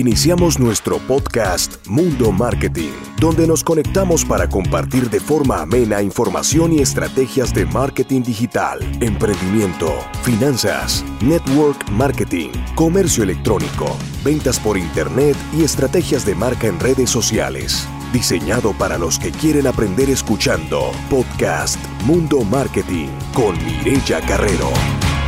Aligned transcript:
Iniciamos 0.00 0.58
nuestro 0.58 0.96
podcast 0.96 1.86
Mundo 1.86 2.32
Marketing, 2.32 2.92
donde 3.20 3.46
nos 3.46 3.62
conectamos 3.62 4.24
para 4.24 4.48
compartir 4.48 5.10
de 5.10 5.20
forma 5.20 5.60
amena 5.60 6.00
información 6.00 6.72
y 6.72 6.78
estrategias 6.78 7.52
de 7.52 7.66
marketing 7.66 8.22
digital, 8.22 8.80
emprendimiento, 9.02 9.92
finanzas, 10.22 11.04
network 11.20 11.86
marketing, 11.90 12.48
comercio 12.76 13.24
electrónico, 13.24 13.94
ventas 14.24 14.58
por 14.58 14.78
internet 14.78 15.36
y 15.54 15.64
estrategias 15.64 16.24
de 16.24 16.34
marca 16.34 16.66
en 16.66 16.80
redes 16.80 17.10
sociales. 17.10 17.86
Diseñado 18.10 18.72
para 18.72 18.96
los 18.96 19.18
que 19.18 19.30
quieren 19.32 19.66
aprender 19.66 20.08
escuchando. 20.08 20.92
Podcast 21.10 21.76
Mundo 22.06 22.40
Marketing 22.40 23.10
con 23.34 23.54
Mirella 23.66 24.22
Carrero. 24.22 24.70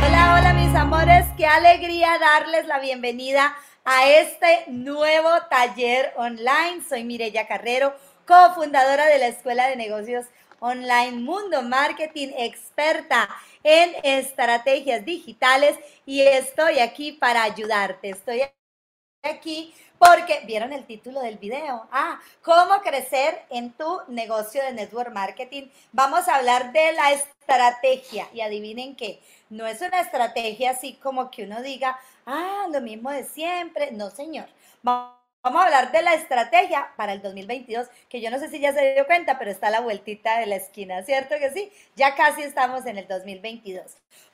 Hola, 0.03 0.39
hola 0.39 0.53
mis 0.55 0.75
amores, 0.75 1.27
qué 1.37 1.45
alegría 1.45 2.17
darles 2.17 2.65
la 2.65 2.79
bienvenida 2.79 3.45
a 3.45 3.72
este 3.85 4.65
nuevo 4.67 5.29
taller 5.49 6.13
online. 6.15 6.83
Soy 6.87 7.03
Mirella 7.03 7.47
Carrero, 7.47 7.93
cofundadora 8.25 9.05
de 9.07 9.17
la 9.17 9.27
Escuela 9.27 9.67
de 9.67 9.75
Negocios 9.75 10.25
Online 10.59 11.11
Mundo 11.11 11.61
Marketing, 11.61 12.29
experta 12.37 13.29
en 13.63 13.93
estrategias 14.03 15.03
digitales 15.03 15.77
y 16.05 16.21
estoy 16.21 16.79
aquí 16.79 17.11
para 17.11 17.43
ayudarte. 17.43 18.11
Estoy 18.11 18.43
aquí 19.23 19.73
porque 19.97 20.41
vieron 20.45 20.73
el 20.73 20.85
título 20.85 21.21
del 21.21 21.37
video. 21.37 21.87
Ah, 21.91 22.19
cómo 22.41 22.81
crecer 22.81 23.41
en 23.49 23.71
tu 23.71 24.01
negocio 24.07 24.63
de 24.63 24.73
network 24.73 25.13
marketing. 25.13 25.67
Vamos 25.91 26.27
a 26.27 26.35
hablar 26.35 26.71
de 26.71 26.93
la 26.93 27.11
estrategia 27.11 28.29
y 28.33 28.41
adivinen 28.41 28.95
qué, 28.95 29.21
no 29.49 29.67
es 29.67 29.81
una 29.81 29.99
estrategia 29.99 30.71
así 30.71 30.93
como 30.93 31.29
que 31.29 31.43
uno 31.43 31.61
diga, 31.61 31.99
ah, 32.25 32.67
lo 32.71 32.81
mismo 32.81 33.09
de 33.11 33.23
siempre. 33.23 33.91
No, 33.91 34.09
señor. 34.09 34.47
Vamos 34.81 35.13
a 35.43 35.65
hablar 35.65 35.91
de 35.91 36.01
la 36.01 36.13
estrategia 36.13 36.93
para 36.95 37.13
el 37.13 37.21
2022, 37.21 37.87
que 38.07 38.21
yo 38.21 38.31
no 38.31 38.39
sé 38.39 38.49
si 38.49 38.59
ya 38.59 38.73
se 38.73 38.93
dio 38.93 39.05
cuenta, 39.05 39.37
pero 39.37 39.51
está 39.51 39.67
a 39.67 39.71
la 39.71 39.81
vueltita 39.81 40.39
de 40.39 40.45
la 40.45 40.55
esquina, 40.55 41.03
¿cierto 41.03 41.35
que 41.37 41.51
sí? 41.51 41.69
Ya 41.95 42.15
casi 42.15 42.43
estamos 42.43 42.85
en 42.85 42.97
el 42.97 43.07
2022. 43.07 43.83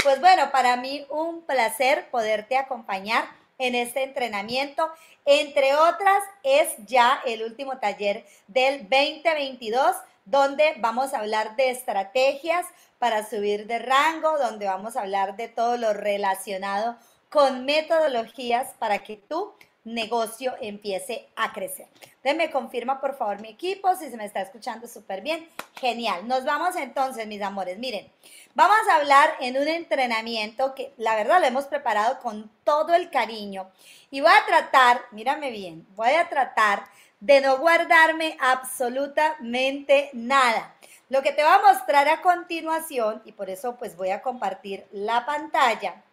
Pues 0.03 0.19
bueno, 0.21 0.51
para 0.51 0.77
mí 0.77 1.05
un 1.09 1.41
placer 1.41 2.09
poderte 2.11 2.57
acompañar 2.57 3.25
en 3.59 3.75
este 3.75 4.03
entrenamiento. 4.03 4.89
Entre 5.25 5.75
otras, 5.75 6.23
es 6.43 6.69
ya 6.85 7.21
el 7.25 7.43
último 7.43 7.77
taller 7.77 8.25
del 8.47 8.87
2022, 8.89 9.95
donde 10.25 10.75
vamos 10.77 11.13
a 11.13 11.19
hablar 11.19 11.55
de 11.55 11.69
estrategias 11.69 12.65
para 12.97 13.27
subir 13.27 13.67
de 13.67 13.79
rango, 13.79 14.37
donde 14.37 14.65
vamos 14.65 14.95
a 14.95 15.01
hablar 15.01 15.35
de 15.35 15.47
todo 15.47 15.77
lo 15.77 15.93
relacionado 15.93 16.97
con 17.29 17.65
metodologías 17.65 18.73
para 18.79 18.99
que 18.99 19.17
tu 19.17 19.53
negocio 19.83 20.55
empiece 20.61 21.27
a 21.35 21.53
crecer. 21.53 21.87
Entonces 22.03 22.35
me 22.35 22.51
confirma 22.51 22.99
por 22.99 23.17
favor 23.17 23.41
mi 23.41 23.49
equipo 23.49 23.95
si 23.95 24.09
se 24.09 24.17
me 24.17 24.25
está 24.25 24.41
escuchando 24.41 24.87
súper 24.87 25.21
bien. 25.21 25.47
Genial. 25.79 26.27
Nos 26.27 26.43
vamos 26.43 26.75
entonces, 26.75 27.25
mis 27.27 27.41
amores. 27.41 27.77
Miren, 27.77 28.11
vamos 28.55 28.77
a 28.89 28.97
hablar 28.97 29.31
en 29.39 29.57
un 29.57 29.67
entrenamiento 29.67 30.75
que 30.75 30.93
la 30.97 31.15
verdad 31.15 31.39
lo 31.39 31.47
hemos 31.47 31.65
preparado 31.65 32.19
con 32.19 32.51
todo 32.63 32.93
el 32.93 33.09
cariño 33.09 33.69
y 34.11 34.21
voy 34.21 34.31
a 34.31 34.45
tratar, 34.45 35.01
mírame 35.11 35.51
bien, 35.51 35.87
voy 35.95 36.11
a 36.11 36.29
tratar 36.29 36.83
de 37.19 37.41
no 37.41 37.57
guardarme 37.57 38.37
absolutamente 38.39 40.09
nada. 40.13 40.73
Lo 41.09 41.21
que 41.21 41.31
te 41.31 41.43
voy 41.43 41.51
a 41.51 41.73
mostrar 41.73 42.07
a 42.07 42.21
continuación, 42.21 43.21
y 43.25 43.31
por 43.31 43.49
eso 43.49 43.75
pues 43.77 43.97
voy 43.97 44.09
a 44.11 44.21
compartir 44.21 44.85
la 44.91 45.25
pantalla, 45.25 46.03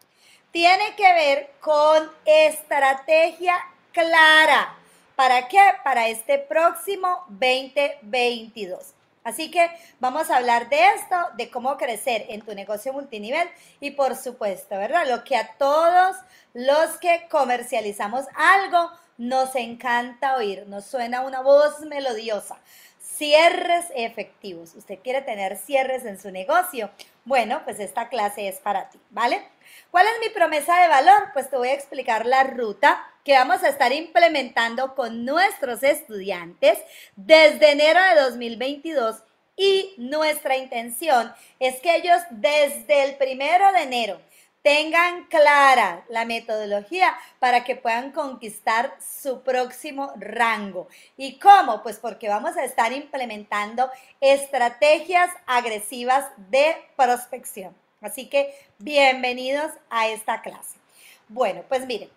tiene 0.57 0.97
que 0.97 1.13
ver 1.13 1.51
con 1.61 2.11
estrategia 2.25 3.59
clara. 3.93 4.75
¿Para 5.15 5.49
qué? 5.49 5.61
Para 5.85 6.09
este 6.09 6.39
próximo 6.39 7.27
2022. 7.29 8.95
Así 9.23 9.51
que 9.51 9.69
vamos 10.01 10.31
a 10.31 10.39
hablar 10.39 10.71
de 10.71 10.83
esto, 10.95 11.15
de 11.37 11.51
cómo 11.51 11.77
crecer 11.77 12.25
en 12.31 12.41
tu 12.41 12.55
negocio 12.55 12.95
multinivel 12.95 13.47
y 13.81 13.91
por 13.91 14.17
supuesto, 14.17 14.79
¿verdad? 14.79 15.07
Lo 15.07 15.25
que 15.25 15.37
a 15.37 15.47
todos 15.59 16.17
los 16.55 16.97
que 17.03 17.29
comercializamos 17.31 18.25
algo 18.35 18.91
nos 19.19 19.55
encanta 19.57 20.37
oír, 20.37 20.65
nos 20.69 20.87
suena 20.87 21.21
una 21.21 21.43
voz 21.43 21.81
melodiosa. 21.81 22.57
Cierres 22.99 23.85
efectivos. 23.95 24.75
¿Usted 24.75 25.01
quiere 25.05 25.21
tener 25.21 25.59
cierres 25.59 26.07
en 26.07 26.19
su 26.19 26.31
negocio? 26.31 26.89
Bueno, 27.27 27.61
pues 27.65 27.79
esta 27.79 28.09
clase 28.09 28.49
es 28.49 28.57
para 28.57 28.89
ti, 28.89 28.99
¿vale? 29.11 29.43
¿Cuál 29.91 30.07
es 30.07 30.21
mi 30.21 30.29
promesa 30.29 30.81
de 30.81 30.89
valor? 30.89 31.31
Pues 31.33 31.51
te 31.51 31.57
voy 31.57 31.69
a 31.69 31.75
explicar 31.75 32.27
la 32.27 32.45
ruta 32.45 33.05
que 33.25 33.33
vamos 33.33 33.63
a 33.63 33.69
estar 33.69 33.93
implementando 33.93 34.95
con 34.95 35.25
nuestros 35.25 35.83
estudiantes 35.83 36.79
desde 37.17 37.73
enero 37.73 38.01
de 38.01 38.21
2022 38.21 39.23
y 39.57 39.95
nuestra 39.97 40.57
intención 40.57 41.33
es 41.59 41.81
que 41.81 41.97
ellos 41.97 42.21
desde 42.31 43.05
el 43.05 43.17
primero 43.17 43.73
de 43.73 43.83
enero 43.83 44.21
tengan 44.67 45.27
clara 45.27 46.05
la 46.09 46.25
metodología 46.25 47.17
para 47.39 47.63
que 47.63 47.77
puedan 47.77 48.11
conquistar 48.11 48.97
su 49.01 49.43
próximo 49.43 50.13
rango. 50.17 50.89
¿Y 51.17 51.39
cómo? 51.39 51.85
Pues 51.85 51.99
porque 51.99 52.29
vamos 52.29 52.57
a 52.57 52.65
estar 52.65 52.93
implementando 52.93 53.89
estrategias 54.21 55.31
agresivas 55.47 56.27
de 56.51 56.77
prospección. 56.97 57.77
Así 58.07 58.27
que 58.29 58.55
bienvenidos 58.79 59.73
a 59.91 60.07
esta 60.07 60.41
clase. 60.41 60.79
Bueno, 61.29 61.65
pues 61.69 61.87
miren, 61.87 62.09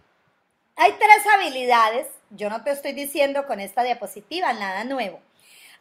hay 0.75 0.91
tres 0.93 1.25
habilidades, 1.33 2.05
yo 2.29 2.47
no 2.51 2.63
te 2.63 2.69
estoy 2.69 2.93
diciendo 2.93 3.47
con 3.47 3.59
esta 3.59 3.81
diapositiva 3.81 4.53
nada 4.53 4.83
nuevo. 4.83 5.19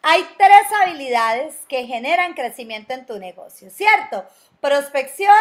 Hay 0.00 0.26
tres 0.38 0.66
habilidades 0.82 1.56
que 1.68 1.84
generan 1.84 2.32
crecimiento 2.32 2.94
en 2.94 3.04
tu 3.04 3.18
negocio, 3.18 3.68
¿cierto? 3.68 4.24
Prospección, 4.62 5.36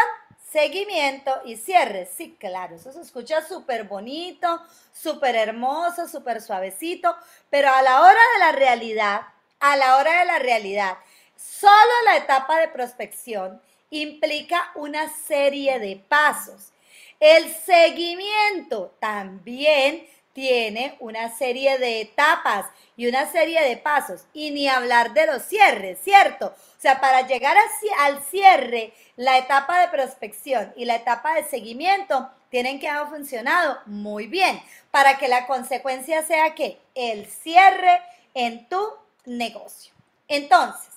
seguimiento 0.51 1.33
y 1.45 1.55
cierre. 1.55 2.05
Sí, 2.05 2.35
claro, 2.37 2.75
eso 2.75 2.91
se 2.91 3.01
escucha 3.01 3.41
súper 3.47 3.85
bonito, 3.85 4.61
súper 4.91 5.35
hermoso, 5.35 6.09
súper 6.09 6.41
suavecito, 6.41 7.15
pero 7.49 7.69
a 7.69 7.81
la 7.81 8.01
hora 8.01 8.19
de 8.33 8.39
la 8.39 8.51
realidad, 8.51 9.21
a 9.61 9.77
la 9.77 9.95
hora 9.95 10.19
de 10.19 10.25
la 10.25 10.39
realidad, 10.39 10.97
solo 11.37 11.93
la 12.03 12.17
etapa 12.17 12.59
de 12.59 12.67
prospección 12.67 13.61
implica 13.89 14.71
una 14.75 15.09
serie 15.09 15.79
de 15.79 15.95
pasos. 15.95 16.71
El 17.19 17.53
seguimiento 17.53 18.95
también 18.99 20.07
tiene 20.33 20.95
una 20.99 21.35
serie 21.35 21.79
de 21.79 22.01
etapas 22.01 22.67
y 22.95 23.07
una 23.07 23.25
serie 23.31 23.59
de 23.63 23.75
pasos. 23.75 24.25
Y 24.33 24.51
ni 24.51 24.67
hablar 24.67 25.13
de 25.13 25.25
los 25.25 25.41
cierres, 25.41 25.97
¿cierto? 26.03 26.47
O 26.47 26.79
sea, 26.79 27.01
para 27.01 27.25
llegar 27.25 27.57
al 27.99 28.23
cierre, 28.23 28.93
la 29.15 29.39
etapa 29.39 29.79
de 29.81 29.87
prospección 29.87 30.71
y 30.75 30.85
la 30.85 30.97
etapa 30.97 31.33
de 31.33 31.43
seguimiento 31.43 32.29
tienen 32.51 32.79
que 32.79 32.87
haber 32.87 33.09
funcionado 33.09 33.79
muy 33.87 34.27
bien 34.27 34.61
para 34.91 35.17
que 35.17 35.27
la 35.27 35.47
consecuencia 35.47 36.21
sea 36.21 36.53
que 36.53 36.77
el 36.93 37.25
cierre 37.25 37.99
en 38.35 38.69
tu 38.69 38.79
negocio. 39.25 39.91
Entonces, 40.27 40.96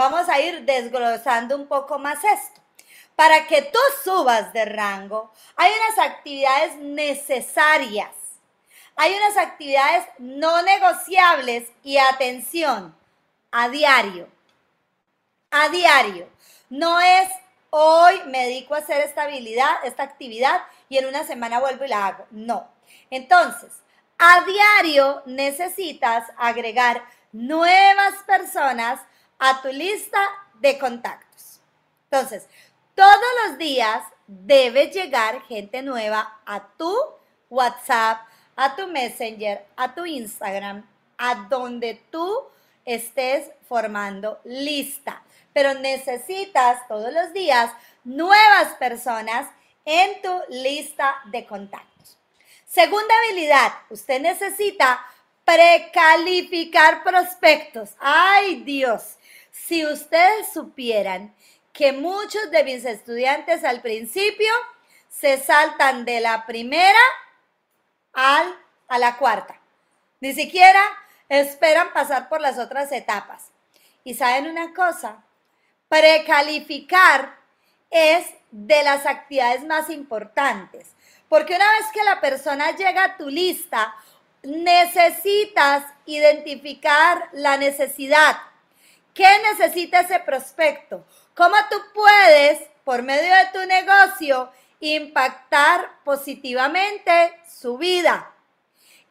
vamos 0.00 0.28
a 0.28 0.40
ir 0.40 0.64
desglosando 0.64 1.54
un 1.54 1.66
poco 1.66 1.98
más 1.98 2.24
esto. 2.24 2.60
Para 3.14 3.46
que 3.46 3.62
tú 3.62 3.78
subas 4.02 4.52
de 4.52 4.64
rango, 4.64 5.30
hay 5.56 5.70
unas 5.72 6.10
actividades 6.10 6.76
necesarias, 6.76 8.10
hay 8.96 9.14
unas 9.14 9.36
actividades 9.36 10.06
no 10.18 10.62
negociables 10.62 11.68
y 11.82 11.98
atención, 11.98 12.96
a 13.52 13.68
diario, 13.68 14.26
a 15.50 15.68
diario. 15.68 16.28
No 16.70 16.98
es 16.98 17.28
hoy 17.68 18.22
me 18.26 18.46
dedico 18.46 18.74
a 18.74 18.78
hacer 18.78 19.02
esta 19.02 19.24
habilidad, 19.24 19.84
esta 19.84 20.02
actividad 20.02 20.62
y 20.88 20.96
en 20.96 21.06
una 21.06 21.24
semana 21.24 21.60
vuelvo 21.60 21.84
y 21.84 21.88
la 21.88 22.06
hago. 22.06 22.26
No. 22.30 22.68
Entonces, 23.10 23.70
a 24.18 24.44
diario 24.44 25.22
necesitas 25.26 26.24
agregar 26.38 27.02
nuevas 27.32 28.14
personas 28.26 29.00
a 29.40 29.60
tu 29.62 29.68
lista 29.68 30.20
de 30.60 30.78
contactos. 30.78 31.60
Entonces, 32.10 32.46
todos 32.94 33.30
los 33.46 33.58
días 33.58 34.04
debe 34.26 34.88
llegar 34.88 35.42
gente 35.48 35.82
nueva 35.82 36.40
a 36.46 36.68
tu 36.76 36.94
WhatsApp, 37.48 38.20
a 38.54 38.76
tu 38.76 38.86
Messenger, 38.86 39.66
a 39.76 39.94
tu 39.94 40.04
Instagram, 40.04 40.86
a 41.18 41.46
donde 41.48 42.02
tú 42.10 42.44
estés 42.84 43.50
formando 43.68 44.38
lista. 44.44 45.22
Pero 45.52 45.74
necesitas 45.74 46.86
todos 46.86 47.12
los 47.12 47.32
días 47.32 47.72
nuevas 48.04 48.74
personas 48.78 49.48
en 49.84 50.20
tu 50.20 50.40
lista 50.50 51.16
de 51.26 51.46
contactos. 51.46 52.18
Segunda 52.66 53.14
habilidad, 53.24 53.72
usted 53.88 54.20
necesita 54.20 55.04
precalificar 55.44 57.02
prospectos. 57.02 57.90
Ay 57.98 58.62
Dios, 58.62 59.16
si 59.66 59.86
ustedes 59.86 60.52
supieran 60.52 61.34
que 61.72 61.92
muchos 61.92 62.50
de 62.50 62.64
mis 62.64 62.84
estudiantes 62.84 63.64
al 63.64 63.80
principio 63.80 64.52
se 65.08 65.38
saltan 65.38 66.04
de 66.04 66.20
la 66.20 66.46
primera 66.46 67.00
al 68.12 68.56
a 68.88 68.98
la 68.98 69.16
cuarta. 69.16 69.58
Ni 70.20 70.34
siquiera 70.34 70.82
esperan 71.28 71.92
pasar 71.92 72.28
por 72.28 72.40
las 72.40 72.58
otras 72.58 72.92
etapas. 72.92 73.50
Y 74.04 74.14
saben 74.14 74.48
una 74.48 74.74
cosa, 74.74 75.22
precalificar 75.88 77.36
es 77.90 78.26
de 78.50 78.82
las 78.82 79.06
actividades 79.06 79.64
más 79.64 79.90
importantes, 79.90 80.88
porque 81.28 81.54
una 81.54 81.70
vez 81.72 81.86
que 81.92 82.02
la 82.02 82.20
persona 82.20 82.72
llega 82.72 83.04
a 83.04 83.16
tu 83.16 83.28
lista, 83.28 83.94
necesitas 84.42 85.84
identificar 86.06 87.28
la 87.32 87.56
necesidad. 87.56 88.36
¿Qué 89.14 89.28
necesita 89.50 90.00
ese 90.00 90.20
prospecto? 90.20 91.04
¿Cómo 91.34 91.56
tú 91.70 91.76
puedes, 91.94 92.60
por 92.84 93.02
medio 93.02 93.34
de 93.34 93.46
tu 93.52 93.66
negocio, 93.66 94.50
impactar 94.80 96.02
positivamente 96.04 97.40
su 97.48 97.76
vida? 97.76 98.32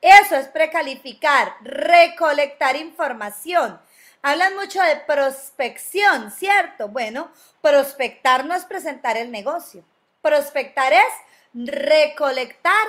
Eso 0.02 0.36
es 0.36 0.48
precalificar, 0.48 1.56
recolectar 1.62 2.76
información. 2.78 3.80
Hablan 4.22 4.56
mucho 4.56 4.82
de 4.82 4.98
prospección, 4.98 6.32
¿cierto? 6.32 6.88
Bueno, 6.88 7.32
prospectar 7.62 8.46
no 8.46 8.54
es 8.56 8.66
presentar 8.66 9.18
el 9.18 9.32
negocio. 9.32 9.84
Prospectar 10.22 10.94
es 10.94 11.14
recolectar 11.54 12.88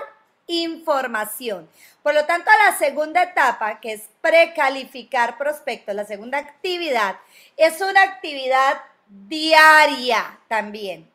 información. 0.50 1.68
Por 2.02 2.14
lo 2.14 2.24
tanto, 2.26 2.50
la 2.66 2.76
segunda 2.76 3.22
etapa, 3.22 3.80
que 3.80 3.92
es 3.92 4.02
precalificar 4.20 5.38
prospectos, 5.38 5.94
la 5.94 6.04
segunda 6.04 6.38
actividad, 6.38 7.16
es 7.56 7.80
una 7.80 8.02
actividad 8.02 8.80
diaria 9.08 10.38
también. 10.48 11.10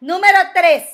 Número 0.00 0.38
tres, 0.54 0.84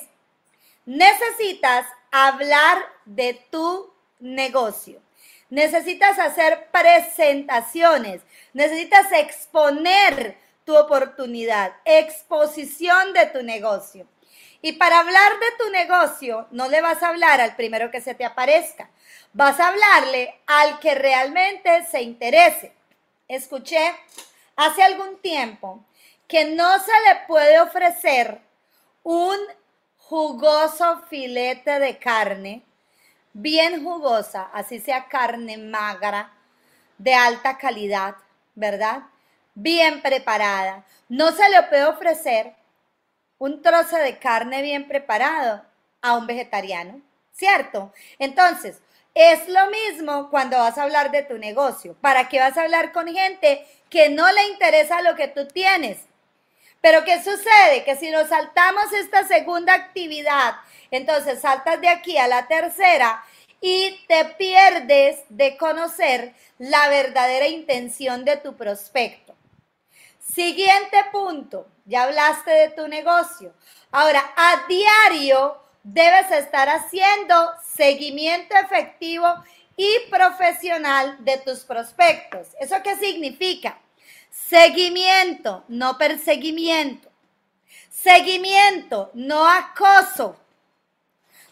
necesitas 0.85 1.85
hablar 2.11 2.77
de 3.05 3.45
tu 3.49 3.93
negocio. 4.19 5.01
Necesitas 5.49 6.19
hacer 6.19 6.67
presentaciones, 6.71 8.21
necesitas 8.53 9.11
exponer 9.13 10.37
tu 10.65 10.75
oportunidad, 10.75 11.73
exposición 11.85 13.13
de 13.13 13.27
tu 13.27 13.41
negocio. 13.43 14.05
Y 14.61 14.73
para 14.73 14.99
hablar 14.99 15.33
de 15.39 15.63
tu 15.63 15.69
negocio, 15.71 16.47
no 16.51 16.67
le 16.67 16.81
vas 16.81 17.03
a 17.03 17.09
hablar 17.09 17.41
al 17.41 17.55
primero 17.55 17.91
que 17.91 18.01
se 18.01 18.15
te 18.15 18.25
aparezca, 18.25 18.89
vas 19.33 19.59
a 19.59 19.67
hablarle 19.69 20.35
al 20.47 20.79
que 20.79 20.95
realmente 20.95 21.85
se 21.85 22.01
interese. 22.01 22.73
Escuché 23.27 23.93
hace 24.55 24.83
algún 24.83 25.19
tiempo 25.19 25.85
que 26.27 26.45
no 26.45 26.79
se 26.79 26.91
le 27.07 27.25
puede 27.27 27.59
ofrecer 27.59 28.41
un 29.03 29.37
jugoso 29.97 31.01
filete 31.09 31.79
de 31.79 31.97
carne 31.97 32.63
bien 33.33 33.83
jugosa, 33.83 34.49
así 34.53 34.79
sea 34.79 35.07
carne 35.07 35.57
magra, 35.57 36.31
de 36.97 37.13
alta 37.13 37.57
calidad, 37.57 38.15
¿verdad? 38.55 39.03
Bien 39.53 40.01
preparada. 40.01 40.83
No 41.07 41.31
se 41.31 41.47
le 41.49 41.61
puede 41.63 41.85
ofrecer 41.85 42.55
un 43.39 43.61
trozo 43.61 43.97
de 43.97 44.17
carne 44.17 44.61
bien 44.61 44.87
preparado 44.87 45.63
a 46.01 46.13
un 46.13 46.27
vegetariano, 46.27 47.01
¿cierto? 47.31 47.93
Entonces, 48.19 48.79
es 49.13 49.47
lo 49.49 49.67
mismo 49.69 50.29
cuando 50.29 50.57
vas 50.57 50.77
a 50.77 50.83
hablar 50.83 51.11
de 51.11 51.23
tu 51.23 51.37
negocio. 51.37 51.95
¿Para 52.01 52.29
qué 52.29 52.39
vas 52.39 52.57
a 52.57 52.61
hablar 52.61 52.91
con 52.91 53.07
gente 53.07 53.65
que 53.89 54.09
no 54.09 54.31
le 54.31 54.47
interesa 54.47 55.01
lo 55.01 55.15
que 55.15 55.27
tú 55.27 55.47
tienes? 55.47 55.99
Pero 56.81 57.03
¿qué 57.03 57.17
sucede? 57.23 57.83
Que 57.83 57.95
si 57.95 58.11
nos 58.11 58.29
saltamos 58.29 58.93
esta 58.93 59.23
segunda 59.27 59.73
actividad 59.73 60.55
entonces 60.91 61.41
saltas 61.41 61.81
de 61.81 61.89
aquí 61.89 62.17
a 62.17 62.27
la 62.27 62.47
tercera 62.47 63.23
y 63.61 63.99
te 64.07 64.23
pierdes 64.37 65.19
de 65.29 65.57
conocer 65.57 66.33
la 66.59 66.89
verdadera 66.89 67.47
intención 67.47 68.23
de 68.23 68.37
tu 68.37 68.55
prospecto. 68.55 69.35
Siguiente 70.33 70.97
punto, 71.11 71.67
ya 71.85 72.03
hablaste 72.03 72.51
de 72.51 72.69
tu 72.69 72.87
negocio. 72.87 73.53
Ahora, 73.91 74.23
a 74.35 74.65
diario 74.67 75.57
debes 75.83 76.29
estar 76.31 76.67
haciendo 76.67 77.53
seguimiento 77.63 78.55
efectivo 78.55 79.25
y 79.77 79.87
profesional 80.09 81.17
de 81.23 81.37
tus 81.37 81.59
prospectos. 81.59 82.49
¿Eso 82.59 82.75
qué 82.83 82.95
significa? 82.97 83.79
Seguimiento, 84.29 85.63
no 85.69 85.97
perseguimiento. 85.97 87.09
Seguimiento, 87.89 89.11
no 89.13 89.47
acoso. 89.47 90.37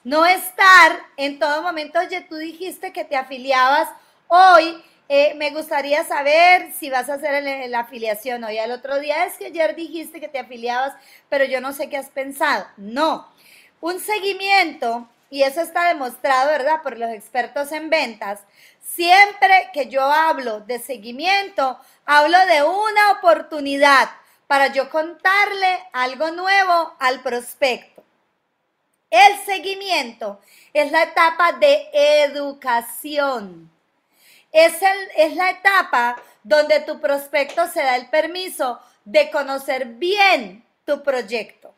No 0.04 0.26
estar 0.26 1.02
en 1.18 1.40
todo 1.40 1.62
momento, 1.62 2.00
oye, 2.00 2.22
tú 2.22 2.36
dijiste 2.36 2.92
que 2.92 3.06
te 3.06 3.16
afiliabas 3.16 3.90
hoy. 4.28 4.84
Eh, 5.08 5.36
me 5.36 5.52
gustaría 5.52 6.04
saber 6.04 6.74
si 6.74 6.90
vas 6.90 7.10
a 7.10 7.16
hacer 7.16 7.44
la 7.70 7.82
afiliación 7.82 8.44
hoy. 8.44 8.58
Al 8.58 8.72
otro 8.72 9.00
día 9.00 9.26
es 9.26 9.38
que 9.38 9.48
ayer 9.48 9.76
dijiste 9.76 10.20
que 10.20 10.28
te 10.28 10.40
afiliabas, 10.40 10.94
pero 11.30 11.46
yo 11.46 11.62
no 11.62 11.74
sé 11.74 11.90
qué 11.90 11.98
has 11.98 12.10
pensado. 12.10 12.66
No, 12.78 13.32
un 13.82 14.00
seguimiento, 14.00 15.08
y 15.30 15.44
eso 15.44 15.62
está 15.62 15.88
demostrado, 15.90 16.50
¿verdad? 16.50 16.82
Por 16.82 16.98
los 16.98 17.12
expertos 17.12 17.72
en 17.72 17.90
ventas. 17.90 18.40
Siempre 18.82 19.70
que 19.74 19.88
yo 19.88 20.04
hablo 20.04 20.62
de 20.62 20.80
seguimiento, 20.80 21.80
hablo 22.06 22.38
de 22.46 22.64
una 22.64 23.12
oportunidad 23.18 24.10
para 24.48 24.68
yo 24.68 24.90
contarle 24.90 25.84
algo 25.94 26.32
nuevo 26.32 26.94
al 27.00 27.22
prospecto. 27.22 28.04
El 29.10 29.38
seguimiento 29.46 30.40
es 30.74 30.92
la 30.92 31.04
etapa 31.04 31.54
de 31.54 31.90
educación. 31.94 33.75
Es, 34.56 34.82
el, 34.82 35.10
es 35.18 35.36
la 35.36 35.50
etapa 35.50 36.16
donde 36.42 36.80
tu 36.80 37.02
prospecto 37.02 37.68
se 37.68 37.82
da 37.82 37.98
el 37.98 38.08
permiso 38.08 38.80
de 39.04 39.30
conocer 39.30 39.86
bien 39.86 40.66
tu 40.86 41.04
proyecto. 41.04 41.76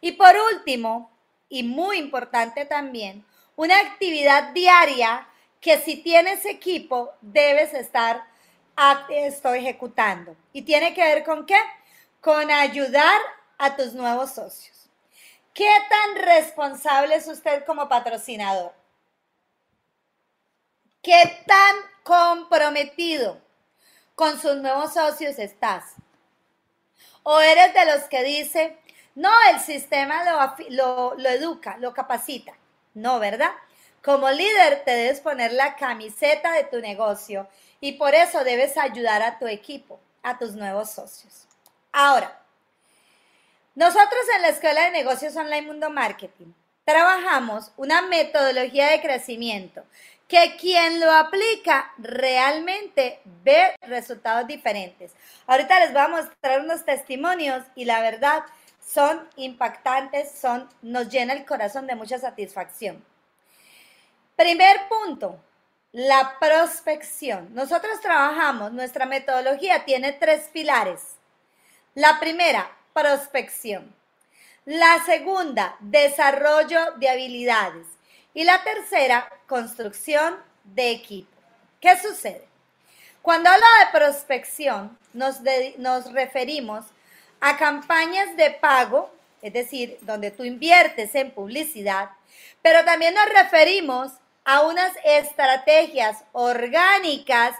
Y 0.00 0.10
por 0.10 0.34
último, 0.52 1.12
y 1.48 1.62
muy 1.62 1.98
importante 1.98 2.64
también, 2.64 3.24
una 3.54 3.78
actividad 3.78 4.52
diaria 4.52 5.28
que 5.60 5.78
si 5.78 5.94
tienes 5.94 6.44
equipo 6.44 7.12
debes 7.20 7.72
estar 7.72 8.24
esto 9.08 9.54
ejecutando. 9.54 10.34
¿Y 10.52 10.62
tiene 10.62 10.94
que 10.94 11.02
ver 11.02 11.22
con 11.22 11.46
qué? 11.46 11.60
Con 12.20 12.50
ayudar 12.50 13.20
a 13.58 13.76
tus 13.76 13.92
nuevos 13.92 14.32
socios. 14.32 14.88
¿Qué 15.54 15.70
tan 15.88 16.24
responsable 16.24 17.14
es 17.14 17.28
usted 17.28 17.64
como 17.64 17.88
patrocinador? 17.88 18.81
¿Qué 21.02 21.42
tan 21.48 21.74
comprometido 22.04 23.40
con 24.14 24.40
sus 24.40 24.58
nuevos 24.58 24.94
socios 24.94 25.36
estás? 25.40 25.96
¿O 27.24 27.40
eres 27.40 27.74
de 27.74 27.86
los 27.86 28.04
que 28.04 28.22
dice, 28.22 28.78
no, 29.16 29.28
el 29.50 29.58
sistema 29.58 30.22
lo, 30.70 31.14
lo 31.16 31.28
educa, 31.28 31.76
lo 31.78 31.92
capacita? 31.92 32.52
No, 32.94 33.18
¿verdad? 33.18 33.50
Como 34.04 34.30
líder 34.30 34.84
te 34.84 34.92
debes 34.92 35.20
poner 35.20 35.52
la 35.52 35.74
camiseta 35.74 36.52
de 36.52 36.64
tu 36.64 36.78
negocio 36.78 37.48
y 37.80 37.94
por 37.94 38.14
eso 38.14 38.44
debes 38.44 38.76
ayudar 38.76 39.22
a 39.22 39.40
tu 39.40 39.48
equipo, 39.48 39.98
a 40.22 40.38
tus 40.38 40.54
nuevos 40.54 40.92
socios. 40.92 41.48
Ahora, 41.90 42.40
nosotros 43.74 44.22
en 44.36 44.42
la 44.42 44.50
Escuela 44.50 44.82
de 44.82 44.92
Negocios 44.92 45.34
Online 45.34 45.66
Mundo 45.66 45.90
Marketing 45.90 46.52
trabajamos 46.84 47.72
una 47.76 48.02
metodología 48.02 48.90
de 48.90 49.00
crecimiento 49.00 49.84
que 50.32 50.56
quien 50.56 50.98
lo 50.98 51.12
aplica 51.12 51.92
realmente 51.98 53.20
ve 53.44 53.76
resultados 53.82 54.46
diferentes. 54.46 55.12
Ahorita 55.46 55.78
les 55.80 55.92
voy 55.92 56.00
a 56.00 56.08
mostrar 56.08 56.60
unos 56.62 56.86
testimonios 56.86 57.62
y 57.74 57.84
la 57.84 58.00
verdad 58.00 58.42
son 58.82 59.28
impactantes, 59.36 60.32
son, 60.32 60.70
nos 60.80 61.10
llena 61.10 61.34
el 61.34 61.44
corazón 61.44 61.86
de 61.86 61.96
mucha 61.96 62.18
satisfacción. 62.18 63.04
Primer 64.34 64.88
punto, 64.88 65.38
la 65.92 66.38
prospección. 66.40 67.54
Nosotros 67.54 68.00
trabajamos, 68.00 68.72
nuestra 68.72 69.04
metodología 69.04 69.84
tiene 69.84 70.12
tres 70.12 70.48
pilares. 70.50 71.16
La 71.94 72.18
primera, 72.18 72.74
prospección. 72.94 73.94
La 74.64 75.04
segunda, 75.04 75.76
desarrollo 75.80 76.92
de 76.96 77.10
habilidades. 77.10 77.91
Y 78.34 78.44
la 78.44 78.62
tercera, 78.62 79.28
construcción 79.46 80.36
de 80.64 80.90
equipo. 80.90 81.30
¿Qué 81.80 81.96
sucede? 81.98 82.46
Cuando 83.20 83.50
hablo 83.50 83.66
de 83.80 83.98
prospección, 83.98 84.98
nos, 85.12 85.36
nos 85.78 86.12
referimos 86.12 86.86
a 87.40 87.56
campañas 87.56 88.36
de 88.36 88.50
pago, 88.52 89.10
es 89.42 89.52
decir, 89.52 89.98
donde 90.02 90.30
tú 90.30 90.44
inviertes 90.44 91.14
en 91.14 91.30
publicidad, 91.30 92.10
pero 92.62 92.84
también 92.84 93.14
nos 93.14 93.28
referimos 93.28 94.12
a 94.44 94.62
unas 94.62 94.92
estrategias 95.04 96.24
orgánicas 96.32 97.54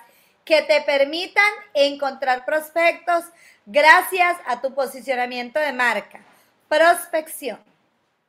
que 0.45 0.63
te 0.63 0.81
permitan 0.83 1.53
encontrar 1.75 2.45
prospectos 2.45 3.25
gracias 3.67 4.37
a 4.47 4.61
tu 4.61 4.75
posicionamiento 4.75 5.61
de 5.61 5.73
marca. 5.73 6.21
Prospección. 6.69 7.72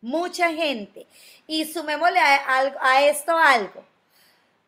Mucha 0.03 0.51
gente. 0.51 1.07
Y 1.48 1.63
sumémosle 1.63 2.19
a, 2.19 3.01
esto 3.03 3.38
algo. 3.38 3.86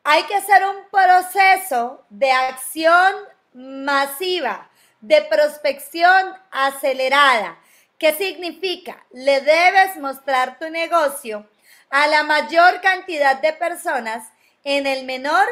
hay 0.06 0.24
que 0.24 0.36
hacer 0.36 0.64
un 0.66 0.78
proceso 0.90 2.06
de 2.10 2.32
acción 2.32 3.16
masiva, 3.54 4.70
de 5.02 5.24
prospección 5.24 6.34
acelerada. 6.52 7.58
¿Qué 8.00 8.14
significa? 8.14 9.06
Le 9.12 9.42
debes 9.42 9.98
mostrar 9.98 10.58
tu 10.58 10.70
negocio 10.70 11.46
a 11.90 12.08
la 12.08 12.24
mayor 12.24 12.80
cantidad 12.80 13.42
de 13.42 13.52
personas 13.52 14.30
en 14.64 14.88
el 14.88 15.04
menor 15.04 15.48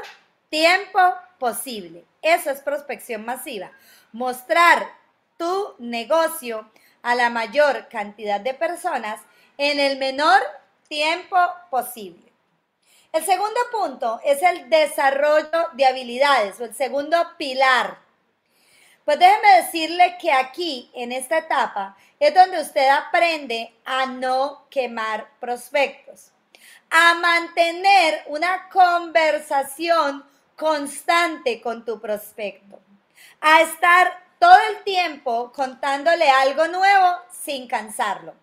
tiempo 0.50 1.14
posible. 1.40 2.06
Eso 2.22 2.52
es 2.52 2.62
prospección 2.62 3.26
masiva. 3.26 3.70
Mostrar 4.14 4.88
tu 5.38 5.76
negocio 5.78 6.72
a 7.02 7.16
la 7.16 7.30
mayor 7.30 7.90
cantidad 7.90 8.40
de 8.40 8.54
personas 8.54 9.20
en 9.58 9.80
el 9.80 9.98
menor 9.98 10.42
tiempo 10.88 11.38
posible. 11.70 12.32
El 13.12 13.24
segundo 13.24 13.60
punto 13.72 14.20
es 14.24 14.42
el 14.42 14.70
desarrollo 14.70 15.70
de 15.74 15.86
habilidades 15.86 16.60
o 16.60 16.66
el 16.66 16.74
segundo 16.74 17.18
pilar. 17.38 18.00
Pues 19.06 19.20
déjeme 19.20 19.62
decirle 19.62 20.18
que 20.20 20.32
aquí, 20.32 20.90
en 20.96 21.12
esta 21.12 21.38
etapa, 21.40 21.96
es 22.20 22.34
donde 22.34 22.62
usted 22.62 22.88
aprende 22.90 23.74
a 23.86 24.06
no 24.06 24.66
quemar 24.70 25.28
prospectos, 25.40 26.32
a 26.90 27.14
mantener 27.16 28.24
una 28.28 28.70
conversación 28.70 30.24
constante 30.56 31.62
con 31.62 31.84
tu 31.86 32.00
prospecto, 32.00 32.80
a 33.42 33.62
estar 33.62 34.24
todo 34.40 34.58
el 34.70 34.84
tiempo 34.84 35.52
contándole 35.52 36.30
algo 36.30 36.68
nuevo 36.68 37.18
sin 37.32 37.68
cansarlo. 37.68 38.43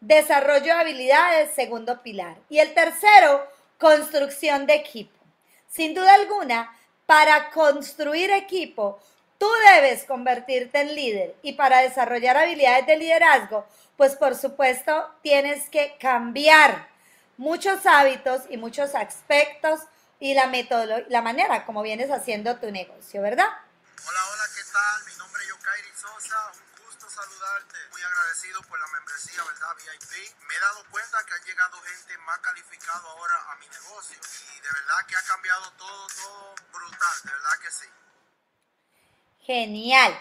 Desarrollo 0.00 0.64
de 0.64 0.72
habilidades, 0.72 1.54
segundo 1.54 2.02
pilar. 2.02 2.36
Y 2.48 2.58
el 2.58 2.72
tercero, 2.72 3.46
construcción 3.78 4.66
de 4.66 4.74
equipo. 4.74 5.18
Sin 5.68 5.94
duda 5.94 6.14
alguna, 6.14 6.74
para 7.06 7.50
construir 7.50 8.30
equipo, 8.30 8.98
tú 9.38 9.46
debes 9.74 10.04
convertirte 10.04 10.80
en 10.80 10.94
líder. 10.94 11.34
Y 11.42 11.52
para 11.52 11.82
desarrollar 11.82 12.36
habilidades 12.36 12.86
de 12.86 12.96
liderazgo, 12.96 13.66
pues 13.96 14.16
por 14.16 14.34
supuesto 14.34 15.10
tienes 15.22 15.68
que 15.68 15.96
cambiar 15.98 16.88
muchos 17.36 17.84
hábitos 17.84 18.42
y 18.48 18.56
muchos 18.56 18.94
aspectos 18.94 19.80
y 20.18 20.34
la 20.34 20.50
la 21.08 21.22
manera 21.22 21.64
como 21.64 21.82
vienes 21.82 22.10
haciendo 22.10 22.56
tu 22.56 22.70
negocio, 22.70 23.20
¿verdad? 23.22 23.48
Hola, 24.06 24.20
hola, 24.32 24.44
¿qué 24.54 24.62
tal? 24.72 25.06
Mi 25.06 25.18
nombre 25.18 25.42
es 25.42 25.48
Yokairi 25.48 25.88
Sosa, 25.94 26.52
saludarte. 27.20 27.76
Muy 27.92 28.02
agradecido 28.02 28.62
por 28.62 28.78
la 28.80 28.86
membresía, 28.88 29.42
¿verdad? 29.44 29.76
VIP. 29.76 30.12
Me 30.48 30.54
he 30.54 30.60
dado 30.60 30.84
cuenta 30.90 31.18
que 31.26 31.34
ha 31.34 31.44
llegado 31.44 31.76
gente 31.82 32.18
más 32.18 32.38
calificada 32.38 33.02
ahora 33.10 33.34
a 33.52 33.56
mi 33.56 33.68
negocio 33.68 34.16
y 34.16 34.60
de 34.60 34.68
verdad 34.72 35.06
que 35.06 35.16
ha 35.16 35.22
cambiado 35.22 35.70
todo, 35.72 36.06
todo 36.08 36.54
brutal, 36.72 37.16
de 37.24 37.32
verdad 37.32 37.56
que 37.62 37.70
sí. 37.70 37.86
Genial. 39.44 40.18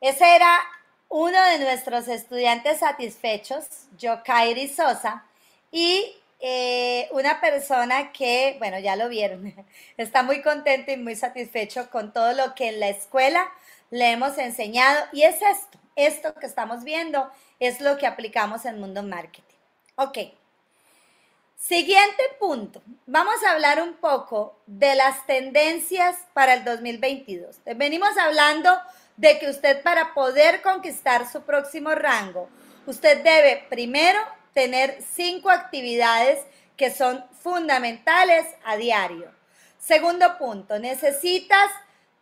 Ese 0.00 0.36
era 0.36 0.60
uno 1.08 1.42
de 1.42 1.58
nuestros 1.58 2.08
estudiantes 2.08 2.80
satisfechos, 2.80 3.66
Yokairi 3.98 4.68
Sosa, 4.68 5.24
y 5.70 6.16
eh, 6.40 7.08
una 7.12 7.40
persona 7.40 8.12
que, 8.12 8.56
bueno, 8.58 8.78
ya 8.78 8.96
lo 8.96 9.08
vieron, 9.08 9.54
está 9.96 10.22
muy 10.22 10.42
contento 10.42 10.90
y 10.90 10.96
muy 10.96 11.14
satisfecho 11.14 11.90
con 11.90 12.12
todo 12.12 12.32
lo 12.32 12.54
que 12.54 12.68
en 12.68 12.80
la 12.80 12.88
escuela 12.88 13.52
le 13.90 14.10
hemos 14.10 14.38
enseñado. 14.38 15.06
Y 15.12 15.22
es 15.22 15.42
esto, 15.42 15.78
esto 15.96 16.34
que 16.34 16.46
estamos 16.46 16.84
viendo 16.84 17.30
es 17.58 17.80
lo 17.80 17.98
que 17.98 18.06
aplicamos 18.06 18.64
en 18.64 18.80
Mundo 18.80 19.02
Marketing. 19.02 19.56
Ok. 19.96 20.18
Siguiente 21.56 22.22
punto. 22.38 22.80
Vamos 23.06 23.34
a 23.44 23.50
hablar 23.52 23.82
un 23.82 23.94
poco 23.94 24.58
de 24.66 24.94
las 24.94 25.26
tendencias 25.26 26.16
para 26.32 26.54
el 26.54 26.64
2022. 26.64 27.56
Venimos 27.76 28.16
hablando 28.16 28.70
de 29.18 29.38
que 29.38 29.50
usted 29.50 29.82
para 29.82 30.14
poder 30.14 30.62
conquistar 30.62 31.30
su 31.30 31.42
próximo 31.42 31.90
rango, 31.90 32.48
usted 32.86 33.22
debe 33.22 33.66
primero 33.68 34.18
tener 34.54 35.02
cinco 35.02 35.50
actividades 35.50 36.38
que 36.78 36.90
son 36.90 37.22
fundamentales 37.42 38.46
a 38.64 38.76
diario. 38.76 39.30
Segundo 39.78 40.38
punto, 40.38 40.78
necesitas 40.78 41.70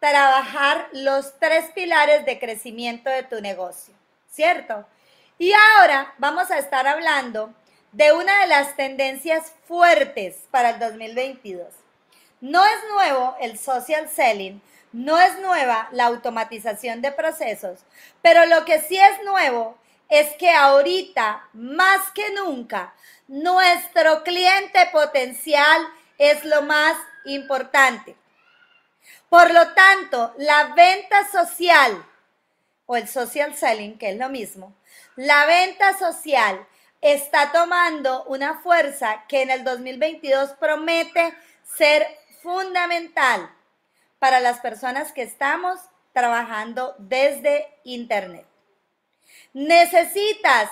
trabajar 0.01 0.89
los 0.93 1.39
tres 1.39 1.67
pilares 1.75 2.25
de 2.25 2.39
crecimiento 2.39 3.11
de 3.11 3.23
tu 3.25 3.41
negocio, 3.41 3.95
¿cierto? 4.31 4.87
Y 5.39 5.53
ahora 5.53 6.15
vamos 6.19 6.51
a 6.51 6.59
estar 6.59 6.87
hablando 6.87 7.53
de 7.93 8.13
una 8.13 8.41
de 8.41 8.47
las 8.49 8.77
tendencias 8.77 9.53
fuertes 9.67 10.37
para 10.51 10.71
el 10.71 10.79
2022. 10.79 11.67
No 12.41 12.65
es 12.65 12.79
nuevo 12.93 13.37
el 13.41 13.59
social 13.59 14.09
selling, 14.09 14.63
no 14.93 15.19
es 15.19 15.39
nueva 15.41 15.89
la 15.93 16.07
automatización 16.07 17.03
de 17.03 17.13
procesos, 17.13 17.81
pero 18.23 18.47
lo 18.47 18.65
que 18.65 18.81
sí 18.81 18.97
es 18.97 19.25
nuevo 19.25 19.77
es 20.09 20.29
que 20.37 20.51
ahorita, 20.51 21.49
más 21.53 22.11
que 22.13 22.33
nunca, 22.33 22.95
nuestro 23.27 24.23
cliente 24.23 24.89
potencial 24.93 25.83
es 26.17 26.45
lo 26.45 26.63
más 26.63 26.97
importante. 27.25 28.17
Por 29.29 29.53
lo 29.53 29.75
tanto, 29.75 30.35
la 30.39 30.75
venta 30.75 31.29
social 31.31 32.05
o 32.87 32.97
el 32.97 33.09
social 33.09 33.55
selling, 33.55 33.99
que 33.99 34.11
es 34.11 34.17
lo 34.17 34.29
mismo, 34.29 34.75
la 35.17 35.45
venta 35.47 35.99
social 35.99 36.67
está 37.01 37.53
tomando 37.53 38.25
una 38.25 38.61
fuerza 38.61 39.25
que 39.29 39.43
en 39.43 39.51
el 39.51 39.65
2022 39.65 40.53
promete 40.53 41.35
ser 41.65 42.07
fundamental 42.43 43.51
para 44.19 44.41
las 44.41 44.61
personas 44.61 45.13
que 45.13 45.23
estamos 45.23 45.79
trabajando 46.13 46.95
desde 46.99 47.69
Internet. 47.85 48.47
Necesitas 49.53 50.71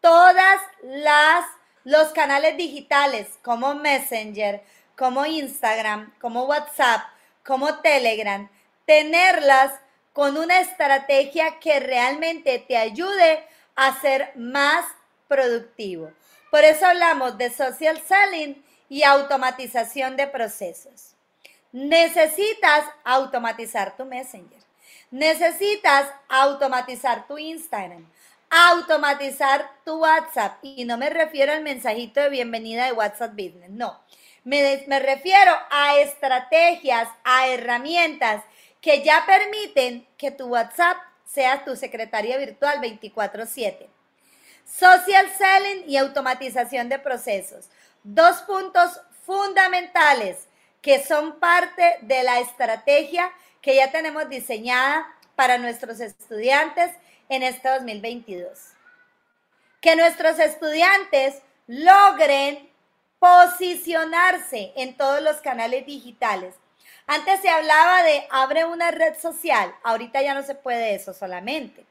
todas 0.00 0.60
las 0.82 1.44
los 1.88 2.08
canales 2.08 2.56
digitales 2.58 3.26
como 3.42 3.74
Messenger, 3.74 4.62
como 4.94 5.24
Instagram, 5.24 6.12
como 6.20 6.44
WhatsApp, 6.44 7.00
como 7.48 7.80
Telegram, 7.80 8.46
tenerlas 8.84 9.72
con 10.12 10.36
una 10.36 10.60
estrategia 10.60 11.58
que 11.60 11.80
realmente 11.80 12.58
te 12.58 12.76
ayude 12.76 13.42
a 13.74 13.98
ser 14.02 14.32
más 14.36 14.84
productivo. 15.28 16.12
Por 16.50 16.62
eso 16.64 16.84
hablamos 16.84 17.38
de 17.38 17.48
social 17.48 17.98
selling 18.06 18.62
y 18.90 19.02
automatización 19.02 20.14
de 20.18 20.26
procesos. 20.26 21.14
Necesitas 21.72 22.84
automatizar 23.02 23.96
tu 23.96 24.04
Messenger. 24.04 24.60
Necesitas 25.10 26.06
automatizar 26.28 27.26
tu 27.26 27.38
Instagram 27.38 28.06
automatizar 28.50 29.70
tu 29.84 29.98
WhatsApp. 29.98 30.58
Y 30.62 30.84
no 30.84 30.96
me 30.96 31.10
refiero 31.10 31.52
al 31.52 31.62
mensajito 31.62 32.20
de 32.20 32.30
bienvenida 32.30 32.86
de 32.86 32.92
WhatsApp 32.92 33.32
Business, 33.32 33.70
no. 33.70 34.00
Me, 34.44 34.98
refiero 35.00 35.52
a 35.70 35.98
estrategias, 35.98 37.08
a 37.24 37.48
herramientas 37.48 38.42
que 38.80 39.02
ya 39.02 39.24
permiten 39.26 40.06
que 40.16 40.30
tu 40.30 40.46
WhatsApp 40.46 40.96
sea 41.24 41.64
tu 41.64 41.76
secretaria 41.76 42.38
virtual 42.38 42.80
24/7. 42.80 43.88
Social 44.64 45.26
selling 45.36 45.88
y 45.88 45.96
automatización 45.96 46.88
de 46.88 46.98
procesos. 46.98 47.68
Dos 48.02 48.38
puntos 48.42 49.00
fundamentales 49.26 50.48
que 50.80 51.04
son 51.04 51.38
parte 51.38 51.98
de 52.02 52.22
la 52.22 52.40
estrategia 52.40 53.32
que 53.60 53.76
ya 53.76 53.90
tenemos 53.90 54.28
diseñada 54.28 55.06
para 55.34 55.58
nuestros 55.58 56.00
estudiantes 56.00 56.90
en 57.28 57.42
este 57.42 57.68
2022. 57.68 58.58
Que 59.80 59.96
nuestros 59.96 60.38
estudiantes 60.38 61.42
logren 61.66 62.67
posicionarse 63.18 64.72
en 64.76 64.96
todos 64.96 65.20
los 65.22 65.36
canales 65.36 65.86
digitales. 65.86 66.54
Antes 67.06 67.40
se 67.40 67.48
hablaba 67.48 68.02
de 68.02 68.26
abre 68.30 68.64
una 68.64 68.90
red 68.90 69.18
social, 69.18 69.74
ahorita 69.82 70.22
ya 70.22 70.34
no 70.34 70.42
se 70.42 70.54
puede 70.54 70.94
eso 70.94 71.14
solamente. 71.14 71.86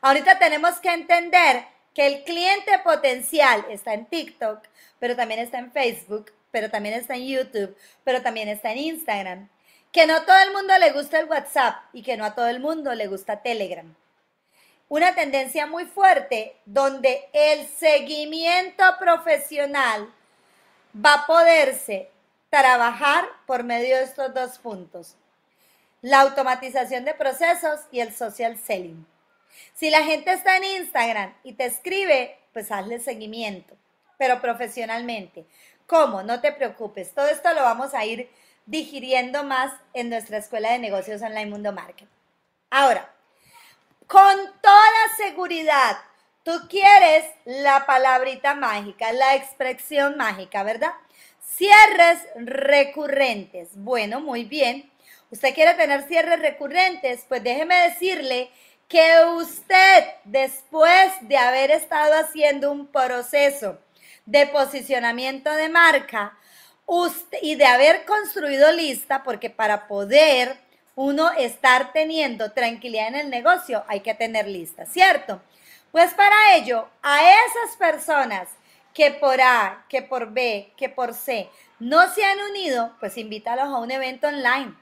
Ahorita 0.00 0.38
tenemos 0.38 0.80
que 0.80 0.92
entender 0.92 1.64
que 1.94 2.06
el 2.06 2.24
cliente 2.24 2.78
potencial 2.82 3.64
está 3.68 3.94
en 3.94 4.06
TikTok, 4.06 4.60
pero 4.98 5.14
también 5.14 5.40
está 5.40 5.58
en 5.58 5.72
Facebook, 5.72 6.32
pero 6.50 6.70
también 6.70 6.94
está 6.94 7.14
en 7.14 7.26
YouTube, 7.26 7.76
pero 8.02 8.22
también 8.22 8.48
está 8.48 8.72
en 8.72 8.78
Instagram. 8.78 9.48
Que 9.92 10.06
no 10.06 10.22
todo 10.22 10.38
el 10.38 10.52
mundo 10.52 10.76
le 10.78 10.92
gusta 10.92 11.20
el 11.20 11.26
WhatsApp 11.26 11.76
y 11.92 12.02
que 12.02 12.16
no 12.16 12.24
a 12.24 12.34
todo 12.34 12.48
el 12.48 12.60
mundo 12.60 12.94
le 12.94 13.08
gusta 13.08 13.42
Telegram 13.42 13.94
una 14.92 15.14
tendencia 15.14 15.66
muy 15.66 15.86
fuerte 15.86 16.54
donde 16.66 17.26
el 17.32 17.66
seguimiento 17.66 18.84
profesional 18.98 20.12
va 20.94 21.14
a 21.14 21.26
poderse 21.26 22.10
trabajar 22.50 23.24
por 23.46 23.64
medio 23.64 23.96
de 23.96 24.04
estos 24.04 24.34
dos 24.34 24.58
puntos. 24.58 25.16
La 26.00 26.20
automatización 26.20 27.04
de 27.04 27.14
procesos 27.14 27.80
y 27.90 28.00
el 28.00 28.14
social 28.14 28.58
selling. 28.58 29.06
Si 29.74 29.90
la 29.90 30.02
gente 30.02 30.32
está 30.32 30.56
en 30.56 30.64
Instagram 30.64 31.34
y 31.44 31.52
te 31.54 31.66
escribe, 31.66 32.38
pues 32.52 32.70
hazle 32.72 32.98
seguimiento. 33.00 33.76
pero 34.18 34.40
profesionalmente. 34.40 35.44
¿Cómo? 35.86 36.22
No 36.22 36.40
te 36.40 36.52
preocupes. 36.52 37.12
Todo 37.12 37.26
esto 37.26 37.52
lo 37.54 37.62
vamos 37.62 37.92
a 37.92 38.04
ir 38.04 38.30
digiriendo 38.66 39.42
más 39.42 39.72
en 39.94 40.10
nuestra 40.10 40.38
escuela 40.38 40.70
de 40.70 40.78
negocios 40.78 41.20
online 41.22 41.50
Mundo 41.50 41.72
Marketing. 41.72 42.06
Ahora, 42.70 43.12
con 44.06 44.36
toda 44.60 45.16
seguridad, 45.16 45.98
tú 46.42 46.52
quieres 46.68 47.24
la 47.44 47.86
palabrita 47.86 48.54
mágica, 48.54 49.12
la 49.12 49.34
expresión 49.34 50.16
mágica, 50.16 50.62
¿verdad? 50.62 50.92
Cierres 51.56 52.18
recurrentes. 52.36 53.70
Bueno, 53.74 54.20
muy 54.20 54.44
bien. 54.44 54.90
¿Usted 55.30 55.54
quiere 55.54 55.74
tener 55.74 56.02
cierres 56.02 56.40
recurrentes? 56.40 57.24
Pues 57.28 57.42
déjeme 57.42 57.88
decirle 57.88 58.50
que 58.88 59.24
usted, 59.36 60.04
después 60.24 61.12
de 61.22 61.36
haber 61.36 61.70
estado 61.70 62.14
haciendo 62.14 62.70
un 62.70 62.86
proceso 62.86 63.78
de 64.26 64.46
posicionamiento 64.46 65.50
de 65.54 65.68
marca 65.68 66.36
y 67.40 67.54
de 67.54 67.64
haber 67.64 68.04
construido 68.04 68.70
lista, 68.72 69.22
porque 69.22 69.48
para 69.48 69.86
poder 69.88 70.58
uno 70.94 71.30
estar 71.32 71.92
teniendo 71.92 72.52
tranquilidad 72.52 73.08
en 73.08 73.14
el 73.14 73.30
negocio 73.30 73.82
hay 73.88 74.00
que 74.00 74.14
tener 74.14 74.46
lista, 74.46 74.84
¿cierto? 74.84 75.40
Pues 75.92 76.14
para 76.14 76.56
ello, 76.56 76.88
a 77.02 77.20
esas 77.22 77.76
personas 77.78 78.48
que 78.94 79.10
por 79.10 79.38
A, 79.42 79.84
que 79.90 80.00
por 80.00 80.32
B, 80.32 80.72
que 80.74 80.88
por 80.88 81.12
C 81.12 81.50
no 81.78 82.08
se 82.14 82.24
han 82.24 82.40
unido, 82.50 82.96
pues 82.98 83.18
invítalos 83.18 83.66
a 83.66 83.76
un 83.76 83.90
evento 83.90 84.26
online, 84.26 84.74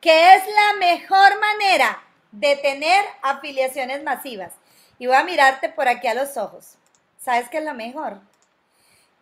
que 0.00 0.34
es 0.34 0.42
la 0.46 0.78
mejor 0.78 1.40
manera 1.40 2.00
de 2.30 2.54
tener 2.54 3.04
afiliaciones 3.22 4.04
masivas. 4.04 4.52
Y 5.00 5.08
voy 5.08 5.16
a 5.16 5.24
mirarte 5.24 5.68
por 5.68 5.88
aquí 5.88 6.06
a 6.06 6.14
los 6.14 6.36
ojos. 6.36 6.76
¿Sabes 7.18 7.48
qué 7.48 7.58
es 7.58 7.64
lo 7.64 7.74
mejor? 7.74 8.20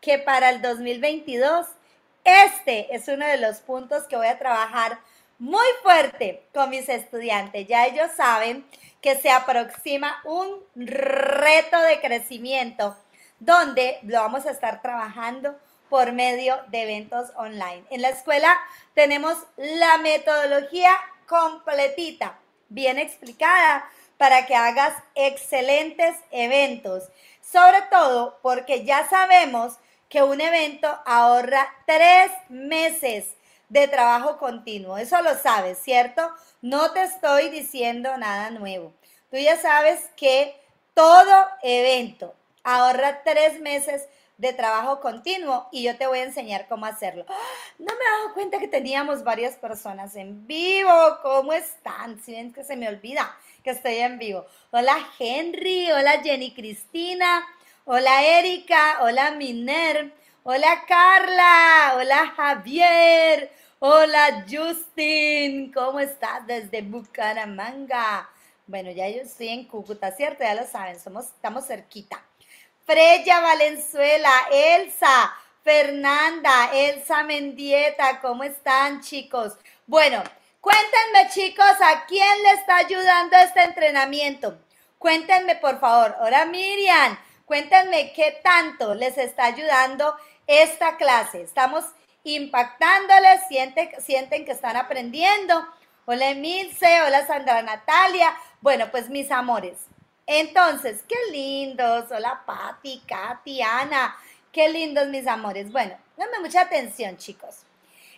Que 0.03 0.19
para 0.19 0.51
el 0.51 0.61
2022, 0.61 1.67
este 2.23 2.95
es 2.95 3.09
uno 3.09 3.27
de 3.27 3.39
los 3.39 3.61
puntos 3.61 4.05
que 4.05 4.17
voy 4.17 4.27
a 4.27 4.39
trabajar 4.39 4.99
muy 5.41 5.67
fuerte 5.83 6.47
con 6.55 6.69
mis 6.71 6.89
estudiantes. 6.89 7.67
Ya 7.67 7.87
ellos 7.87 8.11
saben 8.15 8.65
que 9.01 9.17
se 9.17 9.31
aproxima 9.31 10.21
un 10.25 10.61
reto 10.77 11.81
de 11.81 11.99
crecimiento 12.01 12.97
donde 13.41 13.99
lo 14.03 14.21
vamos 14.21 14.45
a 14.45 14.51
estar 14.51 14.83
trabajando 14.83 15.59
por 15.89 16.13
medio 16.13 16.57
de 16.69 16.83
eventos 16.83 17.31
online. 17.37 17.83
En 17.89 18.03
la 18.03 18.11
escuela 18.11 18.55
tenemos 18.95 19.35
la 19.57 19.97
metodología 19.99 20.93
completita 21.27 22.39
bien 22.69 22.99
explicada 22.99 23.89
para 24.19 24.45
que 24.45 24.55
hagas 24.55 24.93
excelentes 25.15 26.15
eventos. 26.31 27.09
Sobre 27.41 27.81
todo 27.91 28.39
porque 28.43 28.85
ya 28.85 29.09
sabemos 29.09 29.79
que 30.11 30.23
un 30.23 30.43
evento 30.43 31.01
ahorra 31.07 31.67
tres 31.87 32.31
meses 32.51 33.37
de 33.71 33.89
trabajo 33.89 34.37
continuo. 34.37 34.99
Eso 34.99 35.23
lo 35.23 35.35
sabes, 35.39 35.79
¿cierto? 35.79 36.29
No 36.61 36.93
te 36.93 37.03
estoy 37.03 37.49
diciendo 37.49 38.15
nada 38.19 38.51
nuevo. 38.51 38.93
Tú 39.31 39.39
ya 39.39 39.57
sabes 39.57 40.11
que 40.17 40.61
todo 40.93 41.49
evento 41.63 42.35
ahorra 42.63 43.23
tres 43.25 43.61
meses 43.61 44.07
de 44.37 44.53
trabajo 44.53 45.01
continuo 45.01 45.69
y 45.71 45.85
yo 45.85 45.97
te 45.97 46.07
voy 46.07 46.19
a 46.19 46.25
enseñar 46.25 46.67
cómo 46.67 46.87
hacerlo. 46.87 47.25
No 47.79 47.93
me 47.93 48.05
he 48.05 48.19
dado 48.19 48.35
cuenta 48.35 48.59
que 48.59 48.69
teníamos 48.69 49.23
varias 49.23 49.55
personas 49.55 50.17
en 50.17 50.47
vivo. 50.47 51.19
¿Cómo 51.23 51.53
están? 51.53 52.21
Si 52.23 52.33
ven 52.33 52.53
que 52.53 52.65
se 52.65 52.77
me 52.77 52.89
olvida 52.89 53.37
que 53.63 53.71
estoy 53.71 53.97
en 53.97 54.19
vivo. 54.19 54.47
Hola 54.71 54.97
Henry, 55.19 55.93
hola 55.93 56.23
Jenny 56.23 56.53
Cristina, 56.53 57.47
hola 57.85 58.25
Erika, 58.25 58.99
hola 59.03 59.33
Miner, 59.33 60.13
hola 60.43 60.85
Carla, 60.87 61.95
hola 61.97 62.33
Javier, 62.35 63.53
hola 63.79 64.45
Justin, 64.51 65.73
¿cómo 65.73 66.01
estás 66.01 66.47
desde 66.47 66.83
Bucaramanga? 66.83 68.29
Bueno, 68.67 68.91
ya 68.91 69.09
yo 69.09 69.23
estoy 69.23 69.49
en 69.49 69.65
Cúcuta, 69.67 70.11
¿cierto? 70.13 70.43
Ya 70.43 70.55
lo 70.55 70.67
saben, 70.67 70.99
somos, 70.99 71.27
estamos 71.27 71.67
cerquita. 71.67 72.23
Freya 72.87 73.41
Valenzuela, 73.41 74.31
Elsa, 74.51 75.35
Fernanda, 75.63 76.71
Elsa 76.73 77.23
Mendieta, 77.25 78.21
¿cómo 78.21 78.45
están 78.45 79.03
chicos? 79.03 79.55
Bueno, 79.87 80.23
cuéntenme 80.61 81.29
chicos, 81.35 81.67
¿a 81.81 82.07
quién 82.07 82.43
le 82.43 82.53
está 82.53 82.77
ayudando 82.77 83.37
este 83.37 83.63
entrenamiento? 83.63 84.59
Cuéntenme 84.99 85.57
por 85.57 85.79
favor. 85.81 86.17
Ahora 86.19 86.47
Miriam, 86.47 87.19
cuéntenme 87.51 88.13
qué 88.13 88.39
tanto 88.45 88.95
les 88.95 89.19
está 89.19 89.47
ayudando 89.47 90.15
esta 90.47 90.97
clase. 90.97 91.43
Estamos 91.43 91.85
impactándoles, 92.23 93.41
sienten, 93.49 94.45
que 94.45 94.53
están 94.53 94.77
aprendiendo. 94.77 95.67
Hola 96.07 96.31
Emilce, 96.31 97.03
hola 97.03 97.27
Sandra 97.27 97.61
Natalia. 97.63 98.37
Bueno, 98.61 98.93
pues 98.93 99.11
mis 99.11 99.33
amores, 99.33 99.79
entonces, 100.29 101.03
qué 101.09 101.17
lindos. 101.33 102.05
Hola, 102.13 102.41
Patti, 102.47 103.03
Katy, 103.05 103.63
Ana. 103.63 104.17
Qué 104.53 104.69
lindos, 104.69 105.09
mis 105.09 105.27
amores. 105.27 105.73
Bueno, 105.73 105.99
denme 106.17 106.39
mucha 106.39 106.61
atención, 106.61 107.17
chicos. 107.17 107.65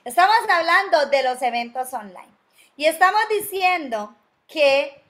Estamos 0.04 0.36
hablando 0.46 1.06
de 1.06 1.22
los 1.22 1.40
eventos 1.40 1.90
online. 1.94 2.34
Y 2.76 2.84
estamos 2.84 3.22
diciendo 3.30 4.14
que 4.46 5.02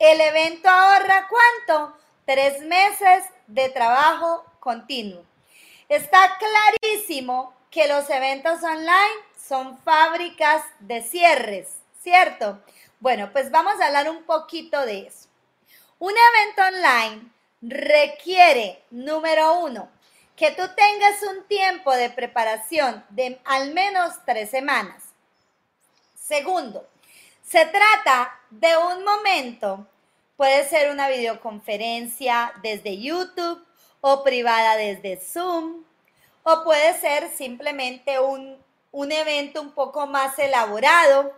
el 0.00 0.20
evento 0.20 0.68
ahorra 0.68 1.28
cuánto? 1.28 1.96
Tres 2.26 2.60
meses 2.62 3.22
de 3.48 3.68
trabajo 3.70 4.44
continuo. 4.60 5.24
Está 5.88 6.38
clarísimo 6.38 7.52
que 7.70 7.88
los 7.88 8.08
eventos 8.10 8.62
online 8.62 9.24
son 9.36 9.78
fábricas 9.78 10.62
de 10.80 11.02
cierres, 11.02 11.68
¿cierto? 12.02 12.62
Bueno, 13.00 13.30
pues 13.32 13.50
vamos 13.50 13.80
a 13.80 13.86
hablar 13.86 14.08
un 14.10 14.22
poquito 14.24 14.84
de 14.86 15.06
eso. 15.06 15.28
Un 15.98 16.12
evento 16.12 16.62
online 16.76 17.30
requiere, 17.60 18.84
número 18.90 19.60
uno, 19.60 19.88
que 20.36 20.52
tú 20.52 20.62
tengas 20.76 21.22
un 21.22 21.44
tiempo 21.44 21.92
de 21.92 22.10
preparación 22.10 23.04
de 23.10 23.40
al 23.44 23.72
menos 23.72 24.14
tres 24.24 24.50
semanas. 24.50 25.02
Segundo, 26.14 26.86
se 27.42 27.64
trata 27.66 28.38
de 28.50 28.76
un 28.76 29.04
momento, 29.04 29.86
puede 30.38 30.68
ser 30.68 30.92
una 30.92 31.08
videoconferencia 31.08 32.52
desde 32.62 32.96
YouTube 32.96 33.60
o 34.00 34.22
privada 34.22 34.76
desde 34.76 35.16
Zoom, 35.16 35.82
o 36.44 36.62
puede 36.62 36.94
ser 37.00 37.28
simplemente 37.30 38.20
un, 38.20 38.56
un 38.92 39.12
evento 39.12 39.60
un 39.60 39.72
poco 39.72 40.06
más 40.06 40.38
elaborado, 40.38 41.34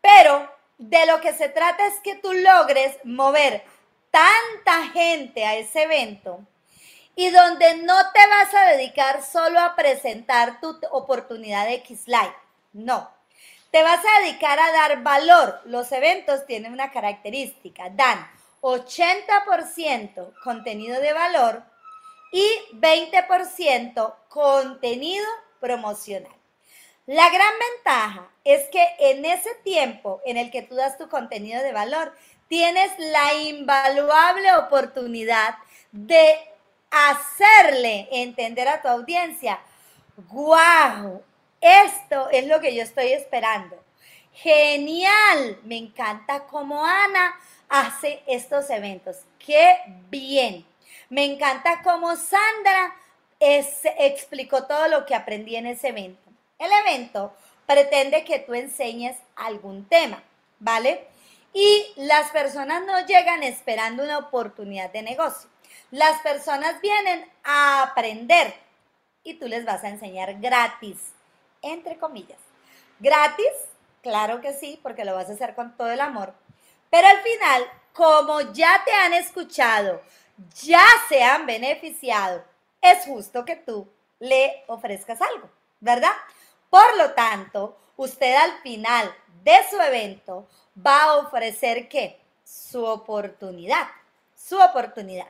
pero 0.00 0.50
de 0.76 1.06
lo 1.06 1.20
que 1.20 1.34
se 1.34 1.48
trata 1.48 1.86
es 1.86 2.00
que 2.00 2.16
tú 2.16 2.32
logres 2.32 2.98
mover 3.04 3.62
tanta 4.10 4.88
gente 4.88 5.44
a 5.44 5.54
ese 5.54 5.84
evento 5.84 6.40
y 7.14 7.30
donde 7.30 7.76
no 7.76 7.94
te 8.12 8.26
vas 8.26 8.52
a 8.54 8.72
dedicar 8.72 9.22
solo 9.22 9.60
a 9.60 9.76
presentar 9.76 10.60
tu 10.60 10.76
oportunidad 10.90 11.66
de 11.66 11.74
X-Live. 11.74 12.34
No, 12.72 13.08
te 13.76 13.82
vas 13.82 14.00
a 14.02 14.20
dedicar 14.22 14.58
a 14.58 14.72
dar 14.72 15.02
valor. 15.02 15.60
Los 15.66 15.92
eventos 15.92 16.46
tienen 16.46 16.72
una 16.72 16.90
característica, 16.90 17.90
dan 17.90 18.26
80% 18.62 20.32
contenido 20.42 20.98
de 20.98 21.12
valor 21.12 21.62
y 22.32 22.48
20% 22.72 24.14
contenido 24.30 25.26
promocional. 25.60 26.32
La 27.04 27.28
gran 27.28 27.52
ventaja 27.74 28.30
es 28.44 28.66
que 28.70 28.82
en 28.98 29.26
ese 29.26 29.54
tiempo 29.62 30.22
en 30.24 30.38
el 30.38 30.50
que 30.50 30.62
tú 30.62 30.74
das 30.74 30.96
tu 30.96 31.10
contenido 31.10 31.62
de 31.62 31.72
valor, 31.72 32.16
tienes 32.48 32.92
la 32.98 33.34
invaluable 33.34 34.54
oportunidad 34.54 35.54
de 35.92 36.34
hacerle 36.90 38.08
entender 38.10 38.68
a 38.68 38.80
tu 38.80 38.88
audiencia, 38.88 39.60
wow, 40.28 41.22
esto 41.66 42.28
es 42.30 42.46
lo 42.46 42.60
que 42.60 42.74
yo 42.74 42.82
estoy 42.82 43.12
esperando. 43.12 43.82
Genial, 44.32 45.58
me 45.64 45.76
encanta 45.76 46.44
cómo 46.44 46.84
Ana 46.84 47.34
hace 47.68 48.22
estos 48.26 48.70
eventos. 48.70 49.16
Qué 49.38 49.78
bien. 50.10 50.66
Me 51.08 51.24
encanta 51.24 51.82
cómo 51.82 52.14
Sandra 52.16 52.94
explicó 53.40 54.64
todo 54.64 54.88
lo 54.88 55.06
que 55.06 55.14
aprendí 55.14 55.56
en 55.56 55.66
ese 55.66 55.88
evento. 55.88 56.30
El 56.58 56.70
evento 56.86 57.34
pretende 57.66 58.24
que 58.24 58.38
tú 58.38 58.54
enseñes 58.54 59.16
algún 59.34 59.88
tema, 59.88 60.22
¿vale? 60.58 61.06
Y 61.52 61.86
las 61.96 62.30
personas 62.30 62.84
no 62.84 63.06
llegan 63.06 63.42
esperando 63.42 64.02
una 64.02 64.18
oportunidad 64.18 64.90
de 64.92 65.02
negocio. 65.02 65.48
Las 65.90 66.20
personas 66.20 66.80
vienen 66.80 67.30
a 67.44 67.82
aprender 67.82 68.54
y 69.22 69.34
tú 69.34 69.48
les 69.48 69.64
vas 69.64 69.82
a 69.84 69.88
enseñar 69.88 70.34
gratis, 70.40 70.98
entre 71.62 71.98
comillas. 71.98 72.38
¿Gratis? 72.98 73.52
Claro 74.02 74.40
que 74.40 74.52
sí, 74.52 74.78
porque 74.82 75.04
lo 75.04 75.14
vas 75.14 75.28
a 75.28 75.32
hacer 75.32 75.54
con 75.54 75.76
todo 75.76 75.90
el 75.90 76.00
amor. 76.00 76.34
Pero 76.90 77.08
al 77.08 77.18
final, 77.18 77.64
como 77.92 78.40
ya 78.52 78.82
te 78.84 78.92
han 78.92 79.14
escuchado, 79.14 80.02
ya 80.62 80.84
se 81.08 81.22
han 81.22 81.46
beneficiado, 81.46 82.44
es 82.80 83.04
justo 83.04 83.44
que 83.44 83.56
tú 83.56 83.88
le 84.18 84.64
ofrezcas 84.68 85.20
algo, 85.20 85.50
¿verdad? 85.80 86.12
Por 86.70 86.96
lo 86.96 87.12
tanto, 87.12 87.76
usted 87.96 88.34
al 88.34 88.58
final 88.62 89.14
de 89.42 89.56
su 89.70 89.80
evento 89.80 90.46
va 90.84 91.02
a 91.02 91.16
ofrecer 91.16 91.88
qué? 91.88 92.20
Su 92.44 92.84
oportunidad, 92.84 93.88
su 94.36 94.58
oportunidad. 94.58 95.28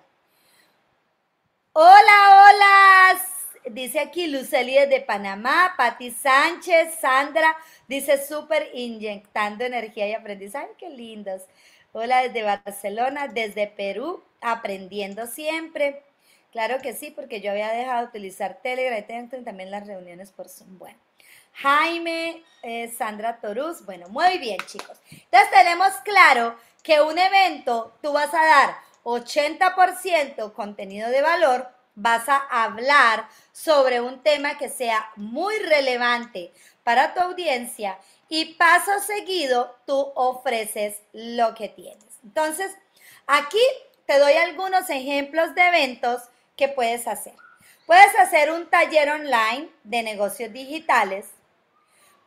Hola, 1.73 2.51
hola, 2.51 3.21
dice 3.70 4.00
aquí 4.00 4.26
Luceli 4.26 4.74
de 4.87 5.00
Panamá, 5.00 5.74
Pati 5.76 6.11
Sánchez, 6.11 6.96
Sandra, 7.00 7.57
dice 7.88 8.24
súper 8.24 8.70
inyectando 8.74 9.64
energía 9.64 10.09
y 10.09 10.14
aprendizaje, 10.14 10.68
qué 10.79 10.90
lindos. 10.90 11.42
Hola 11.92 12.22
desde 12.22 12.42
Barcelona, 12.42 13.29
desde 13.29 13.66
Perú, 13.66 14.22
aprendiendo 14.40 15.26
siempre. 15.26 16.02
Claro 16.52 16.79
que 16.81 16.94
sí, 16.94 17.11
porque 17.11 17.40
yo 17.40 17.50
había 17.50 17.72
dejado 17.72 18.02
de 18.02 18.09
utilizar 18.09 18.61
Telegram 18.62 18.98
y 18.98 19.44
también 19.44 19.70
las 19.70 19.87
reuniones 19.87 20.31
por 20.31 20.48
Zoom. 20.48 20.79
Bueno, 20.79 20.98
Jaime, 21.55 22.42
eh, 22.62 22.92
Sandra 22.96 23.40
Toruz. 23.40 23.85
Bueno, 23.85 24.09
muy 24.09 24.38
bien, 24.38 24.59
chicos. 24.66 24.98
Entonces 25.11 25.50
tenemos 25.52 25.92
claro 26.05 26.57
que 26.83 27.00
un 27.00 27.18
evento 27.18 27.94
tú 28.02 28.12
vas 28.12 28.33
a 28.33 28.44
dar 28.44 28.76
80% 29.05 30.52
contenido 30.52 31.09
de 31.11 31.22
valor, 31.22 31.76
vas 31.97 32.29
a 32.29 32.37
hablar 32.37 33.29
sobre 33.53 34.01
un 34.01 34.23
tema 34.23 34.59
que 34.59 34.69
sea 34.69 35.11
muy 35.17 35.59
relevante 35.59 36.53
para 36.85 37.15
tu 37.15 37.21
audiencia 37.21 37.99
y 38.29 38.55
paso 38.55 39.01
seguido 39.01 39.77
tú 39.87 40.13
ofreces 40.15 41.01
lo 41.13 41.55
que 41.55 41.69
tienes. 41.69 42.05
Entonces, 42.23 42.71
aquí 43.27 43.63
te 44.07 44.19
doy 44.19 44.35
algunos 44.35 44.89
ejemplos 44.91 45.55
de 45.55 45.67
eventos 45.67 46.23
que 46.55 46.69
puedes 46.69 47.09
hacer. 47.09 47.35
Puedes 47.87 48.15
hacer 48.19 48.51
un 48.51 48.69
taller 48.69 49.11
online 49.11 49.69
de 49.85 50.03
negocios 50.03 50.53
digitales. 50.53 51.27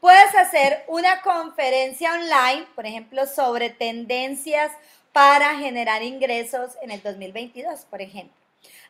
Puedes 0.01 0.33
hacer 0.35 0.83
una 0.87 1.21
conferencia 1.21 2.13
online, 2.13 2.65
por 2.75 2.85
ejemplo, 2.85 3.27
sobre 3.27 3.69
tendencias 3.69 4.71
para 5.11 5.55
generar 5.55 6.01
ingresos 6.01 6.77
en 6.81 6.91
el 6.91 7.03
2022, 7.03 7.81
por 7.89 8.01
ejemplo. 8.01 8.38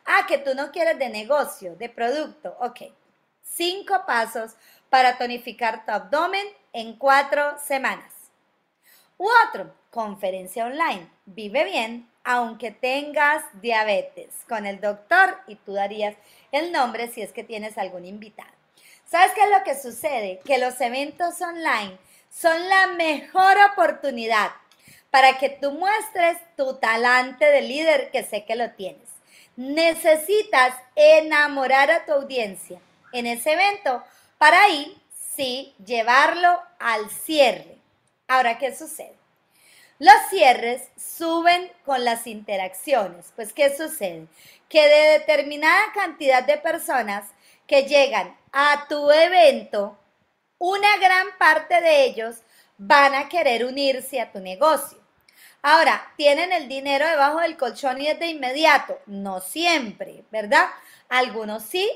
Ah, 0.04 0.26
que 0.26 0.38
tú 0.38 0.54
no 0.54 0.70
quieres 0.72 0.98
de 0.98 1.08
negocio, 1.08 1.76
de 1.76 1.88
producto. 1.88 2.56
Ok. 2.60 2.82
Cinco 3.42 4.04
pasos 4.06 4.52
para 4.88 5.18
tonificar 5.18 5.84
tu 5.84 5.92
abdomen 5.92 6.46
en 6.72 6.96
cuatro 6.96 7.56
semanas. 7.58 8.12
U 9.18 9.28
otro, 9.48 9.74
conferencia 9.90 10.66
online. 10.66 11.08
Vive 11.26 11.64
bien 11.64 12.10
aunque 12.24 12.70
tengas 12.70 13.42
diabetes 13.60 14.28
con 14.48 14.66
el 14.66 14.80
doctor 14.80 15.38
y 15.46 15.56
tú 15.56 15.72
darías 15.72 16.14
el 16.52 16.70
nombre 16.72 17.08
si 17.08 17.22
es 17.22 17.32
que 17.32 17.44
tienes 17.44 17.78
algún 17.78 18.04
invitado. 18.04 18.50
¿Sabes 19.04 19.32
qué 19.32 19.42
es 19.42 19.50
lo 19.50 19.64
que 19.64 19.80
sucede? 19.80 20.40
Que 20.44 20.58
los 20.58 20.80
eventos 20.80 21.40
online 21.40 21.98
son 22.30 22.68
la 22.68 22.88
mejor 22.88 23.56
oportunidad 23.72 24.50
para 25.10 25.38
que 25.38 25.48
tú 25.48 25.72
muestres 25.72 26.38
tu 26.56 26.76
talante 26.76 27.44
de 27.46 27.62
líder, 27.62 28.10
que 28.10 28.22
sé 28.22 28.44
que 28.44 28.54
lo 28.54 28.70
tienes. 28.72 29.08
Necesitas 29.60 30.74
enamorar 30.96 31.90
a 31.90 32.06
tu 32.06 32.12
audiencia 32.12 32.80
en 33.12 33.26
ese 33.26 33.52
evento 33.52 34.02
para 34.38 34.62
ahí 34.62 34.98
sí 35.36 35.74
llevarlo 35.84 36.58
al 36.78 37.10
cierre. 37.10 37.76
Ahora, 38.26 38.56
¿qué 38.56 38.74
sucede? 38.74 39.12
Los 39.98 40.14
cierres 40.30 40.88
suben 40.96 41.70
con 41.84 42.06
las 42.06 42.26
interacciones. 42.26 43.34
Pues, 43.36 43.52
¿qué 43.52 43.76
sucede? 43.76 44.28
Que 44.70 44.88
de 44.88 45.18
determinada 45.18 45.92
cantidad 45.92 46.42
de 46.42 46.56
personas 46.56 47.26
que 47.66 47.82
llegan 47.82 48.34
a 48.52 48.86
tu 48.88 49.10
evento, 49.10 49.98
una 50.56 50.96
gran 50.96 51.36
parte 51.38 51.82
de 51.82 52.04
ellos 52.04 52.36
van 52.78 53.14
a 53.14 53.28
querer 53.28 53.66
unirse 53.66 54.22
a 54.22 54.32
tu 54.32 54.38
negocio. 54.38 54.99
Ahora, 55.62 56.12
tienen 56.16 56.52
el 56.52 56.68
dinero 56.68 57.06
debajo 57.06 57.40
del 57.40 57.56
colchón 57.56 58.00
y 58.00 58.08
es 58.08 58.18
de 58.18 58.28
inmediato. 58.28 58.98
No 59.06 59.40
siempre, 59.40 60.24
¿verdad? 60.30 60.66
Algunos 61.08 61.62
sí, 61.64 61.90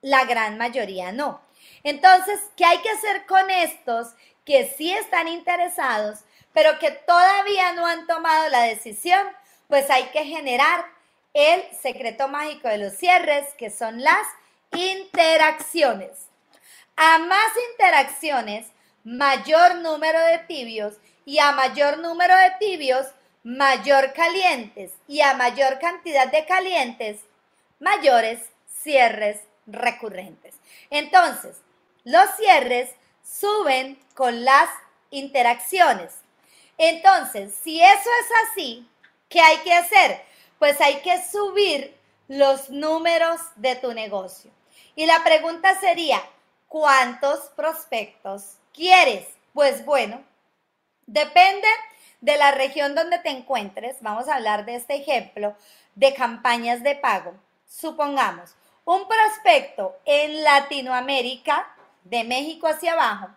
la 0.00 0.24
gran 0.24 0.58
mayoría 0.58 1.12
no. 1.12 1.40
Entonces, 1.84 2.40
¿qué 2.56 2.64
hay 2.64 2.78
que 2.78 2.90
hacer 2.90 3.26
con 3.26 3.50
estos 3.50 4.08
que 4.44 4.72
sí 4.76 4.92
están 4.92 5.28
interesados? 5.28 6.20
pero 6.52 6.78
que 6.78 6.90
todavía 6.90 7.72
no 7.72 7.86
han 7.86 8.06
tomado 8.06 8.48
la 8.48 8.62
decisión, 8.62 9.26
pues 9.68 9.88
hay 9.90 10.04
que 10.06 10.24
generar 10.24 10.84
el 11.34 11.62
secreto 11.80 12.28
mágico 12.28 12.68
de 12.68 12.78
los 12.78 12.94
cierres, 12.94 13.46
que 13.56 13.70
son 13.70 14.02
las 14.02 14.26
interacciones. 14.72 16.10
A 16.96 17.18
más 17.18 17.52
interacciones, 17.72 18.66
mayor 19.02 19.76
número 19.76 20.20
de 20.20 20.38
tibios 20.40 20.94
y 21.24 21.38
a 21.38 21.52
mayor 21.52 21.98
número 21.98 22.36
de 22.36 22.52
tibios, 22.58 23.06
mayor 23.44 24.12
calientes 24.12 24.92
y 25.08 25.20
a 25.20 25.34
mayor 25.34 25.78
cantidad 25.78 26.30
de 26.30 26.44
calientes, 26.46 27.20
mayores 27.80 28.40
cierres 28.82 29.40
recurrentes. 29.66 30.54
Entonces, 30.90 31.56
los 32.04 32.24
cierres 32.36 32.90
suben 33.22 33.98
con 34.14 34.44
las 34.44 34.68
interacciones. 35.10 36.12
Entonces, 36.78 37.54
si 37.62 37.80
eso 37.80 38.10
es 38.20 38.50
así, 38.50 38.88
¿qué 39.28 39.40
hay 39.40 39.58
que 39.58 39.72
hacer? 39.72 40.22
Pues 40.58 40.80
hay 40.80 41.00
que 41.00 41.22
subir 41.24 41.96
los 42.28 42.70
números 42.70 43.40
de 43.56 43.76
tu 43.76 43.92
negocio. 43.92 44.50
Y 44.94 45.06
la 45.06 45.22
pregunta 45.22 45.78
sería, 45.80 46.22
¿cuántos 46.68 47.40
prospectos 47.50 48.56
quieres? 48.72 49.26
Pues 49.52 49.84
bueno, 49.84 50.22
depende 51.12 51.68
de 52.20 52.36
la 52.36 52.52
región 52.52 52.94
donde 52.94 53.18
te 53.18 53.30
encuentres. 53.30 53.96
Vamos 54.00 54.28
a 54.28 54.36
hablar 54.36 54.64
de 54.64 54.76
este 54.76 54.96
ejemplo 54.96 55.54
de 55.94 56.14
campañas 56.14 56.82
de 56.82 56.96
pago. 56.96 57.34
Supongamos, 57.66 58.54
un 58.84 59.06
prospecto 59.06 59.96
en 60.04 60.42
Latinoamérica, 60.42 61.68
de 62.04 62.24
México 62.24 62.66
hacia 62.66 62.94
abajo, 62.94 63.28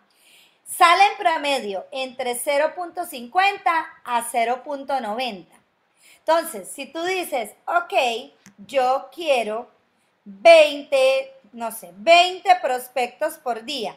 Sale 0.66 1.06
en 1.12 1.16
promedio 1.16 1.86
entre 1.92 2.34
0.50 2.34 3.60
a 4.04 4.24
0.90. 4.24 5.46
Entonces, 6.18 6.68
si 6.68 6.86
tú 6.86 7.04
dices, 7.04 7.52
ok, 7.66 8.32
yo 8.66 9.08
quiero 9.14 9.70
20, 10.24 11.34
no 11.52 11.70
sé, 11.70 11.92
20 11.98 12.56
prospectos 12.56 13.34
por 13.34 13.62
día, 13.62 13.96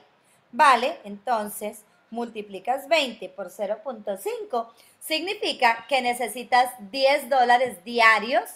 ¿vale? 0.52 1.00
Entonces, 1.06 1.84
multiplicas 2.12 2.88
20 2.88 3.30
por 3.30 3.48
0.5, 3.48 4.68
significa 5.00 5.86
que 5.88 6.02
necesitas 6.02 6.72
10 6.92 7.30
dólares 7.30 7.84
diarios 7.84 8.50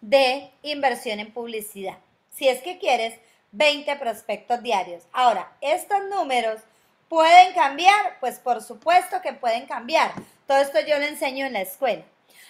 de 0.00 0.50
inversión 0.62 1.20
en 1.20 1.32
publicidad. 1.32 1.98
Si 2.30 2.48
es 2.48 2.62
que 2.62 2.78
quieres 2.78 3.18
20 3.52 3.96
prospectos 3.96 4.62
diarios. 4.62 5.04
Ahora, 5.12 5.56
estos 5.60 6.04
números 6.10 6.60
¿Pueden 7.08 7.54
cambiar? 7.54 8.18
Pues 8.18 8.40
por 8.40 8.60
supuesto 8.62 9.22
que 9.22 9.32
pueden 9.32 9.66
cambiar. 9.66 10.12
Todo 10.46 10.58
esto 10.58 10.80
yo 10.80 10.98
lo 10.98 11.04
enseño 11.04 11.46
en 11.46 11.52
la 11.52 11.60
escuela. 11.60 12.02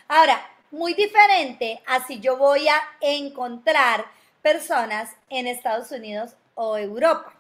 Ahora, 0.09 0.41
muy 0.71 0.95
diferente 0.95 1.83
a 1.87 2.07
si 2.07 2.21
yo 2.21 2.39
voy 2.39 2.67
a 2.69 2.81
encontrar 3.01 4.07
personas 4.41 5.15
en 5.29 5.47
Estados 5.47 5.91
Unidos 5.91 6.37
o 6.55 6.79
Europa. 6.79 7.35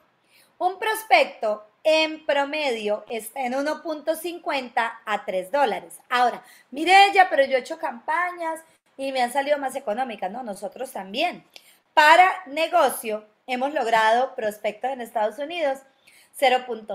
Un 0.58 0.78
prospecto 0.78 1.64
en 1.88 2.26
promedio 2.26 3.04
está 3.08 3.42
en 3.42 3.52
1.50 3.52 4.92
a 5.04 5.24
3 5.24 5.52
dólares. 5.52 6.00
Ahora, 6.10 6.42
mire 6.72 7.06
ella, 7.06 7.28
pero 7.30 7.44
yo 7.44 7.56
he 7.56 7.60
hecho 7.60 7.78
campañas 7.78 8.60
y 8.96 9.12
me 9.12 9.22
han 9.22 9.32
salido 9.32 9.56
más 9.58 9.76
económicas, 9.76 10.28
¿no? 10.32 10.42
Nosotros 10.42 10.90
también. 10.90 11.44
Para 11.94 12.28
negocio 12.46 13.24
hemos 13.46 13.72
logrado 13.72 14.34
prospectos 14.34 14.90
en 14.90 15.00
Estados 15.00 15.38
Unidos 15.38 15.78
0.8, 16.40 16.88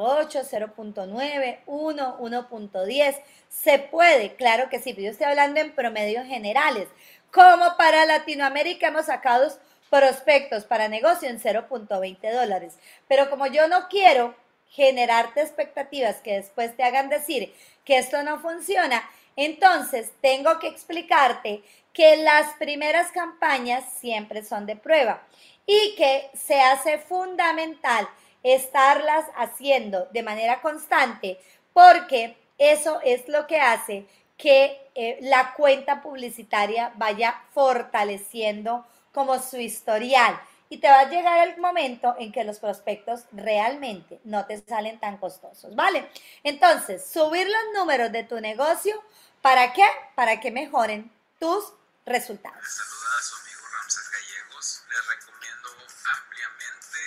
0.9, 0.44 1.60
1, 1.66 2.18
1.10. 2.20 3.16
Se 3.48 3.80
puede, 3.80 4.36
claro 4.36 4.68
que 4.70 4.80
sí, 4.80 4.94
pero 4.94 5.06
yo 5.06 5.12
estoy 5.12 5.28
hablando 5.28 5.62
en 5.62 5.74
promedios 5.74 6.28
generales. 6.28 6.90
Como 7.32 7.78
para 7.78 8.06
Latinoamérica 8.06 8.90
hemos 8.90 9.06
sacado 9.06 9.58
prospectos 9.90 10.66
para 10.66 10.90
negocio 10.90 11.30
en 11.30 11.40
0.20 11.40 12.34
dólares. 12.34 12.78
Pero 13.08 13.30
como 13.30 13.48
yo 13.48 13.70
no 13.70 13.88
quiero 13.88 14.36
generarte 14.72 15.42
expectativas 15.42 16.18
que 16.18 16.36
después 16.36 16.76
te 16.76 16.84
hagan 16.84 17.10
decir 17.10 17.54
que 17.86 17.98
esto 17.98 18.24
no 18.24 18.40
funciona, 18.40 19.08
entonces 19.36 20.12
tengo 20.22 20.60
que 20.60 20.68
explicarte 20.68 21.62
que 21.94 22.18
las 22.18 22.54
primeras 22.54 23.12
campañas 23.12 23.84
siempre 24.00 24.44
son 24.44 24.66
de 24.66 24.76
prueba 24.76 25.22
y 25.66 25.96
que 25.96 26.30
se 26.34 26.60
hace 26.60 27.00
fundamental 27.00 28.08
estarlas 28.44 29.26
haciendo 29.36 30.08
de 30.12 30.24
manera 30.24 30.62
constante, 30.62 31.40
porque 31.74 32.38
eso 32.58 33.00
es 33.04 33.28
lo 33.28 33.48
que 33.48 33.60
hace 33.60 34.06
que 34.38 34.82
eh, 34.96 35.20
la 35.22 35.54
cuenta 35.54 36.02
publicitaria 36.02 36.92
vaya 36.96 37.44
fortaleciendo 37.54 38.86
como 39.14 39.40
su 39.40 39.58
historial 39.58 40.40
y 40.72 40.78
te 40.78 40.88
va 40.88 41.02
a 41.02 41.10
llegar 41.10 41.46
el 41.50 41.58
momento 41.58 42.16
en 42.18 42.32
que 42.32 42.46
los 42.46 42.60
prospectos 42.60 43.26
realmente 43.34 44.22
no 44.24 44.46
te 44.46 44.58
salen 44.62 45.02
tan 45.02 45.18
costosos, 45.18 45.76
¿vale? 45.76 46.10
Entonces, 46.44 47.06
subir 47.06 47.46
los 47.46 47.64
números 47.76 48.10
de 48.14 48.24
tu 48.24 48.40
negocio, 48.40 49.04
¿para 49.42 49.74
qué? 49.74 49.86
Para 50.16 50.40
que 50.40 50.50
mejoren 50.50 51.12
tus 51.42 51.74
resultados. 52.06 52.64
Saluda 52.64 53.18
a 53.20 53.22
su 53.22 53.36
amigo 53.36 53.68
Ramses 53.68 54.10
Gallegos. 54.12 54.84
Les 54.88 55.08
recomiendo 55.08 55.70
ampliamente 56.08 57.00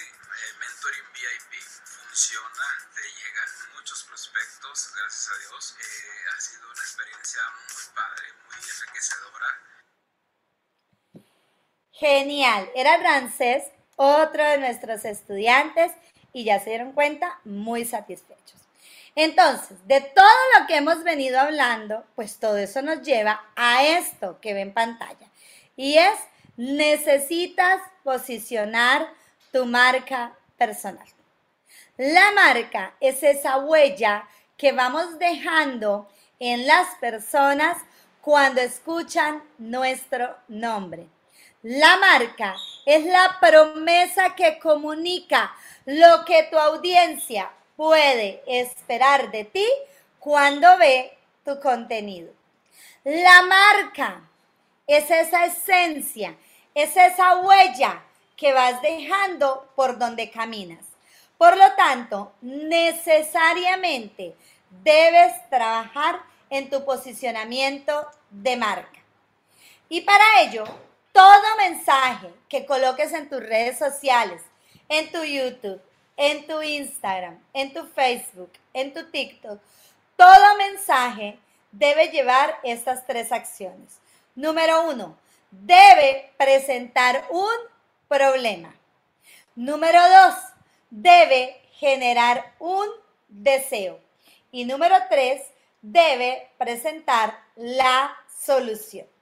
el 0.45 0.59
Mentoring 0.61 1.09
VIP. 1.15 1.63
Funciona, 2.05 2.69
te 2.95 3.01
llegan 3.01 3.49
muchos 3.77 4.05
prospectos, 4.05 4.93
gracias 4.95 5.31
a 5.33 5.39
Dios. 5.41 5.77
Eh, 5.81 6.37
ha 6.37 6.39
sido 6.39 6.69
una 6.69 6.83
experiencia 6.83 7.41
muy 7.73 7.85
padre, 7.97 8.27
muy 8.45 8.61
enriquecedora. 8.61 9.84
Genial. 11.95 12.69
Era 12.75 12.97
Ramses, 12.97 13.65
otro 13.97 14.43
de 14.43 14.59
nuestros 14.59 15.05
estudiantes, 15.05 15.93
y 16.33 16.45
ya 16.45 16.59
se 16.59 16.71
dieron 16.71 16.93
cuenta, 16.93 17.39
muy 17.45 17.85
satisfechos. 17.85 18.61
Entonces, 19.15 19.79
de 19.87 20.01
todo 20.01 20.27
lo 20.59 20.67
que 20.67 20.77
hemos 20.77 21.05
venido 21.05 21.39
hablando, 21.39 22.05
pues 22.17 22.39
todo 22.39 22.57
eso 22.57 22.83
nos 22.83 23.03
lleva 23.03 23.45
a 23.55 23.85
esto 23.85 24.41
que 24.41 24.55
ve 24.55 24.63
en 24.63 24.75
pantalla. 24.75 25.29
Y 25.77 25.99
es, 25.99 26.19
necesitas 26.57 27.81
posicionar 28.03 29.09
tu 29.53 29.65
marca 29.67 30.33
personal. 30.59 31.07
La 31.97 32.33
marca 32.33 32.95
es 32.99 33.23
esa 33.23 33.59
huella 33.59 34.29
que 34.57 34.73
vamos 34.73 35.17
dejando 35.21 36.09
en 36.41 36.67
las 36.67 36.89
personas 36.97 37.77
cuando 38.21 38.61
escuchan 38.61 39.45
nuestro 39.59 40.37
nombre. 40.49 41.07
La 41.65 41.97
marca 41.97 42.57
es 42.85 43.07
la 43.07 43.39
promesa 43.41 44.35
que 44.35 44.59
comunica 44.59 45.57
lo 45.87 46.23
que 46.27 46.43
tu 46.51 46.59
audiencia 46.59 47.51
puede 47.75 48.43
esperar 48.47 49.31
de 49.31 49.45
ti 49.45 49.67
cuando 50.19 50.77
ve 50.77 51.17
tu 51.43 51.59
contenido. 51.61 52.31
La 53.05 53.41
marca 53.45 54.29
es 54.87 55.11
esa 55.11 55.47
esencia, 55.47 56.37
es 56.75 56.95
esa 56.99 57.37
huella 57.37 58.03
que 58.37 58.53
vas 58.53 58.83
dejando 58.83 59.67
por 59.75 59.97
donde 59.97 60.31
caminas. 60.31 60.85
Por 61.39 61.57
lo 61.57 61.73
tanto, 61.77 62.35
necesariamente 62.43 64.35
debes 64.69 65.33
trabajar 65.49 66.21
en 66.51 66.69
tu 66.69 66.85
posicionamiento 66.85 68.07
de 68.29 68.55
marca. 68.59 69.01
Y 69.89 70.03
para 70.03 70.43
ello, 70.43 70.67
todo 71.15 71.57
mensaje 71.59 72.29
que 72.49 72.67
coloques 72.67 73.13
en 73.13 73.29
tus 73.29 73.39
redes 73.39 73.79
sociales, 73.79 74.43
en 74.89 75.13
tu 75.13 75.23
YouTube, 75.23 75.81
en 76.17 76.45
tu 76.49 76.61
Instagram, 76.61 77.39
en 77.53 77.73
tu 77.73 77.87
Facebook, 77.87 78.51
en 78.73 78.93
tu 78.93 79.09
TikTok, 79.13 79.61
todo 80.17 80.57
mensaje 80.57 81.39
debe 81.71 82.09
llevar 82.09 82.59
estas 82.65 83.07
tres 83.07 83.31
acciones. 83.31 84.01
Número 84.35 84.89
uno, 84.89 85.17
debe 85.53 86.33
presentar 86.37 87.29
un 87.31 87.55
problema. 88.09 88.75
Número 89.55 90.01
dos, 90.01 90.35
debe 90.91 91.63
generar 91.75 92.55
un 92.59 92.89
deseo. 93.29 94.01
Y 94.51 94.65
número 94.65 94.97
tres, 95.09 95.43
debe 95.81 96.51
presentar 96.59 97.39
la 97.55 98.17
solución. 98.37 99.14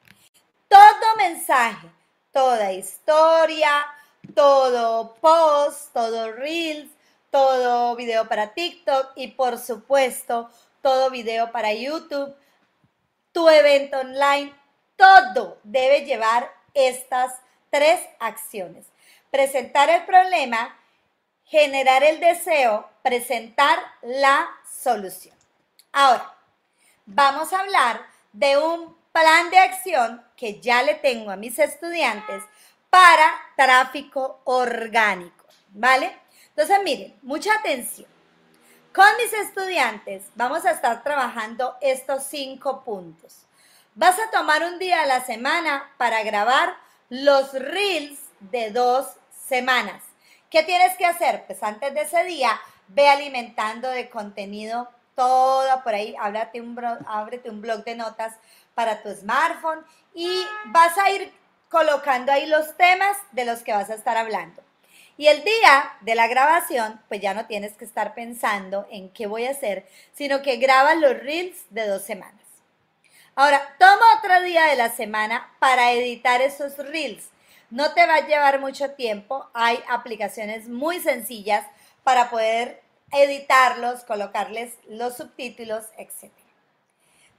Todo 0.72 1.16
mensaje, 1.18 1.86
toda 2.32 2.72
historia, 2.72 3.86
todo 4.34 5.16
post, 5.16 5.92
todo 5.92 6.32
reels, 6.32 6.88
todo 7.30 7.94
video 7.94 8.26
para 8.26 8.54
TikTok 8.54 9.12
y 9.16 9.28
por 9.28 9.58
supuesto 9.58 10.48
todo 10.80 11.10
video 11.10 11.52
para 11.52 11.74
YouTube, 11.74 12.34
tu 13.32 13.50
evento 13.50 13.98
online, 13.98 14.54
todo 14.96 15.58
debe 15.62 16.06
llevar 16.06 16.50
estas 16.72 17.34
tres 17.68 18.00
acciones. 18.18 18.86
Presentar 19.30 19.90
el 19.90 20.06
problema, 20.06 20.74
generar 21.44 22.02
el 22.02 22.18
deseo, 22.18 22.88
presentar 23.02 23.78
la 24.00 24.48
solución. 24.82 25.36
Ahora, 25.92 26.34
vamos 27.04 27.52
a 27.52 27.60
hablar 27.60 28.06
de 28.32 28.56
un 28.56 28.96
plan 29.12 29.50
de 29.50 29.58
acción 29.58 30.24
que 30.42 30.58
ya 30.58 30.82
le 30.82 30.94
tengo 30.96 31.30
a 31.30 31.36
mis 31.36 31.56
estudiantes 31.60 32.42
para 32.90 33.32
tráfico 33.56 34.40
orgánico, 34.42 35.46
¿vale? 35.68 36.18
Entonces, 36.48 36.80
miren, 36.82 37.16
mucha 37.22 37.54
atención. 37.54 38.08
Con 38.92 39.06
mis 39.18 39.32
estudiantes 39.32 40.24
vamos 40.34 40.64
a 40.64 40.72
estar 40.72 41.04
trabajando 41.04 41.76
estos 41.80 42.24
cinco 42.24 42.82
puntos. 42.82 43.46
Vas 43.94 44.18
a 44.18 44.32
tomar 44.32 44.64
un 44.64 44.80
día 44.80 45.02
a 45.02 45.06
la 45.06 45.24
semana 45.24 45.88
para 45.96 46.24
grabar 46.24 46.74
los 47.08 47.52
reels 47.52 48.18
de 48.40 48.72
dos 48.72 49.06
semanas. 49.46 50.02
¿Qué 50.50 50.64
tienes 50.64 50.96
que 50.96 51.06
hacer? 51.06 51.44
Pues 51.46 51.62
antes 51.62 51.94
de 51.94 52.00
ese 52.00 52.24
día, 52.24 52.60
ve 52.88 53.08
alimentando 53.08 53.88
de 53.88 54.10
contenido 54.10 54.88
todo 55.14 55.84
por 55.84 55.94
ahí, 55.94 56.16
ábrete 56.18 56.60
un, 56.60 56.76
ábrete 57.06 57.48
un 57.48 57.60
blog 57.60 57.84
de 57.84 57.94
notas 57.94 58.34
para 58.74 59.02
tu 59.02 59.10
smartphone 59.14 59.84
y 60.14 60.46
vas 60.66 60.96
a 60.98 61.10
ir 61.10 61.32
colocando 61.68 62.32
ahí 62.32 62.46
los 62.46 62.76
temas 62.76 63.16
de 63.32 63.44
los 63.44 63.60
que 63.60 63.72
vas 63.72 63.90
a 63.90 63.94
estar 63.94 64.16
hablando. 64.16 64.62
Y 65.16 65.26
el 65.26 65.44
día 65.44 65.92
de 66.00 66.14
la 66.14 66.26
grabación, 66.26 67.00
pues 67.08 67.20
ya 67.20 67.34
no 67.34 67.46
tienes 67.46 67.74
que 67.74 67.84
estar 67.84 68.14
pensando 68.14 68.86
en 68.90 69.10
qué 69.10 69.26
voy 69.26 69.46
a 69.46 69.50
hacer, 69.50 69.86
sino 70.14 70.42
que 70.42 70.56
grabas 70.56 70.96
los 70.98 71.18
reels 71.18 71.56
de 71.70 71.86
dos 71.86 72.02
semanas. 72.02 72.40
Ahora, 73.34 73.74
toma 73.78 74.18
otro 74.18 74.42
día 74.42 74.66
de 74.66 74.76
la 74.76 74.90
semana 74.90 75.50
para 75.58 75.92
editar 75.92 76.42
esos 76.42 76.76
reels. 76.76 77.30
No 77.70 77.94
te 77.94 78.06
va 78.06 78.16
a 78.16 78.26
llevar 78.26 78.60
mucho 78.60 78.90
tiempo. 78.90 79.48
Hay 79.54 79.82
aplicaciones 79.88 80.68
muy 80.68 81.00
sencillas 81.00 81.64
para 82.04 82.28
poder 82.28 82.82
editarlos, 83.12 84.04
colocarles 84.04 84.74
los 84.88 85.16
subtítulos, 85.16 85.84
etc. 85.96 86.30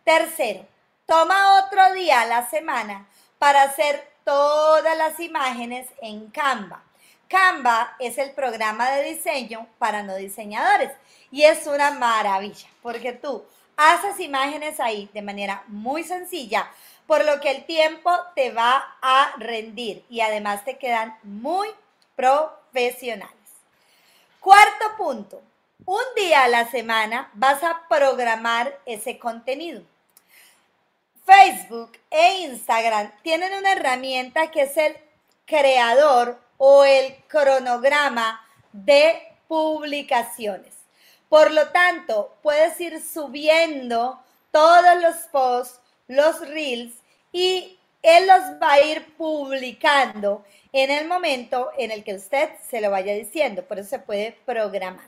Tercero, 0.04 0.66
toma 1.06 1.64
otro 1.64 1.94
día 1.94 2.22
a 2.22 2.26
la 2.26 2.50
semana 2.50 3.08
para 3.40 3.64
hacer 3.64 4.08
todas 4.24 4.98
las 4.98 5.20
imágenes 5.20 5.88
en 6.02 6.30
Canva. 6.30 6.82
Canva 7.28 7.96
es 8.00 8.18
el 8.18 8.32
programa 8.32 8.92
de 8.92 9.04
diseño 9.04 9.68
para 9.80 10.04
no 10.04 10.16
diseñadores 10.16 10.92
y 11.32 11.44
es 11.44 11.68
una 11.68 11.92
maravilla 11.92 12.68
porque 12.82 13.12
tú 13.12 13.44
haces 13.76 14.20
imágenes 14.20 14.80
ahí 14.80 15.10
de 15.14 15.22
manera 15.22 15.64
muy 15.68 16.04
sencilla, 16.04 16.72
por 17.08 17.26
lo 17.26 17.40
que 17.42 17.52
el 17.52 17.66
tiempo 17.66 18.12
te 18.36 18.52
va 18.52 18.98
a 19.02 19.34
rendir 19.38 20.06
y 20.10 20.22
además 20.22 20.64
te 20.64 20.78
quedan 20.78 21.18
muy 21.24 21.68
profesionales. 22.16 23.34
Cuarto 24.40 24.96
punto, 24.98 25.42
un 25.86 26.04
día 26.16 26.44
a 26.44 26.48
la 26.48 26.70
semana 26.70 27.30
vas 27.34 27.64
a 27.64 27.82
programar 27.90 28.80
ese 28.86 29.18
contenido. 29.18 29.82
Facebook 31.26 31.94
e 32.10 32.42
Instagram 32.42 33.12
tienen 33.22 33.54
una 33.54 33.74
herramienta 33.74 34.52
que 34.52 34.64
es 34.64 34.78
el 34.78 34.96
creador 35.46 36.40
o 36.58 36.84
el 36.84 37.16
cronograma 37.28 38.46
de 38.72 39.22
publicaciones. 39.48 40.74
Por 41.30 41.52
lo 41.52 41.70
tanto, 41.70 42.36
puedes 42.42 42.80
ir 42.80 43.02
subiendo 43.02 44.20
todos 44.52 45.02
los 45.02 45.16
posts, 45.32 45.80
los 46.08 46.40
reels 46.48 46.94
y 47.32 47.80
él 48.02 48.28
los 48.28 48.62
va 48.62 48.74
a 48.74 48.82
ir 48.82 49.16
publicando 49.16 50.44
en 50.74 50.92
el 50.92 51.08
momento 51.08 51.72
en 51.78 51.92
el 51.92 52.04
que 52.04 52.16
usted 52.16 52.50
se 52.70 52.82
lo 52.82 52.92
vaya 52.92 53.14
diciendo. 53.14 53.64
Por 53.64 53.80
eso 53.80 53.90
se 53.90 54.00
puede 54.00 54.38
programar. 54.46 55.08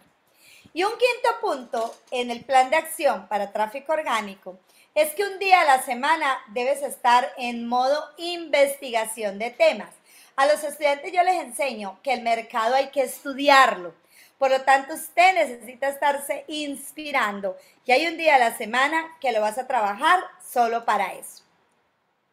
Y 0.74 0.84
un 0.84 0.92
quinto 0.92 1.40
punto 1.42 1.96
en 2.12 2.32
el 2.32 2.44
plan 2.44 2.70
de 2.70 2.78
acción 2.78 3.28
para 3.28 3.52
tráfico 3.52 3.94
orgánico 3.94 4.58
es 4.96 5.14
que 5.14 5.26
un 5.26 5.40
día 5.40 5.60
a 5.60 5.66
la 5.66 5.84
semana 5.84 6.42
debes 6.48 6.82
estar 6.82 7.34
en 7.38 7.68
modo 7.68 8.14
investigación 8.16 9.38
de 9.38 9.52
temas. 9.52 9.94
A 10.38 10.46
los 10.46 10.64
estudiantes 10.64 11.12
yo 11.12 11.22
les 11.22 11.44
enseño 11.44 12.00
que 12.02 12.14
el 12.14 12.22
mercado 12.22 12.76
hay 12.76 12.92
que 12.92 13.04
estudiarlo. 13.04 13.94
Por 14.40 14.52
lo 14.52 14.62
tanto, 14.62 14.94
usted 14.94 15.34
necesita 15.34 15.90
estarse 15.90 16.46
inspirando. 16.48 17.58
Y 17.86 17.92
hay 17.92 18.08
un 18.08 18.18
día 18.18 18.36
a 18.36 18.40
la 18.40 18.58
semana 18.58 19.18
que 19.20 19.34
lo 19.34 19.42
vas 19.42 19.58
a 19.58 19.68
trabajar 19.68 20.24
solo 20.42 20.86
para 20.86 21.14
eso. 21.14 21.44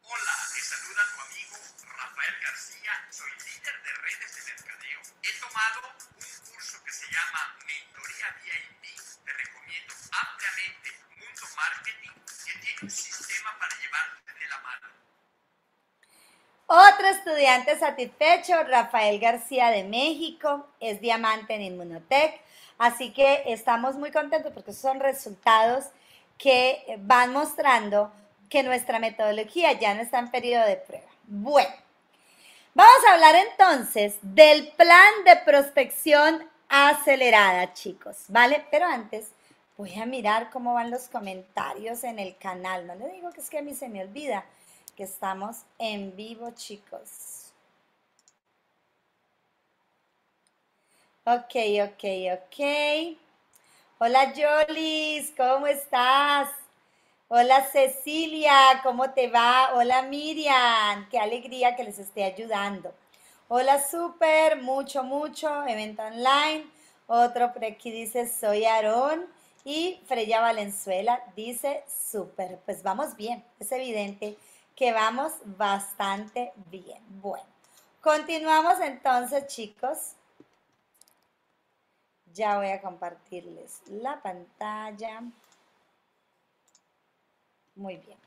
Hola, 0.03 0.33
te 0.55 0.61
saluda 0.61 1.03
tu 1.15 1.21
amigo 1.21 1.57
Rafael 1.99 2.35
García. 2.43 2.93
Soy 3.11 3.31
líder 3.31 3.83
de 3.83 3.93
redes 4.03 4.35
de 4.37 4.53
mercadeo. 4.53 5.01
He 5.23 5.41
tomado 5.41 5.81
un 6.15 6.53
curso 6.53 6.79
que 6.85 6.93
se 6.93 7.07
llama 7.07 7.57
Mentoría 7.67 8.37
VIP. 8.43 8.99
Te 9.25 9.33
recomiendo 9.33 9.95
ampliamente 10.11 10.91
Mundo 11.19 11.47
Marketing 11.57 12.02
Otro 16.67 17.07
estudiante 17.07 17.79
satisfecho, 17.79 18.63
Rafael 18.65 19.21
García 19.21 19.69
de 19.69 19.85
México, 19.85 20.67
es 20.81 21.01
diamante 21.01 21.55
en 21.55 21.63
Inmunotech. 21.63 22.41
Así 22.79 23.13
que 23.13 23.43
estamos 23.47 23.97
muy 23.97 24.11
contentos 24.11 24.53
porque 24.53 24.73
son 24.73 24.99
resultados 24.99 25.85
que 26.39 26.97
van 27.01 27.33
mostrando 27.33 28.11
que 28.49 28.63
nuestra 28.63 28.99
metodología 28.99 29.73
ya 29.73 29.95
no 29.95 30.03
está 30.03 30.19
en 30.19 30.31
periodo 30.31 30.67
de 30.67 30.77
prueba. 30.77 31.11
Bueno, 31.25 31.75
vamos 32.75 33.05
a 33.07 33.15
hablar 33.15 33.37
entonces 33.37 34.17
del 34.23 34.69
plan 34.73 35.13
de 35.25 35.37
prospección 35.45 36.49
acelerada, 36.69 37.75
chicos, 37.75 38.25
¿vale? 38.29 38.65
Pero 38.71 38.87
antes 38.87 39.29
voy 39.77 39.99
a 39.99 40.07
mirar 40.07 40.51
cómo 40.51 40.75
van 40.75 40.91
los 40.91 41.09
comentarios 41.09 42.05
en 42.05 42.19
el 42.19 42.37
canal. 42.37 42.87
No 42.87 42.95
le 42.95 43.09
digo 43.13 43.31
que 43.31 43.41
es 43.41 43.51
que 43.51 43.59
a 43.59 43.63
mí 43.63 43.75
se 43.75 43.89
me 43.89 44.03
olvida 44.03 44.45
que 44.97 45.05
estamos 45.05 45.63
en 45.79 46.15
vivo, 46.17 46.51
chicos. 46.53 47.53
Ok, 51.25 51.55
ok, 51.85 52.05
ok. 52.35 53.17
Hola, 53.99 54.35
Jolis, 54.35 55.33
¿cómo 55.37 55.69
estás? 55.69 56.51
Hola, 57.29 57.65
Cecilia, 57.71 58.81
¿cómo 58.83 59.11
te 59.11 59.29
va? 59.29 59.73
Hola, 59.75 60.03
Miriam, 60.03 61.09
qué 61.09 61.19
alegría 61.19 61.77
que 61.77 61.85
les 61.85 61.99
esté 61.99 62.25
ayudando. 62.25 62.93
Hola, 63.49 63.81
súper, 63.83 64.61
mucho, 64.61 65.05
mucho, 65.05 65.65
evento 65.67 66.03
online. 66.03 66.67
Otro 67.07 67.53
por 67.53 67.65
aquí 67.65 67.91
dice, 67.91 68.27
soy 68.29 68.65
Aarón. 68.65 69.27
Y 69.65 70.01
Freya 70.07 70.41
Valenzuela 70.41 71.23
dice, 71.37 71.85
súper, 71.89 72.59
pues 72.65 72.83
vamos 72.83 73.17
bien, 73.17 73.45
es 73.61 73.71
evidente 73.71 74.37
que 74.75 74.93
vamos 74.93 75.33
bastante 75.45 76.53
bien. 76.71 77.03
Bueno, 77.21 77.47
continuamos 78.01 78.81
entonces, 78.81 79.47
chicos. 79.47 80.15
Ya 82.33 82.57
voy 82.57 82.71
a 82.71 82.81
compartirles 82.81 83.83
la 83.87 84.21
pantalla. 84.23 85.23
Muy 87.75 87.97
bien. 87.99 88.19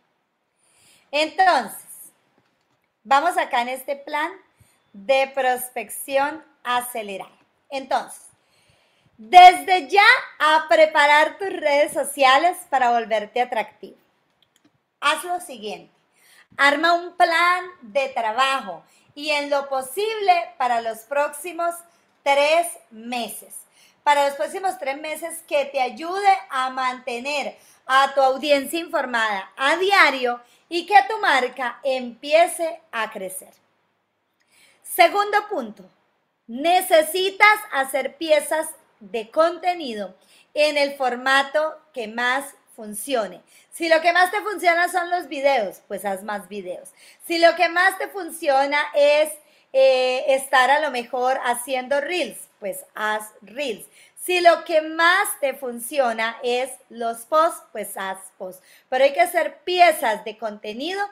Entonces, 1.11 2.13
vamos 3.03 3.37
acá 3.37 3.61
en 3.61 3.69
este 3.69 3.95
plan 3.95 4.31
de 4.93 5.31
prospección 5.33 6.43
acelerada. 6.63 7.37
Entonces, 7.69 8.24
desde 9.17 9.87
ya 9.87 10.05
a 10.39 10.67
preparar 10.67 11.37
tus 11.37 11.49
redes 11.49 11.93
sociales 11.93 12.57
para 12.69 12.91
volverte 12.91 13.41
atractivo. 13.41 13.97
Haz 14.99 15.23
lo 15.23 15.39
siguiente. 15.39 15.93
Arma 16.57 16.93
un 16.93 17.15
plan 17.15 17.65
de 17.81 18.09
trabajo 18.09 18.83
y 19.13 19.29
en 19.29 19.49
lo 19.49 19.69
posible 19.69 20.53
para 20.57 20.81
los 20.81 20.99
próximos 20.99 21.75
tres 22.23 22.67
meses. 22.91 23.55
Para 24.03 24.27
los 24.27 24.35
próximos 24.35 24.77
tres 24.77 24.97
meses 24.99 25.43
que 25.47 25.65
te 25.65 25.81
ayude 25.81 26.37
a 26.49 26.69
mantener 26.69 27.57
a 27.85 28.13
tu 28.13 28.21
audiencia 28.21 28.79
informada 28.79 29.51
a 29.57 29.77
diario 29.77 30.41
y 30.69 30.85
que 30.85 30.95
tu 31.09 31.17
marca 31.19 31.79
empiece 31.83 32.81
a 32.91 33.11
crecer. 33.11 33.53
Segundo 34.83 35.47
punto, 35.49 35.83
necesitas 36.47 37.59
hacer 37.71 38.17
piezas 38.17 38.69
de 39.11 39.29
contenido 39.29 40.15
en 40.53 40.77
el 40.77 40.95
formato 40.95 41.79
que 41.93 42.07
más 42.07 42.45
funcione. 42.75 43.41
Si 43.71 43.89
lo 43.89 44.01
que 44.01 44.13
más 44.13 44.31
te 44.31 44.41
funciona 44.41 44.89
son 44.89 45.09
los 45.09 45.27
videos, 45.27 45.81
pues 45.87 46.05
haz 46.05 46.23
más 46.23 46.47
videos. 46.49 46.89
Si 47.25 47.39
lo 47.39 47.55
que 47.55 47.69
más 47.69 47.97
te 47.97 48.07
funciona 48.07 48.79
es 48.93 49.31
eh, 49.73 50.33
estar 50.33 50.69
a 50.71 50.79
lo 50.79 50.91
mejor 50.91 51.39
haciendo 51.43 51.99
reels, 52.01 52.37
pues 52.59 52.85
haz 52.95 53.31
reels. 53.41 53.85
Si 54.17 54.39
lo 54.39 54.63
que 54.63 54.81
más 54.81 55.27
te 55.39 55.53
funciona 55.53 56.37
es 56.43 56.71
los 56.89 57.25
posts, 57.25 57.63
pues 57.71 57.95
haz 57.95 58.17
posts. 58.37 58.63
Pero 58.89 59.03
hay 59.03 59.13
que 59.13 59.21
hacer 59.21 59.59
piezas 59.63 60.25
de 60.25 60.37
contenido 60.37 61.05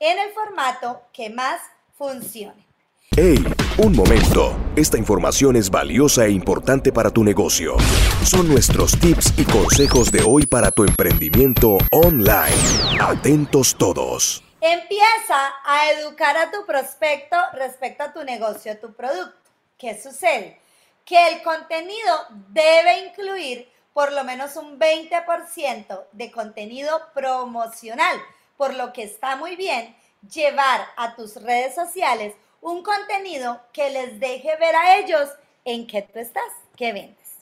en 0.00 0.18
el 0.18 0.30
formato 0.32 1.02
que 1.12 1.30
más 1.30 1.60
funcione. 1.96 2.65
¡Hey! 3.14 3.42
Un 3.78 3.94
momento. 3.94 4.56
Esta 4.74 4.98
información 4.98 5.56
es 5.56 5.70
valiosa 5.70 6.26
e 6.26 6.30
importante 6.30 6.92
para 6.92 7.10
tu 7.10 7.24
negocio. 7.24 7.76
Son 8.24 8.48
nuestros 8.48 8.98
tips 8.98 9.32
y 9.38 9.44
consejos 9.44 10.10
de 10.10 10.22
hoy 10.22 10.46
para 10.46 10.70
tu 10.70 10.84
emprendimiento 10.84 11.78
online. 11.92 12.56
Atentos 13.00 13.76
todos. 13.76 14.42
Empieza 14.60 15.52
a 15.64 15.92
educar 15.92 16.36
a 16.36 16.50
tu 16.50 16.66
prospecto 16.66 17.36
respecto 17.54 18.04
a 18.04 18.12
tu 18.12 18.24
negocio, 18.24 18.78
tu 18.78 18.92
producto. 18.92 19.50
¿Qué 19.78 20.00
sucede? 20.00 20.60
Que 21.04 21.28
el 21.28 21.42
contenido 21.42 22.12
debe 22.48 23.06
incluir 23.06 23.68
por 23.94 24.12
lo 24.12 24.24
menos 24.24 24.56
un 24.56 24.78
20% 24.78 26.04
de 26.12 26.30
contenido 26.30 27.00
promocional, 27.14 28.18
por 28.56 28.74
lo 28.74 28.92
que 28.92 29.04
está 29.04 29.36
muy 29.36 29.56
bien 29.56 29.96
llevar 30.30 30.86
a 30.96 31.14
tus 31.14 31.36
redes 31.36 31.74
sociales 31.74 32.34
un 32.66 32.82
contenido 32.82 33.60
que 33.72 33.90
les 33.90 34.18
deje 34.18 34.56
ver 34.56 34.74
a 34.74 34.96
ellos 34.96 35.28
en 35.64 35.86
qué 35.86 36.02
tú 36.02 36.18
estás, 36.18 36.50
qué 36.76 36.92
vendes. 36.92 37.36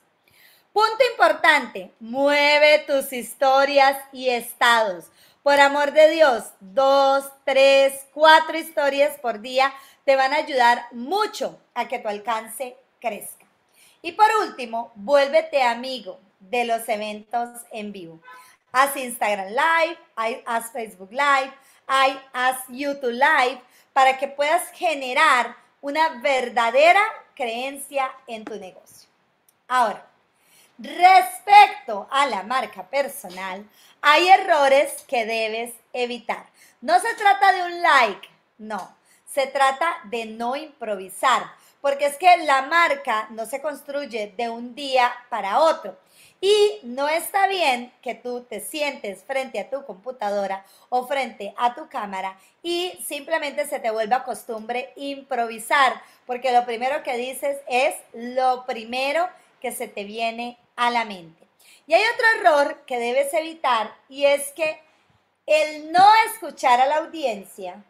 Punto 0.70 0.98
importante, 1.12 1.90
mueve 1.98 2.80
tus 2.80 3.10
historias 3.10 3.96
y 4.12 4.28
estados. 4.28 5.06
Por 5.42 5.58
amor 5.60 5.92
de 5.92 6.10
Dios, 6.10 6.44
dos, 6.60 7.24
tres, 7.44 8.06
cuatro 8.12 8.58
historias 8.58 9.18
por 9.18 9.40
día 9.40 9.72
te 10.04 10.14
van 10.14 10.34
a 10.34 10.38
ayudar 10.38 10.88
mucho 10.92 11.58
a 11.72 11.88
que 11.88 11.98
tu 11.98 12.08
alcance 12.08 12.76
crezca. 13.00 13.46
Y 14.02 14.12
por 14.12 14.28
último, 14.42 14.92
vuélvete 14.94 15.62
amigo 15.62 16.20
de 16.38 16.66
los 16.66 16.86
eventos 16.86 17.48
en 17.72 17.92
vivo. 17.92 18.20
Haz 18.72 18.94
Instagram 18.94 19.48
Live, 19.48 20.42
haz 20.44 20.70
Facebook 20.70 21.12
Live, 21.12 21.54
haz 21.86 22.58
YouTube 22.68 23.12
Live 23.12 23.62
para 23.94 24.18
que 24.18 24.28
puedas 24.28 24.70
generar 24.72 25.56
una 25.80 26.20
verdadera 26.20 27.00
creencia 27.34 28.10
en 28.26 28.44
tu 28.44 28.56
negocio. 28.56 29.08
Ahora, 29.68 30.04
respecto 30.78 32.06
a 32.10 32.26
la 32.26 32.42
marca 32.42 32.82
personal, 32.82 33.66
hay 34.02 34.28
errores 34.28 35.02
que 35.08 35.24
debes 35.24 35.72
evitar. 35.94 36.44
No 36.82 36.98
se 37.00 37.14
trata 37.14 37.52
de 37.52 37.62
un 37.62 37.82
like, 37.82 38.28
no, 38.58 38.94
se 39.26 39.46
trata 39.46 40.00
de 40.04 40.26
no 40.26 40.56
improvisar, 40.56 41.50
porque 41.80 42.06
es 42.06 42.16
que 42.16 42.36
la 42.38 42.62
marca 42.62 43.28
no 43.30 43.46
se 43.46 43.62
construye 43.62 44.34
de 44.36 44.48
un 44.48 44.74
día 44.74 45.14
para 45.30 45.60
otro. 45.60 45.96
Y 46.44 46.80
no 46.82 47.08
está 47.08 47.46
bien 47.46 47.90
que 48.02 48.14
tú 48.14 48.42
te 48.42 48.60
sientes 48.60 49.24
frente 49.24 49.58
a 49.58 49.70
tu 49.70 49.82
computadora 49.86 50.62
o 50.90 51.06
frente 51.06 51.54
a 51.56 51.74
tu 51.74 51.88
cámara 51.88 52.38
y 52.62 52.92
simplemente 53.02 53.66
se 53.66 53.80
te 53.80 53.90
vuelva 53.90 54.24
costumbre 54.24 54.92
improvisar, 54.96 56.02
porque 56.26 56.52
lo 56.52 56.66
primero 56.66 57.02
que 57.02 57.16
dices 57.16 57.56
es 57.66 57.94
lo 58.12 58.66
primero 58.66 59.26
que 59.58 59.72
se 59.72 59.88
te 59.88 60.04
viene 60.04 60.58
a 60.76 60.90
la 60.90 61.06
mente. 61.06 61.48
Y 61.86 61.94
hay 61.94 62.02
otro 62.12 62.26
error 62.38 62.84
que 62.84 62.98
debes 62.98 63.32
evitar 63.32 63.96
y 64.10 64.26
es 64.26 64.52
que 64.52 64.82
el 65.46 65.92
no 65.92 66.06
escuchar 66.30 66.78
a 66.78 66.86
la 66.86 66.96
audiencia, 66.98 67.82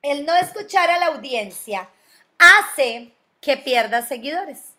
el 0.00 0.24
no 0.24 0.34
escuchar 0.36 0.90
a 0.90 0.98
la 1.00 1.08
audiencia 1.08 1.90
hace 2.38 3.12
que 3.42 3.58
pierdas 3.58 4.08
seguidores 4.08 4.77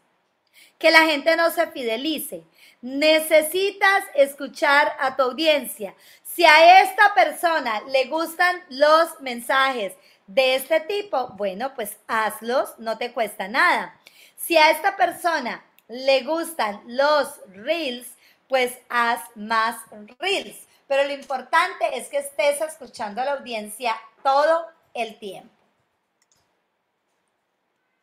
que 0.79 0.89
la 0.89 1.05
gente 1.05 1.35
no 1.35 1.51
se 1.51 1.67
fidelice. 1.67 2.43
Necesitas 2.81 4.05
escuchar 4.15 4.95
a 4.99 5.15
tu 5.15 5.23
audiencia. 5.23 5.93
Si 6.23 6.45
a 6.45 6.81
esta 6.81 7.13
persona 7.13 7.81
le 7.81 8.05
gustan 8.05 8.63
los 8.69 9.19
mensajes 9.19 9.93
de 10.25 10.55
este 10.55 10.79
tipo, 10.79 11.27
bueno, 11.35 11.75
pues 11.75 11.97
hazlos, 12.07 12.79
no 12.79 12.97
te 12.97 13.11
cuesta 13.11 13.47
nada. 13.47 13.99
Si 14.37 14.57
a 14.57 14.71
esta 14.71 14.95
persona 14.95 15.63
le 15.89 16.23
gustan 16.23 16.81
los 16.87 17.41
reels, 17.49 18.07
pues 18.47 18.79
haz 18.87 19.21
más 19.35 19.75
reels. 20.17 20.65
Pero 20.87 21.03
lo 21.03 21.13
importante 21.13 21.97
es 21.97 22.07
que 22.07 22.19
estés 22.19 22.61
escuchando 22.61 23.21
a 23.21 23.25
la 23.25 23.33
audiencia 23.33 23.95
todo 24.23 24.65
el 24.93 25.19
tiempo. 25.19 25.53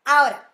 Ahora, 0.04 0.52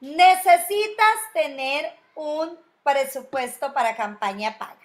necesitas 0.00 1.16
tener 1.32 1.92
un 2.14 2.58
presupuesto 2.82 3.72
para 3.72 3.96
campaña 3.96 4.58
paga. 4.58 4.76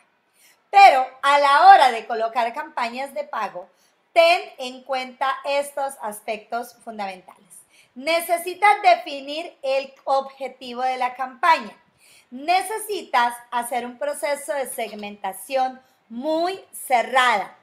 Pero 0.70 1.06
a 1.22 1.40
la 1.40 1.68
hora 1.68 1.92
de 1.92 2.08
colocar 2.08 2.54
campañas 2.54 3.14
de 3.14 3.26
pago, 3.26 3.70
ten 4.14 4.42
en 4.58 4.84
cuenta 4.84 5.30
estos 5.46 5.94
aspectos 6.02 6.76
fundamentales. 6.84 7.42
Necesitas 7.94 8.82
definir 8.82 9.54
el 9.62 9.94
objetivo 10.06 10.82
de 10.82 10.98
la 10.98 11.14
campaña. 11.16 11.78
Necesitas 12.30 13.36
hacer 13.52 13.86
un 13.86 13.98
proceso 13.98 14.54
de 14.54 14.68
segmentación 14.68 15.82
muy 16.08 16.64
cerrada. 16.72 17.58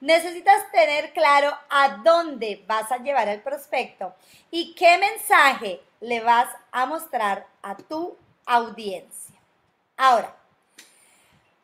Necesitas 0.00 0.70
tener 0.72 1.12
claro 1.12 1.56
a 1.68 1.98
dónde 2.04 2.64
vas 2.66 2.90
a 2.90 2.98
llevar 2.98 3.28
el 3.28 3.40
prospecto 3.40 4.14
y 4.50 4.74
qué 4.74 4.98
mensaje 4.98 5.80
le 6.00 6.20
vas 6.20 6.48
a 6.72 6.86
mostrar 6.86 7.46
a 7.62 7.76
tu 7.76 8.16
audiencia. 8.46 9.36
Ahora, 9.96 10.34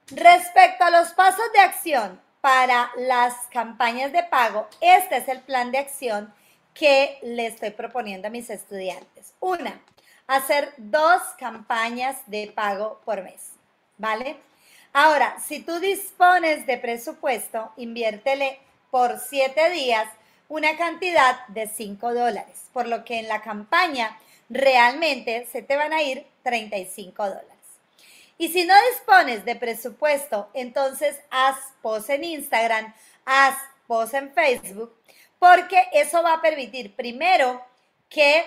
respecto 0.08 0.84
a 0.84 0.90
los 0.90 1.08
pasos 1.12 1.50
de 1.52 1.60
acción 1.60 2.20
para 2.40 2.90
las 2.96 3.34
campañas 3.50 4.12
de 4.12 4.22
pago, 4.22 4.68
este 4.80 5.16
es 5.16 5.28
el 5.28 5.40
plan 5.40 5.72
de 5.72 5.78
acción 5.78 6.32
que 6.74 7.18
le 7.22 7.46
estoy 7.46 7.70
proponiendo 7.70 8.28
a 8.28 8.30
mis 8.30 8.50
estudiantes. 8.50 9.32
Una, 9.40 9.80
hacer 10.26 10.74
dos 10.76 11.22
campañas 11.38 12.18
de 12.26 12.52
pago 12.54 13.00
por 13.04 13.22
mes, 13.22 13.52
¿vale? 13.96 14.36
Ahora, 14.98 15.36
si 15.46 15.60
tú 15.60 15.78
dispones 15.78 16.64
de 16.66 16.78
presupuesto, 16.78 17.70
inviértele 17.76 18.58
por 18.90 19.18
siete 19.18 19.68
días 19.68 20.08
una 20.48 20.74
cantidad 20.78 21.46
de 21.48 21.66
5 21.66 22.14
dólares, 22.14 22.70
por 22.72 22.88
lo 22.88 23.04
que 23.04 23.18
en 23.18 23.28
la 23.28 23.42
campaña 23.42 24.18
realmente 24.48 25.46
se 25.52 25.60
te 25.60 25.76
van 25.76 25.92
a 25.92 26.00
ir 26.00 26.24
35 26.44 27.24
dólares. 27.24 27.50
Y 28.38 28.48
si 28.48 28.64
no 28.64 28.72
dispones 28.90 29.44
de 29.44 29.56
presupuesto, 29.56 30.48
entonces 30.54 31.20
haz 31.28 31.58
post 31.82 32.08
en 32.08 32.24
Instagram, 32.24 32.94
haz 33.26 33.58
post 33.86 34.14
en 34.14 34.32
Facebook, 34.32 34.98
porque 35.38 35.90
eso 35.92 36.22
va 36.22 36.32
a 36.32 36.40
permitir 36.40 36.96
primero 36.96 37.62
que 38.08 38.46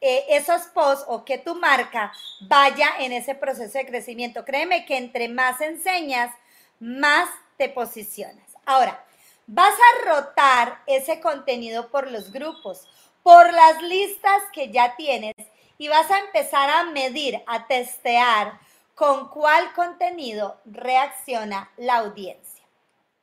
esos 0.00 0.62
posts 0.68 1.04
o 1.08 1.24
que 1.24 1.38
tu 1.38 1.54
marca 1.54 2.12
vaya 2.40 2.94
en 2.98 3.12
ese 3.12 3.34
proceso 3.34 3.78
de 3.78 3.86
crecimiento. 3.86 4.44
Créeme 4.44 4.86
que 4.86 4.96
entre 4.96 5.28
más 5.28 5.60
enseñas, 5.60 6.34
más 6.78 7.28
te 7.56 7.68
posicionas. 7.68 8.50
Ahora, 8.64 9.04
vas 9.46 9.74
a 9.74 10.04
rotar 10.14 10.82
ese 10.86 11.20
contenido 11.20 11.90
por 11.90 12.10
los 12.10 12.32
grupos, 12.32 12.88
por 13.22 13.52
las 13.52 13.82
listas 13.82 14.42
que 14.52 14.70
ya 14.70 14.96
tienes 14.96 15.34
y 15.76 15.88
vas 15.88 16.10
a 16.10 16.18
empezar 16.20 16.70
a 16.70 16.84
medir, 16.84 17.42
a 17.46 17.66
testear 17.66 18.58
con 18.94 19.28
cuál 19.28 19.72
contenido 19.72 20.60
reacciona 20.66 21.70
la 21.76 21.96
audiencia. 21.96 22.64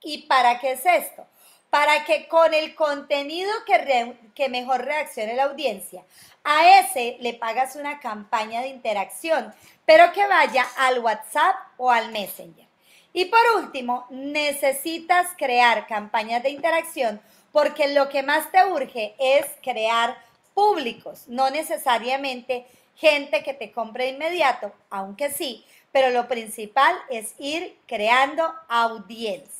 ¿Y 0.02 0.24
para 0.24 0.60
qué 0.60 0.72
es 0.72 0.86
esto? 0.86 1.26
Para 1.70 2.04
que 2.06 2.28
con 2.28 2.54
el 2.54 2.76
contenido 2.76 3.52
que, 3.66 4.18
que 4.34 4.50
mejor 4.50 4.86
reaccione 4.86 5.36
la 5.36 5.44
audiencia, 5.44 6.04
a 6.50 6.80
ese 6.80 7.18
le 7.20 7.34
pagas 7.34 7.76
una 7.76 8.00
campaña 8.00 8.62
de 8.62 8.70
interacción, 8.70 9.54
pero 9.86 10.14
que 10.14 10.26
vaya 10.26 10.66
al 10.78 11.00
WhatsApp 11.00 11.56
o 11.76 11.92
al 11.92 12.10
Messenger. 12.14 12.66
Y 13.12 13.26
por 13.26 13.42
último, 13.58 14.06
necesitas 14.10 15.28
crear 15.38 15.88
campañas 15.88 16.42
de 16.44 16.52
interacción 16.52 17.20
porque 17.52 17.90
lo 17.90 18.08
que 18.08 18.24
más 18.24 18.50
te 18.50 18.64
urge 18.66 19.14
es 19.20 19.46
crear 19.62 20.18
públicos, 20.54 21.28
no 21.28 21.50
necesariamente 21.50 22.66
gente 22.96 23.44
que 23.44 23.54
te 23.54 23.74
compre 23.74 24.06
de 24.06 24.12
inmediato, 24.12 24.72
aunque 24.90 25.30
sí, 25.30 25.66
pero 25.92 26.12
lo 26.12 26.30
principal 26.30 26.96
es 27.10 27.34
ir 27.40 27.78
creando 27.88 28.54
audiencia. 28.70 29.57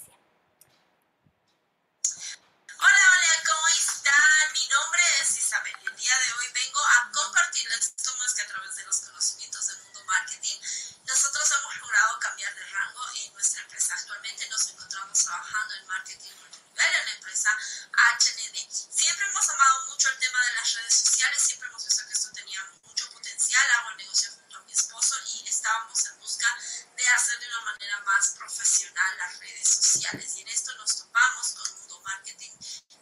de 20.48 20.56
las 20.56 20.74
redes 20.74 20.94
sociales, 20.94 21.42
siempre 21.42 21.68
hemos 21.68 21.84
visto 21.84 22.06
que 22.08 22.14
esto 22.14 22.32
tenía 22.32 22.64
mucho 22.84 23.10
potencial, 23.12 23.72
hago 23.72 23.90
el 23.92 23.98
negocio 23.98 24.32
junto 24.32 24.58
a 24.58 24.62
mi 24.62 24.72
esposo 24.72 25.16
y 25.34 25.48
estábamos 25.48 26.06
en 26.06 26.20
busca 26.20 26.48
de 26.96 27.08
hacer 27.08 27.40
de 27.40 27.48
una 27.48 27.62
manera 27.62 28.00
más 28.02 28.30
profesional 28.38 29.18
las 29.18 29.40
redes 29.40 29.68
sociales. 29.68 30.36
Y 30.36 30.42
en 30.42 30.48
esto 30.48 30.74
nos 30.76 30.98
topamos 30.98 31.52
con 31.52 31.80
Mundo 31.80 32.02
Marketing. 32.02 32.52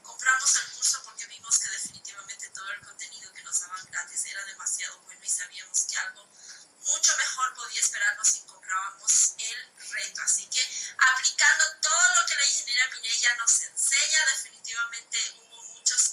Compramos 0.01 0.55
el 0.55 0.71
curso 0.71 1.03
porque 1.03 1.27
vimos 1.27 1.59
que 1.59 1.69
definitivamente 1.69 2.49
todo 2.49 2.71
el 2.71 2.81
contenido 2.81 3.31
que 3.33 3.43
nos 3.43 3.59
daban 3.59 3.85
gratis 3.85 4.25
era 4.25 4.43
demasiado 4.45 4.99
bueno 5.01 5.23
y 5.23 5.29
sabíamos 5.29 5.83
que 5.83 5.97
algo 5.97 6.27
mucho 6.85 7.17
mejor 7.17 7.53
podía 7.55 7.79
esperarnos 7.81 8.27
si 8.27 8.41
comprábamos 8.41 9.33
el 9.37 9.89
reto. 9.91 10.21
Así 10.21 10.47
que 10.47 10.61
aplicando 10.97 11.65
todo 11.81 12.15
lo 12.15 12.25
que 12.25 12.35
la 12.35 12.45
ingeniera 12.45 12.89
Pinella 12.89 13.35
nos 13.37 13.61
enseña, 13.61 14.25
definitivamente 14.33 15.17
un 15.39 15.44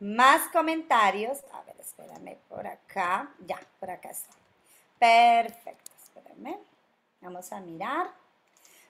más 0.00 0.48
comentarios. 0.52 1.38
A 1.52 1.62
ver, 1.62 1.76
espérame 1.80 2.36
por 2.48 2.66
acá. 2.66 3.32
Ya, 3.46 3.60
por 3.80 3.90
acá 3.90 4.10
está. 4.10 4.34
Perfecto, 4.98 5.90
espérame. 6.02 6.56
Vamos 7.20 7.52
a 7.52 7.60
mirar. 7.60 8.10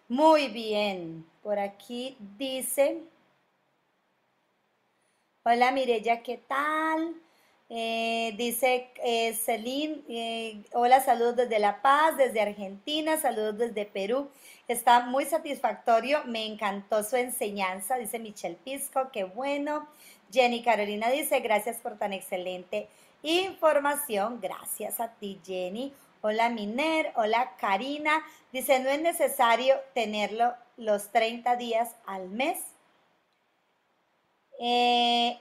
Muy 0.09 0.49
bien. 0.49 1.27
Por 1.43 1.59
aquí 1.59 2.17
dice. 2.37 3.03
Hola 5.45 5.71
Mirella, 5.71 6.23
¿qué 6.23 6.37
tal? 6.37 7.15
Eh, 7.71 8.35
dice 8.39 8.91
eh, 9.05 9.35
Celine, 9.35 10.03
eh, 10.09 10.63
hola, 10.73 11.01
saludos 11.01 11.37
desde 11.37 11.59
La 11.59 11.83
Paz, 11.83 12.17
desde 12.17 12.41
Argentina, 12.41 13.19
saludos 13.19 13.59
desde 13.59 13.85
Perú. 13.85 14.31
Está 14.69 15.01
muy 15.01 15.27
satisfactorio, 15.27 16.25
me 16.25 16.47
encantó 16.47 17.05
su 17.05 17.17
enseñanza, 17.17 17.97
dice 17.97 18.19
Michelle 18.19 18.57
Pisco, 18.65 19.11
qué 19.13 19.25
bueno. 19.25 19.87
Jenny 20.33 20.63
Carolina 20.63 21.11
dice, 21.11 21.41
gracias 21.41 21.79
por 21.79 21.99
tan 21.99 22.13
excelente 22.13 22.89
información. 23.23 24.41
Gracias 24.41 25.01
a 25.01 25.13
ti, 25.15 25.41
Jenny. 25.45 25.93
Hola, 26.21 26.49
Miner. 26.49 27.13
Hola, 27.17 27.57
Karina. 27.59 28.25
Dice, 28.53 28.81
no 28.81 28.91
es 28.91 29.01
necesario 29.01 29.77
tenerlo 29.95 30.55
los 30.77 31.11
30 31.11 31.57
días 31.57 31.95
al 32.07 32.29
mes. 32.29 32.59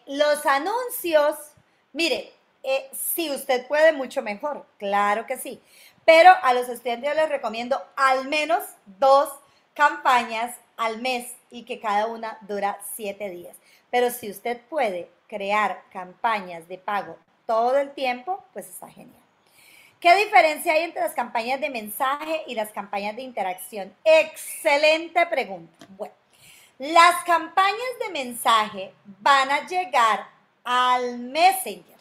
los 0.08 0.46
anuncios 0.46 1.36
Mire, 1.98 2.32
eh, 2.62 2.92
si 2.94 3.32
usted 3.32 3.66
puede, 3.66 3.92
mucho 3.92 4.22
mejor, 4.22 4.68
claro 4.78 5.26
que 5.26 5.36
sí. 5.36 5.60
Pero 6.06 6.32
a 6.44 6.54
los 6.54 6.70
estudiantes 6.70 7.16
les 7.16 7.28
recomiendo 7.28 7.82
al 7.96 8.28
menos 8.28 8.64
dos 8.86 9.30
campañas 9.74 10.56
al 10.78 11.02
mes 11.02 11.34
y 11.50 11.64
que 11.66 11.80
cada 11.80 12.06
una 12.06 12.38
dura 12.42 12.78
siete 12.96 13.32
días. 13.32 13.58
Pero 13.90 14.10
si 14.12 14.30
usted 14.30 14.60
puede 14.70 15.10
crear 15.28 15.84
campañas 15.92 16.68
de 16.68 16.78
pago 16.78 17.18
todo 17.46 17.78
el 17.78 17.92
tiempo, 17.92 18.44
pues 18.54 18.68
está 18.68 18.90
genial. 18.90 19.22
¿Qué 20.00 20.16
diferencia 20.16 20.74
hay 20.74 20.84
entre 20.84 21.02
las 21.02 21.14
campañas 21.14 21.60
de 21.60 21.70
mensaje 21.70 22.44
y 22.46 22.54
las 22.54 22.72
campañas 22.72 23.16
de 23.16 23.24
interacción? 23.24 23.94
Excelente 24.04 25.26
pregunta. 25.26 25.88
Bueno, 25.98 26.14
las 26.78 27.24
campañas 27.24 28.00
de 28.06 28.10
mensaje 28.12 28.94
van 29.06 29.50
a 29.50 29.66
llegar 29.66 30.28
al 30.64 31.18
Messenger. 31.18 31.98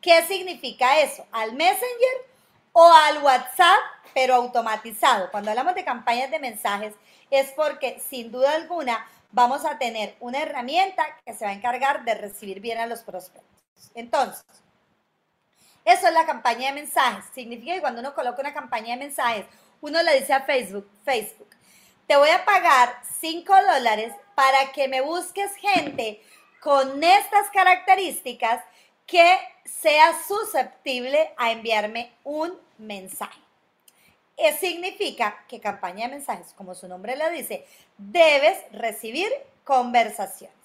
¿Qué 0.00 0.22
significa 0.22 1.00
eso? 1.00 1.26
¿Al 1.32 1.52
Messenger 1.54 2.26
o 2.72 2.84
al 2.84 3.22
WhatsApp, 3.24 3.80
pero 4.14 4.36
automatizado? 4.36 5.30
Cuando 5.32 5.50
hablamos 5.50 5.74
de 5.74 5.84
campañas 5.84 6.30
de 6.30 6.38
mensajes 6.38 6.94
es 7.30 7.50
porque 7.52 8.00
sin 8.08 8.30
duda 8.30 8.52
alguna 8.52 9.04
vamos 9.32 9.64
a 9.64 9.78
tener 9.78 10.16
una 10.20 10.42
herramienta 10.42 11.04
que 11.24 11.34
se 11.34 11.44
va 11.44 11.50
a 11.50 11.54
encargar 11.54 12.04
de 12.04 12.14
recibir 12.14 12.60
bien 12.60 12.78
a 12.78 12.86
los 12.86 13.02
prospectos. 13.02 13.50
Entonces, 13.94 14.44
eso 15.84 16.06
es 16.06 16.12
la 16.12 16.26
campaña 16.26 16.68
de 16.68 16.80
mensajes. 16.80 17.24
Significa 17.34 17.74
que 17.74 17.80
cuando 17.80 18.00
uno 18.00 18.14
coloca 18.14 18.40
una 18.40 18.54
campaña 18.54 18.94
de 18.94 19.04
mensajes, 19.04 19.46
uno 19.80 20.02
le 20.02 20.20
dice 20.20 20.32
a 20.32 20.42
Facebook, 20.42 20.88
Facebook, 21.04 21.48
te 22.06 22.16
voy 22.16 22.28
a 22.28 22.44
pagar 22.44 23.00
5 23.20 23.52
dólares 23.74 24.12
para 24.34 24.72
que 24.72 24.88
me 24.88 25.00
busques 25.00 25.54
gente 25.56 26.22
con 26.60 27.02
estas 27.02 27.48
características 27.50 28.62
que 29.06 29.38
sea 29.64 30.12
susceptible 30.26 31.32
a 31.36 31.50
enviarme 31.52 32.12
un 32.24 32.58
mensaje. 32.78 33.40
Significa 34.58 35.44
que 35.48 35.60
campaña 35.60 36.06
de 36.06 36.16
mensajes, 36.16 36.54
como 36.56 36.74
su 36.74 36.88
nombre 36.88 37.16
lo 37.16 37.30
dice, 37.30 37.66
debes 37.98 38.58
recibir 38.72 39.30
conversaciones. 39.64 40.56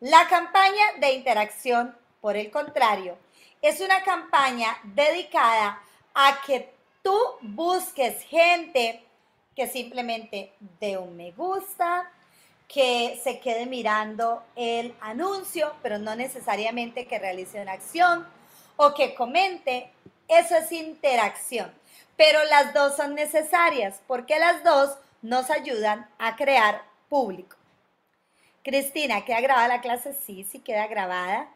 La 0.00 0.26
campaña 0.28 0.84
de 0.98 1.12
interacción, 1.12 1.96
por 2.20 2.36
el 2.36 2.50
contrario, 2.50 3.16
es 3.60 3.80
una 3.80 4.02
campaña 4.02 4.76
dedicada 4.82 5.80
a 6.14 6.40
que 6.46 6.72
tú 7.02 7.16
busques 7.40 8.22
gente 8.24 9.04
que 9.54 9.68
simplemente 9.68 10.52
dé 10.80 10.98
un 10.98 11.16
me 11.16 11.30
gusta, 11.32 12.10
que 12.66 13.20
se 13.22 13.38
quede 13.38 13.66
mirando 13.66 14.42
el 14.56 14.94
anuncio, 15.00 15.74
pero 15.82 15.98
no 15.98 16.16
necesariamente 16.16 17.06
que 17.06 17.18
realice 17.18 17.60
una 17.60 17.72
acción 17.72 18.26
o 18.76 18.94
que 18.94 19.14
comente. 19.14 19.90
Eso 20.26 20.56
es 20.56 20.72
interacción. 20.72 21.72
Pero 22.16 22.44
las 22.44 22.74
dos 22.74 22.96
son 22.96 23.14
necesarias 23.14 24.00
porque 24.06 24.38
las 24.38 24.62
dos 24.64 24.96
nos 25.22 25.50
ayudan 25.50 26.08
a 26.18 26.36
crear 26.36 26.82
público. 27.08 27.56
Cristina, 28.62 29.24
¿queda 29.24 29.40
grabada 29.40 29.68
la 29.68 29.80
clase? 29.80 30.14
Sí, 30.14 30.44
sí 30.44 30.60
queda 30.60 30.86
grabada. 30.86 31.48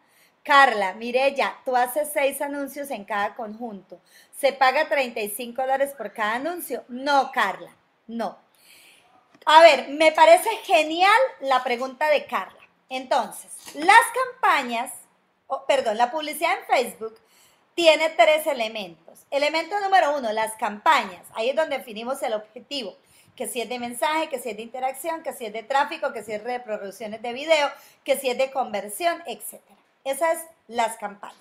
Carla, 0.42 0.94
Mirella, 0.94 1.56
tú 1.64 1.74
haces 1.76 2.08
seis 2.12 2.40
anuncios 2.40 2.90
en 2.90 3.04
cada 3.04 3.34
conjunto. 3.34 4.00
¿Se 4.38 4.52
paga 4.52 4.88
35 4.88 5.60
dólares 5.60 5.92
por 5.96 6.12
cada 6.12 6.34
anuncio? 6.34 6.84
No, 6.88 7.32
Carla, 7.32 7.70
no. 8.06 8.38
A 9.44 9.60
ver, 9.60 9.88
me 9.88 10.12
parece 10.12 10.50
genial 10.64 11.18
la 11.40 11.62
pregunta 11.64 12.08
de 12.08 12.26
Carla. 12.26 12.60
Entonces, 12.88 13.74
las 13.74 14.02
campañas, 14.32 14.92
perdón, 15.66 15.98
la 15.98 16.10
publicidad 16.10 16.58
en 16.58 16.66
Facebook 16.66 17.18
tiene 17.76 18.10
tres 18.10 18.46
elementos. 18.48 19.20
Elemento 19.30 19.78
número 19.78 20.16
uno, 20.16 20.32
las 20.32 20.56
campañas. 20.56 21.24
Ahí 21.34 21.50
es 21.50 21.56
donde 21.56 21.78
definimos 21.78 22.20
el 22.22 22.32
objetivo 22.32 22.96
que 23.36 23.46
si 23.46 23.60
es 23.60 23.68
de 23.68 23.78
mensaje, 23.78 24.28
que 24.28 24.38
si 24.38 24.48
es 24.48 24.56
de 24.56 24.62
interacción, 24.62 25.22
que 25.22 25.34
si 25.34 25.44
es 25.44 25.52
de 25.52 25.62
tráfico, 25.62 26.12
que 26.12 26.24
si 26.24 26.32
es 26.32 26.42
de 26.42 26.58
reproducciones 26.58 27.20
de 27.20 27.34
video, 27.34 27.70
que 28.02 28.16
si 28.16 28.30
es 28.30 28.38
de 28.38 28.50
conversión, 28.50 29.22
etc. 29.26 29.60
Esas 30.04 30.38
son 30.38 30.48
las 30.68 30.96
campañas. 30.96 31.36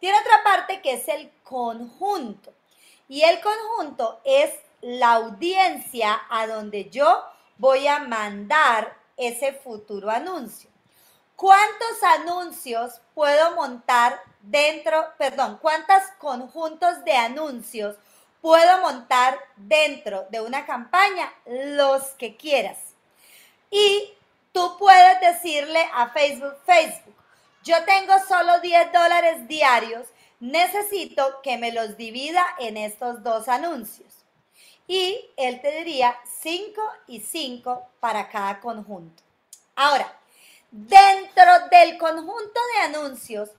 Tiene 0.00 0.18
otra 0.18 0.42
parte 0.42 0.82
que 0.82 0.94
es 0.94 1.06
el 1.06 1.30
conjunto. 1.44 2.52
Y 3.08 3.22
el 3.22 3.40
conjunto 3.40 4.20
es 4.24 4.50
la 4.80 5.12
audiencia 5.12 6.22
a 6.28 6.48
donde 6.48 6.90
yo 6.90 7.24
voy 7.56 7.86
a 7.86 8.00
mandar 8.00 8.96
ese 9.16 9.52
futuro 9.52 10.10
anuncio. 10.10 10.71
¿Cuántos 11.36 12.02
anuncios 12.18 13.00
puedo 13.14 13.54
montar 13.56 14.20
dentro, 14.42 15.06
perdón, 15.18 15.58
cuántos 15.62 16.02
conjuntos 16.18 17.04
de 17.04 17.12
anuncios 17.12 17.96
puedo 18.42 18.80
montar 18.80 19.38
dentro 19.56 20.26
de 20.30 20.40
una 20.40 20.66
campaña 20.66 21.32
los 21.46 22.02
que 22.18 22.36
quieras. 22.36 22.78
Y 23.70 24.12
tú 24.52 24.76
puedes 24.78 25.20
decirle 25.20 25.88
a 25.94 26.10
Facebook, 26.10 26.56
Facebook, 26.66 27.14
yo 27.62 27.76
tengo 27.84 28.12
solo 28.28 28.60
10 28.60 28.92
dólares 28.92 29.48
diarios, 29.48 30.08
necesito 30.40 31.40
que 31.42 31.56
me 31.56 31.70
los 31.72 31.96
divida 31.96 32.44
en 32.58 32.76
estos 32.76 33.22
dos 33.22 33.48
anuncios. 33.48 34.12
Y 34.88 35.30
él 35.36 35.60
te 35.62 35.70
diría 35.78 36.18
5 36.40 36.82
y 37.06 37.20
5 37.20 37.88
para 38.00 38.28
cada 38.28 38.60
conjunto. 38.60 39.22
Ahora, 39.76 40.12
dentro 40.72 41.68
del 41.70 41.98
conjunto 41.98 42.60
de 42.74 42.96
anuncios 42.96 43.50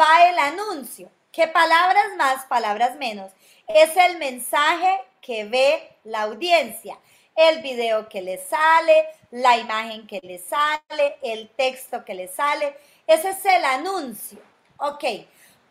va 0.00 0.30
el 0.30 0.38
anuncio, 0.38 1.10
que 1.32 1.48
palabras 1.48 2.06
más, 2.16 2.46
palabras 2.46 2.96
menos, 2.96 3.32
es 3.66 3.96
el 3.96 4.18
mensaje 4.18 5.00
que 5.20 5.44
ve 5.44 5.96
la 6.04 6.22
audiencia, 6.22 6.98
el 7.36 7.60
video 7.60 8.08
que 8.08 8.22
le 8.22 8.38
sale, 8.38 9.06
la 9.30 9.58
imagen 9.58 10.06
que 10.06 10.20
le 10.22 10.38
sale, 10.38 11.18
el 11.22 11.48
texto 11.50 12.04
que 12.04 12.14
le 12.14 12.28
sale. 12.28 12.76
Ese 13.06 13.30
es 13.30 13.44
el 13.44 13.64
anuncio. 13.64 14.38
Ok. 14.78 15.04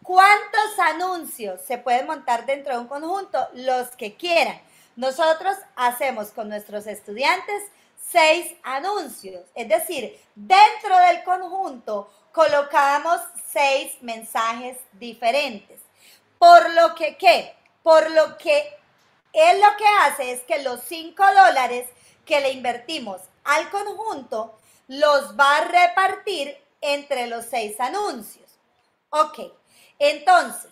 ¿Cuántos 0.04 0.80
anuncios 0.80 1.62
se 1.62 1.78
pueden 1.78 2.08
montar 2.08 2.46
dentro 2.46 2.74
de 2.74 2.80
un 2.80 2.88
conjunto? 2.88 3.48
Los 3.54 3.90
que 3.90 4.16
quieran. 4.16 4.60
Nosotros 4.96 5.56
hacemos 5.76 6.32
con 6.32 6.50
nuestros 6.50 6.88
estudiantes 6.88 7.64
seis 8.12 8.54
anuncios. 8.64 9.46
Es 9.56 9.68
decir, 9.68 10.20
dentro 10.36 10.98
del 10.98 11.24
conjunto 11.24 12.12
colocamos 12.32 13.20
seis 13.52 13.94
mensajes 14.02 14.78
diferentes. 14.94 15.80
Por 16.38 16.70
lo 16.74 16.96
que, 16.96 17.18
¿qué? 17.18 17.56
Por 17.84 18.10
lo 18.12 18.38
que 18.38 18.78
él 19.34 19.62
lo 19.62 19.78
que 19.78 19.86
hace 20.02 20.32
es 20.32 20.42
que 20.42 20.64
los 20.64 20.82
5 20.82 21.24
dólares 21.24 21.88
que 22.26 22.40
le 22.40 22.52
invertimos 22.52 23.22
al 23.44 23.70
conjunto 23.70 24.58
los 24.88 25.38
va 25.38 25.58
a 25.58 25.66
repartir 25.66 26.58
entre 26.82 27.28
los 27.28 27.46
seis 27.46 27.80
anuncios. 27.80 28.50
Ok, 29.10 29.40
entonces, 30.00 30.72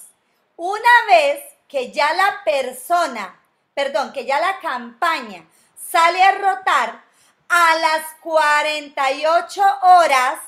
una 0.55 0.81
vez 1.09 1.43
que 1.67 1.91
ya 1.91 2.13
la 2.13 2.43
persona, 2.43 3.39
perdón, 3.73 4.13
que 4.13 4.25
ya 4.25 4.39
la 4.39 4.59
campaña 4.59 5.45
sale 5.75 6.21
a 6.23 6.31
rotar, 6.33 7.03
a 7.49 7.77
las 7.77 8.05
48 8.21 9.61
horas 9.81 10.39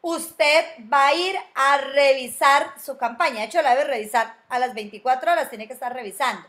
usted 0.00 0.64
va 0.92 1.08
a 1.08 1.14
ir 1.14 1.36
a 1.54 1.78
revisar 1.78 2.74
su 2.80 2.96
campaña. 2.96 3.40
De 3.40 3.44
hecho, 3.46 3.62
la 3.62 3.74
debe 3.74 3.84
revisar 3.84 4.36
a 4.48 4.58
las 4.58 4.74
24 4.74 5.32
horas, 5.32 5.50
tiene 5.50 5.66
que 5.66 5.72
estar 5.72 5.92
revisando. 5.92 6.46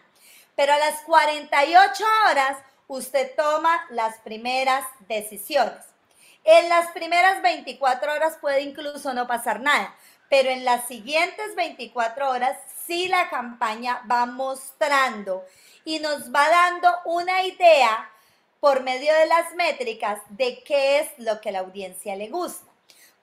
Pero 0.55 0.73
a 0.73 0.77
las 0.77 1.01
48 1.01 2.03
horas 2.29 2.57
usted 2.87 3.35
toma 3.35 3.85
las 3.89 4.17
primeras 4.19 4.85
decisiones. 5.07 5.83
En 6.43 6.69
las 6.69 6.91
primeras 6.91 7.41
24 7.41 8.13
horas 8.13 8.37
puede 8.39 8.61
incluso 8.61 9.13
no 9.13 9.27
pasar 9.27 9.59
nada, 9.59 9.93
pero 10.29 10.49
en 10.49 10.63
las 10.63 10.87
siguientes 10.87 11.55
24 11.55 12.29
horas 12.29 12.57
sí 12.85 13.07
la 13.07 13.29
campaña 13.29 14.01
va 14.09 14.25
mostrando 14.25 15.45
y 15.83 15.99
nos 15.99 16.33
va 16.33 16.47
dando 16.47 16.89
una 17.05 17.43
idea 17.43 18.09
por 18.59 18.83
medio 18.83 19.13
de 19.13 19.25
las 19.27 19.53
métricas 19.55 20.19
de 20.29 20.63
qué 20.63 20.99
es 20.99 21.09
lo 21.17 21.39
que 21.41 21.51
la 21.51 21.59
audiencia 21.59 22.15
le 22.15 22.29
gusta. 22.29 22.71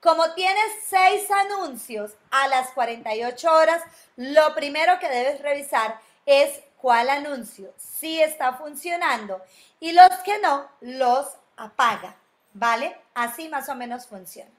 Como 0.01 0.33
tienes 0.33 0.71
seis 0.87 1.29
anuncios 1.31 2.11
a 2.29 2.47
las 2.47 2.69
48 2.71 3.51
horas, 3.51 3.81
lo 4.15 4.53
primero 4.53 4.99
que 4.99 5.09
debes 5.09 5.41
revisar 5.41 5.99
es 6.25 6.59
cuál 6.77 7.09
anuncio 7.09 7.73
sí 7.77 8.21
está 8.21 8.53
funcionando 8.53 9.41
y 9.79 9.91
los 9.91 10.09
que 10.23 10.37
no, 10.39 10.69
los 10.81 11.25
apaga, 11.57 12.15
¿vale? 12.53 12.95
Así 13.15 13.49
más 13.49 13.67
o 13.69 13.75
menos 13.75 14.05
funciona. 14.05 14.51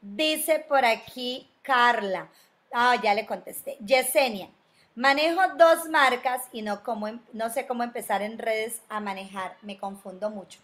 Dice 0.00 0.60
por 0.60 0.84
aquí 0.84 1.50
Carla, 1.62 2.28
ah, 2.72 2.96
ya 3.02 3.14
le 3.14 3.26
contesté, 3.26 3.76
Yesenia, 3.84 4.48
manejo 4.94 5.40
dos 5.56 5.88
marcas 5.88 6.42
y 6.52 6.62
no, 6.62 6.82
em, 7.06 7.20
no 7.32 7.50
sé 7.50 7.66
cómo 7.66 7.82
empezar 7.82 8.22
en 8.22 8.38
redes 8.38 8.80
a 8.88 9.00
manejar, 9.00 9.56
me 9.62 9.78
confundo 9.78 10.30
mucho. 10.30 10.60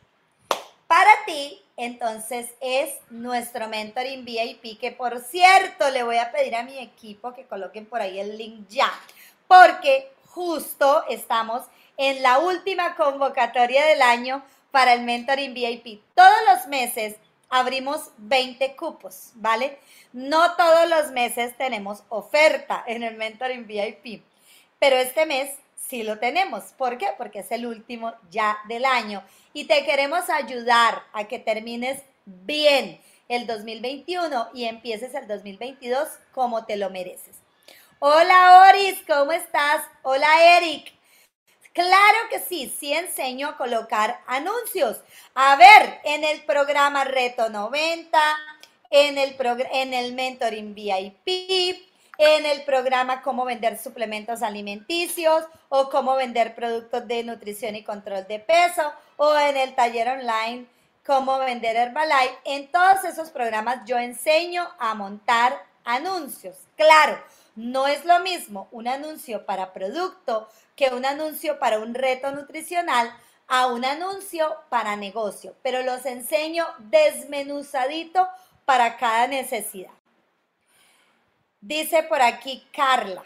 Para 0.87 1.11
ti, 1.24 1.62
entonces, 1.76 2.51
es 2.61 2.93
nuestro 3.11 3.68
mentoring 3.68 4.24
VIP, 4.24 4.78
que 4.78 4.91
por 4.91 5.20
cierto, 5.20 5.89
le 5.91 6.03
voy 6.03 6.16
a 6.16 6.33
pedir 6.33 6.57
a 6.57 6.64
mi 6.64 6.78
equipo 6.78 7.33
que 7.33 7.47
coloquen 7.47 7.87
por 7.87 8.01
ahí 8.01 8.18
el 8.18 8.37
link 8.37 8.66
ya, 8.68 8.91
porque 9.47 10.12
justo 10.26 11.05
estamos 11.09 11.62
en 11.97 12.22
la 12.22 12.39
última 12.39 12.97
convocatoria 12.97 13.87
del 13.87 14.03
año 14.03 14.43
para 14.70 14.93
el 14.93 15.03
mentoring 15.03 15.55
VIP. 15.55 16.03
Todos 16.14 16.39
los 16.49 16.66
meses 16.66 17.16
abrimos 17.51 18.12
20 18.18 18.76
cupos, 18.76 19.32
¿vale? 19.34 19.78
No 20.12 20.57
todos 20.57 20.88
los 20.88 21.11
meses 21.11 21.57
tenemos 21.59 22.05
oferta 22.09 22.82
en 22.86 23.03
el 23.03 23.16
mentoring 23.16 23.66
VIP, 23.66 24.22
pero 24.78 24.96
este 24.96 25.26
mes 25.26 25.51
sí 25.76 26.05
lo 26.05 26.18
tenemos. 26.18 26.72
¿Por 26.78 26.96
qué? 26.96 27.09
Porque 27.18 27.40
es 27.40 27.51
el 27.51 27.66
último 27.66 28.14
ya 28.30 28.59
del 28.68 28.84
año 28.84 29.22
y 29.53 29.64
te 29.64 29.84
queremos 29.84 30.30
ayudar 30.30 31.03
a 31.12 31.24
que 31.24 31.38
termines 31.38 32.03
bien 32.24 33.01
el 33.28 33.46
2021 33.46 34.51
y 34.55 34.64
empieces 34.64 35.14
el 35.14 35.26
2022 35.26 36.09
como 36.32 36.64
te 36.64 36.76
lo 36.76 36.90
mereces. 36.90 37.36
Hola 37.98 38.68
Oris, 38.68 39.03
¿cómo 39.07 39.32
estás? 39.32 39.82
Hola 40.03 40.57
Eric. 40.57 40.99
Claro 41.73 42.18
que 42.31 42.41
sí, 42.41 42.75
sí 42.79 42.93
enseño 42.93 43.49
a 43.49 43.57
colocar 43.57 44.21
anuncios. 44.27 44.99
A 45.35 45.57
ver, 45.57 46.01
en 46.05 46.25
el 46.25 46.45
programa 46.45 47.05
Reto 47.05 47.49
90, 47.49 48.18
en 48.91 49.18
el, 49.18 49.37
en 49.73 49.95
el 49.95 50.14
Mentoring 50.14 50.75
VIP, 50.75 51.91
en 52.18 52.45
el 52.45 52.64
programa 52.64 53.23
Cómo 53.23 53.45
vender 53.45 53.79
suplementos 53.79 54.43
alimenticios 54.43 55.45
o 55.68 55.89
cómo 55.91 56.16
vender 56.16 56.55
productos 56.55 57.07
de 57.07 57.23
nutrición 57.23 57.77
y 57.77 57.85
control 57.85 58.27
de 58.27 58.41
peso 58.41 58.93
o 59.16 59.39
en 59.39 59.57
el 59.57 59.75
taller 59.75 60.09
online 60.09 60.66
Cómo 61.07 61.39
vender 61.39 61.77
Herbalife. 61.77 62.37
En 62.45 62.71
todos 62.71 63.05
esos 63.05 63.31
programas 63.31 63.85
yo 63.87 63.97
enseño 63.97 64.68
a 64.79 64.95
montar 64.95 65.64
anuncios. 65.85 66.57
Claro, 66.77 67.18
no 67.57 67.86
es 67.86 68.05
lo 68.05 68.20
mismo 68.20 68.68
un 68.70 68.88
anuncio 68.88 69.46
para 69.46 69.72
producto 69.72 70.48
que 70.76 70.88
un 70.88 71.05
anuncio 71.05 71.59
para 71.59 71.78
un 71.78 71.94
reto 71.94 72.32
nutricional 72.32 73.14
a 73.46 73.66
un 73.66 73.84
anuncio 73.84 74.57
para 74.68 74.96
negocio, 74.96 75.57
pero 75.62 75.82
los 75.82 76.07
enseño 76.07 76.66
desmenuzadito 76.78 78.28
para 78.64 78.96
cada 78.96 79.26
necesidad. 79.26 79.90
Dice 81.61 82.05
por 82.05 82.22
aquí 82.22 82.66
Carla. 82.72 83.24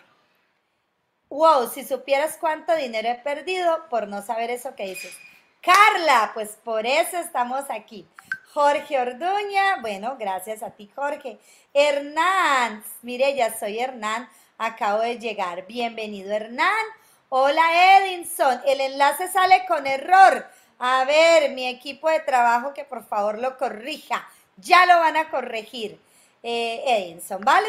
Wow, 1.29 1.69
si 1.69 1.85
supieras 1.85 2.37
cuánto 2.39 2.75
dinero 2.75 3.09
he 3.09 3.17
perdido 3.17 3.89
por 3.91 4.09
no 4.09 4.23
saber 4.23 4.51
eso 4.51 4.75
que 4.75 4.87
dices. 4.87 5.15
Carla, 5.61 6.31
pues 6.35 6.59
por 6.63 6.87
eso 6.87 7.19
estamos 7.19 7.65
aquí. 7.69 8.07
Jorge 8.55 9.01
Orduña, 9.01 9.79
bueno, 9.81 10.17
gracias 10.17 10.63
a 10.63 10.71
ti, 10.71 10.89
Jorge. 10.95 11.41
Hernán, 11.73 12.85
mire, 13.03 13.35
ya 13.35 13.53
soy 13.59 13.81
Hernán, 13.81 14.29
acabo 14.59 15.01
de 15.01 15.19
llegar. 15.19 15.67
Bienvenido, 15.67 16.33
Hernán. 16.33 16.87
Hola, 17.31 17.99
Edinson. 17.99 18.61
El 18.65 18.81
enlace 18.81 19.27
sale 19.27 19.65
con 19.67 19.89
error. 19.89 20.47
A 20.79 21.05
ver, 21.05 21.51
mi 21.51 21.67
equipo 21.67 22.09
de 22.09 22.21
trabajo 22.21 22.73
que 22.73 22.85
por 22.85 23.05
favor 23.05 23.41
lo 23.41 23.59
corrija. 23.59 24.25
Ya 24.57 24.87
lo 24.87 25.01
van 25.01 25.17
a 25.17 25.31
corregir, 25.31 26.01
eh, 26.45 26.85
Edinson, 26.87 27.41
¿vale? 27.41 27.67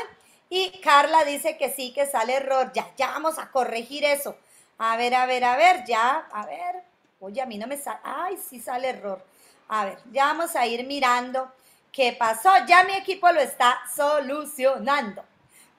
Y 0.49 0.69
Carla 0.81 1.23
dice 1.23 1.57
que 1.57 1.71
sí, 1.71 1.93
que 1.93 2.05
sale 2.05 2.35
error. 2.35 2.71
Ya, 2.75 2.91
ya 2.95 3.07
vamos 3.07 3.39
a 3.39 3.49
corregir 3.49 4.05
eso. 4.05 4.37
A 4.77 4.97
ver, 4.97 5.15
a 5.15 5.25
ver, 5.25 5.45
a 5.45 5.57
ver, 5.57 5.83
ya, 5.87 6.27
a 6.31 6.45
ver. 6.45 6.83
Oye, 7.21 7.41
a 7.41 7.47
mí 7.47 7.57
no 7.57 7.65
me 7.65 7.75
sale. 7.75 8.01
Ay, 8.03 8.37
sí 8.37 8.59
sale 8.59 8.89
error. 8.89 9.33
A 9.67 9.85
ver, 9.85 9.97
ya 10.11 10.25
vamos 10.25 10.55
a 10.55 10.65
ir 10.67 10.85
mirando 10.85 11.51
qué 11.91 12.13
pasó. 12.13 12.51
Ya 12.67 12.83
mi 12.83 12.93
equipo 12.93 13.31
lo 13.31 13.39
está 13.39 13.81
solucionando. 13.95 15.23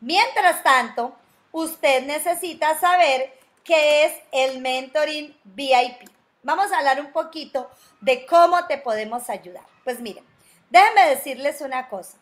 Mientras 0.00 0.62
tanto, 0.62 1.14
usted 1.52 2.04
necesita 2.04 2.78
saber 2.78 3.38
qué 3.62 4.04
es 4.04 4.12
el 4.32 4.60
mentoring 4.60 5.36
VIP. 5.44 6.08
Vamos 6.42 6.70
a 6.70 6.78
hablar 6.78 7.00
un 7.00 7.12
poquito 7.12 7.70
de 8.00 8.26
cómo 8.26 8.66
te 8.66 8.78
podemos 8.78 9.28
ayudar. 9.30 9.64
Pues 9.84 10.00
miren, 10.00 10.24
déjenme 10.70 11.08
decirles 11.08 11.60
una 11.60 11.88
cosa. 11.88 12.18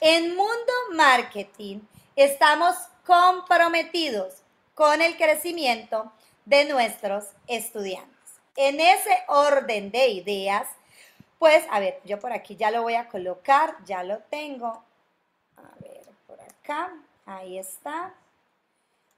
En 0.00 0.36
Mundo 0.36 0.72
Marketing 0.92 1.80
estamos 2.16 2.76
comprometidos 3.06 4.34
con 4.74 5.02
el 5.02 5.16
crecimiento 5.16 6.12
de 6.44 6.64
nuestros 6.66 7.24
estudiantes. 7.46 8.10
En 8.56 8.80
ese 8.80 9.24
orden 9.28 9.90
de 9.90 10.08
ideas, 10.08 10.66
pues, 11.44 11.66
a 11.70 11.78
ver, 11.78 12.00
yo 12.06 12.18
por 12.18 12.32
aquí 12.32 12.56
ya 12.56 12.70
lo 12.70 12.80
voy 12.80 12.94
a 12.94 13.06
colocar, 13.06 13.76
ya 13.84 14.02
lo 14.02 14.16
tengo. 14.30 14.82
A 15.58 15.78
ver, 15.78 16.00
por 16.26 16.40
acá, 16.40 16.96
ahí 17.26 17.58
está. 17.58 18.14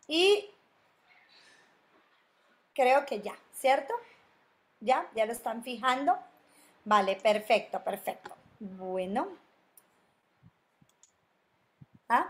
Y 0.08 0.50
creo 2.74 3.06
que 3.06 3.20
ya, 3.20 3.36
¿cierto? 3.54 3.94
¿Ya? 4.80 5.06
¿Ya 5.14 5.24
lo 5.24 5.30
están 5.30 5.62
fijando? 5.62 6.18
Vale, 6.84 7.14
perfecto, 7.14 7.84
perfecto. 7.84 8.34
Bueno. 8.58 9.28
¿Ah? 12.08 12.26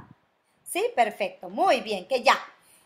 Sí, 0.62 0.84
perfecto, 0.94 1.48
muy 1.48 1.80
bien, 1.80 2.06
que 2.06 2.22
ya, 2.22 2.38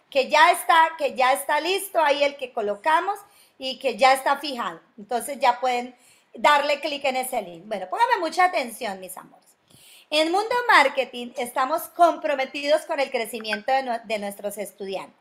que 0.09 0.31
ya 0.31 0.53
está, 0.53 0.91
que 0.97 1.17
ya 1.17 1.33
está 1.33 1.59
listo 1.61 2.01
ahí 2.01 2.23
el 2.23 2.37
que 2.37 2.53
colocamos 2.53 3.19
y 3.59 3.81
que 3.81 3.97
ya 3.97 4.13
está 4.13 4.37
fijado. 4.37 4.81
Entonces 4.97 5.41
ya 5.41 5.59
pueden 5.59 5.97
darle 6.35 6.81
clic 6.81 7.05
en 7.05 7.17
ese 7.17 7.43
link. 7.43 7.65
Bueno, 7.67 7.89
póngame 7.89 8.19
mucha 8.21 8.45
atención, 8.45 9.01
mis 9.01 9.17
amores. 9.17 9.51
En 10.13 10.33
Mundo 10.33 10.55
Marketing 10.67 11.33
estamos 11.37 11.83
comprometidos 11.83 12.83
con 12.83 12.99
el 12.99 13.11
crecimiento 13.13 13.71
de, 14.07 14.19
nuestros 14.19 14.59
estudiantes. 14.59 15.17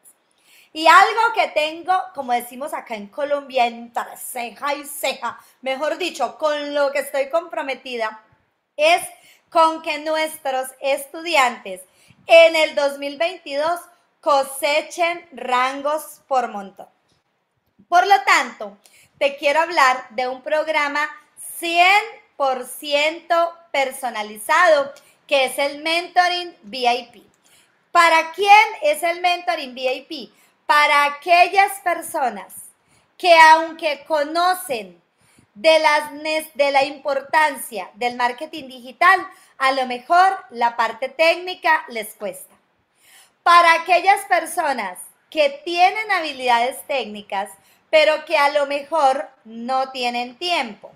Y 0.74 0.88
algo 0.88 1.34
que 1.36 1.48
tengo, 1.50 1.94
como 2.16 2.34
decimos 2.34 2.74
acá 2.74 2.96
en 2.96 3.08
Colombia, 3.08 3.68
entre 3.68 4.18
ceja 4.18 4.74
y 4.74 4.86
ceja, 4.86 5.40
mejor 5.62 5.98
dicho, 6.00 6.38
con 6.38 6.74
lo 6.74 6.92
que 6.92 7.00
estoy 7.00 7.30
comprometida, 7.30 8.24
es 8.76 9.02
con 9.50 9.82
que 9.82 10.00
nuestros 10.00 10.70
estudiantes 10.80 11.82
en 12.26 12.56
el 12.56 12.76
2022 12.76 13.80
cosechen 14.22 15.28
rangos 15.34 16.22
por 16.28 16.48
montón. 16.50 16.88
Por 17.90 18.08
lo 18.08 18.22
tanto, 18.22 18.78
te 19.18 19.36
quiero 19.36 19.60
hablar 19.62 20.08
de 20.12 20.28
un 20.28 20.42
programa 20.44 21.10
100% 21.60 23.54
personalizado, 23.72 24.94
que 25.28 25.46
es 25.46 25.58
el 25.58 25.82
Mentoring 25.82 26.56
VIP. 26.64 27.24
¿Para 27.92 28.32
quién 28.32 28.68
es 28.84 29.02
el 29.02 29.22
Mentoring 29.22 29.74
VIP? 29.74 30.32
Para 30.68 31.06
aquellas 31.06 31.80
personas 31.80 32.54
que 33.18 33.36
aunque 33.38 34.06
conocen 34.08 35.02
de, 35.56 36.46
de 36.54 36.72
la 36.72 36.84
importancia 36.86 37.90
del 37.96 38.16
marketing 38.16 38.68
digital, 38.68 39.20
a 39.58 39.72
lo 39.72 39.88
mejor 39.88 40.38
la 40.52 40.78
parte 40.78 41.10
técnica 41.10 41.84
les 41.90 42.14
cuesta. 42.14 42.56
Para 43.42 43.74
aquellas 43.74 44.24
personas 44.26 45.00
que 45.30 45.62
tienen 45.66 46.12
habilidades 46.12 46.86
técnicas, 46.88 47.50
pero 47.90 48.26
que 48.26 48.38
a 48.38 48.50
lo 48.50 48.66
mejor 48.66 49.30
no 49.46 49.92
tienen 49.92 50.38
tiempo. 50.38 50.92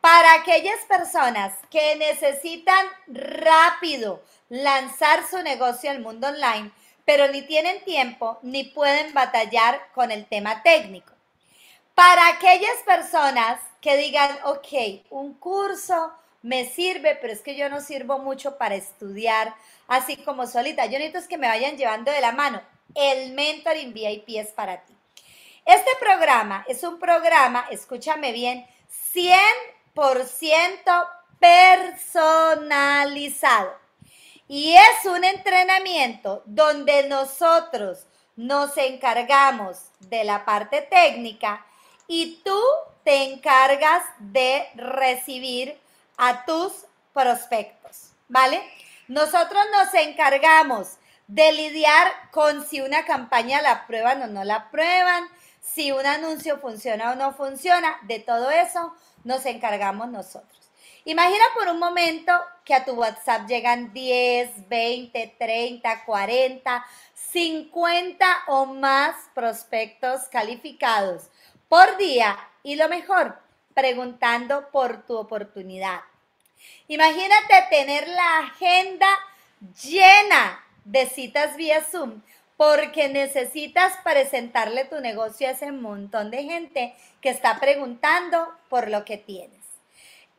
Para 0.00 0.34
aquellas 0.34 0.80
personas 0.88 1.54
que 1.70 1.96
necesitan 1.96 2.86
rápido 3.06 4.22
lanzar 4.48 5.28
su 5.28 5.42
negocio 5.42 5.90
al 5.90 6.00
mundo 6.00 6.28
online, 6.28 6.70
pero 7.04 7.28
ni 7.28 7.42
tienen 7.42 7.84
tiempo 7.84 8.38
ni 8.42 8.64
pueden 8.64 9.12
batallar 9.12 9.88
con 9.94 10.10
el 10.10 10.26
tema 10.26 10.62
técnico. 10.62 11.12
Para 11.94 12.28
aquellas 12.28 12.76
personas 12.86 13.60
que 13.80 13.96
digan, 13.96 14.30
ok, 14.44 15.04
un 15.10 15.34
curso 15.34 16.12
me 16.42 16.64
sirve, 16.64 17.16
pero 17.20 17.32
es 17.32 17.42
que 17.42 17.56
yo 17.56 17.68
no 17.68 17.80
sirvo 17.80 18.18
mucho 18.18 18.56
para 18.56 18.74
estudiar 18.74 19.54
así 19.86 20.16
como 20.16 20.46
solita. 20.46 20.86
Yo 20.86 20.98
necesito 20.98 21.28
que 21.28 21.38
me 21.38 21.48
vayan 21.48 21.76
llevando 21.76 22.10
de 22.10 22.20
la 22.20 22.32
mano. 22.32 22.62
El 22.94 23.34
mentoring 23.34 23.92
VIP 23.92 24.36
es 24.36 24.48
para 24.48 24.78
ti. 24.78 24.94
Este 25.64 25.90
programa 26.00 26.64
es 26.68 26.82
un 26.82 26.98
programa, 26.98 27.66
escúchame 27.70 28.32
bien, 28.32 28.66
100% 29.14 31.08
personalizado. 31.38 33.78
Y 34.48 34.74
es 34.74 35.06
un 35.06 35.24
entrenamiento 35.24 36.42
donde 36.44 37.08
nosotros 37.08 38.06
nos 38.36 38.76
encargamos 38.76 39.78
de 40.00 40.24
la 40.24 40.44
parte 40.44 40.82
técnica 40.82 41.64
y 42.08 42.42
tú 42.44 42.60
te 43.04 43.32
encargas 43.32 44.02
de 44.18 44.68
recibir 44.74 45.78
a 46.16 46.44
tus 46.44 46.72
prospectos, 47.12 48.12
¿vale? 48.28 48.60
Nosotros 49.08 49.62
nos 49.72 49.92
encargamos 49.94 50.96
de 51.28 51.52
lidiar 51.52 52.12
con 52.32 52.66
si 52.66 52.80
una 52.80 53.04
campaña 53.04 53.62
la 53.62 53.86
prueban 53.86 54.22
o 54.22 54.26
no 54.26 54.42
la 54.42 54.70
prueban, 54.70 55.28
si 55.60 55.92
un 55.92 56.06
anuncio 56.06 56.58
funciona 56.58 57.12
o 57.12 57.14
no 57.14 57.34
funciona, 57.34 57.98
de 58.02 58.18
todo 58.18 58.50
eso 58.50 58.94
nos 59.24 59.46
encargamos 59.46 60.08
nosotros. 60.08 60.60
Imagina 61.04 61.44
por 61.54 61.68
un 61.68 61.78
momento 61.78 62.32
que 62.64 62.74
a 62.74 62.84
tu 62.84 62.92
WhatsApp 62.92 63.46
llegan 63.48 63.92
10, 63.92 64.68
20, 64.68 65.36
30, 65.38 66.04
40, 66.04 66.86
50 67.14 68.26
o 68.48 68.66
más 68.66 69.16
prospectos 69.34 70.22
calificados 70.30 71.30
por 71.68 71.96
día 71.96 72.38
y 72.62 72.76
lo 72.76 72.88
mejor, 72.88 73.38
preguntando 73.74 74.68
por 74.70 75.06
tu 75.06 75.16
oportunidad. 75.16 76.00
Imagínate 76.88 77.66
tener 77.70 78.08
la 78.08 78.38
agenda 78.40 79.08
llena 79.82 80.64
de 80.84 81.06
citas 81.06 81.56
vía 81.56 81.82
Zoom 81.82 82.22
porque 82.60 83.08
necesitas 83.08 83.94
presentarle 84.04 84.84
tu 84.84 85.00
negocio 85.00 85.48
a 85.48 85.52
ese 85.52 85.72
montón 85.72 86.30
de 86.30 86.42
gente 86.42 86.94
que 87.22 87.30
está 87.30 87.58
preguntando 87.58 88.46
por 88.68 88.90
lo 88.90 89.02
que 89.06 89.16
tienes. 89.16 89.64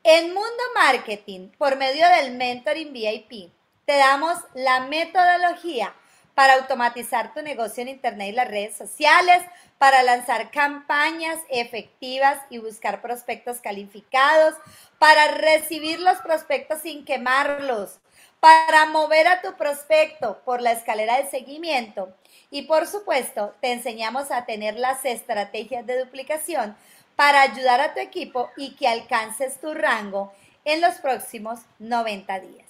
En 0.04 0.28
Mundo 0.28 0.64
Marketing, 0.76 1.50
por 1.58 1.78
medio 1.78 2.08
del 2.10 2.36
Mentoring 2.36 2.94
VIP, 2.94 3.52
te 3.86 3.98
damos 3.98 4.38
la 4.54 4.82
metodología 4.82 5.96
para 6.36 6.54
automatizar 6.54 7.34
tu 7.34 7.42
negocio 7.42 7.82
en 7.82 7.90
Internet 7.90 8.30
y 8.30 8.34
las 8.34 8.48
redes 8.48 8.78
sociales, 8.78 9.42
para 9.80 10.04
lanzar 10.04 10.52
campañas 10.52 11.40
efectivas 11.50 12.38
y 12.52 12.60
buscar 12.60 13.02
prospectos 13.02 13.62
calificados, 13.62 14.54
para 15.00 15.30
recibir 15.30 16.00
los 16.00 16.20
prospectos 16.20 16.82
sin 16.84 17.04
quemarlos, 17.04 18.00
para 18.42 18.88
mover 18.88 19.28
a 19.28 19.42
tu 19.42 19.54
prospecto 19.54 20.42
por 20.44 20.62
la 20.62 20.72
escalera 20.72 21.18
de 21.18 21.30
seguimiento 21.30 22.12
y 22.50 22.64
por 22.64 22.88
supuesto 22.88 23.54
te 23.62 23.72
enseñamos 23.72 24.32
a 24.32 24.46
tener 24.46 24.76
las 24.78 25.06
estrategias 25.06 25.86
de 25.86 26.00
duplicación 26.00 26.76
para 27.16 27.44
ayudar 27.44 27.80
a 27.80 27.94
tu 27.94 28.00
equipo 28.00 28.50
y 28.58 28.72
que 28.72 28.88
alcances 28.88 29.62
tu 29.62 29.76
rango 29.76 30.34
en 30.66 30.82
los 30.82 30.96
próximos 30.96 31.60
90 31.78 32.40
días. 32.40 32.68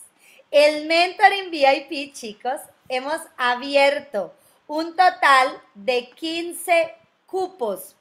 El 0.52 0.88
Mentoring 0.88 1.50
VIP, 1.50 2.14
chicos, 2.14 2.60
hemos 2.90 3.22
abierto 3.38 4.34
un 4.68 4.90
total 4.98 5.58
de 5.74 6.10
15 6.10 6.94
cupos. 7.26 7.96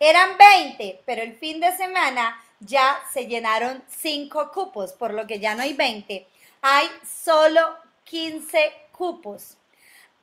Eran 0.00 0.36
20, 0.36 1.02
pero 1.06 1.22
el 1.22 1.36
fin 1.36 1.60
de 1.60 1.76
semana 1.76 2.42
ya 2.58 2.98
se 3.12 3.26
llenaron 3.28 3.84
5 3.88 4.50
cupos, 4.52 4.92
por 4.92 5.14
lo 5.14 5.28
que 5.28 5.38
ya 5.38 5.54
no 5.54 5.62
hay 5.62 5.74
20. 5.74 6.26
Hay 6.66 6.88
solo 7.06 7.76
15 8.04 8.72
cupos. 8.90 9.58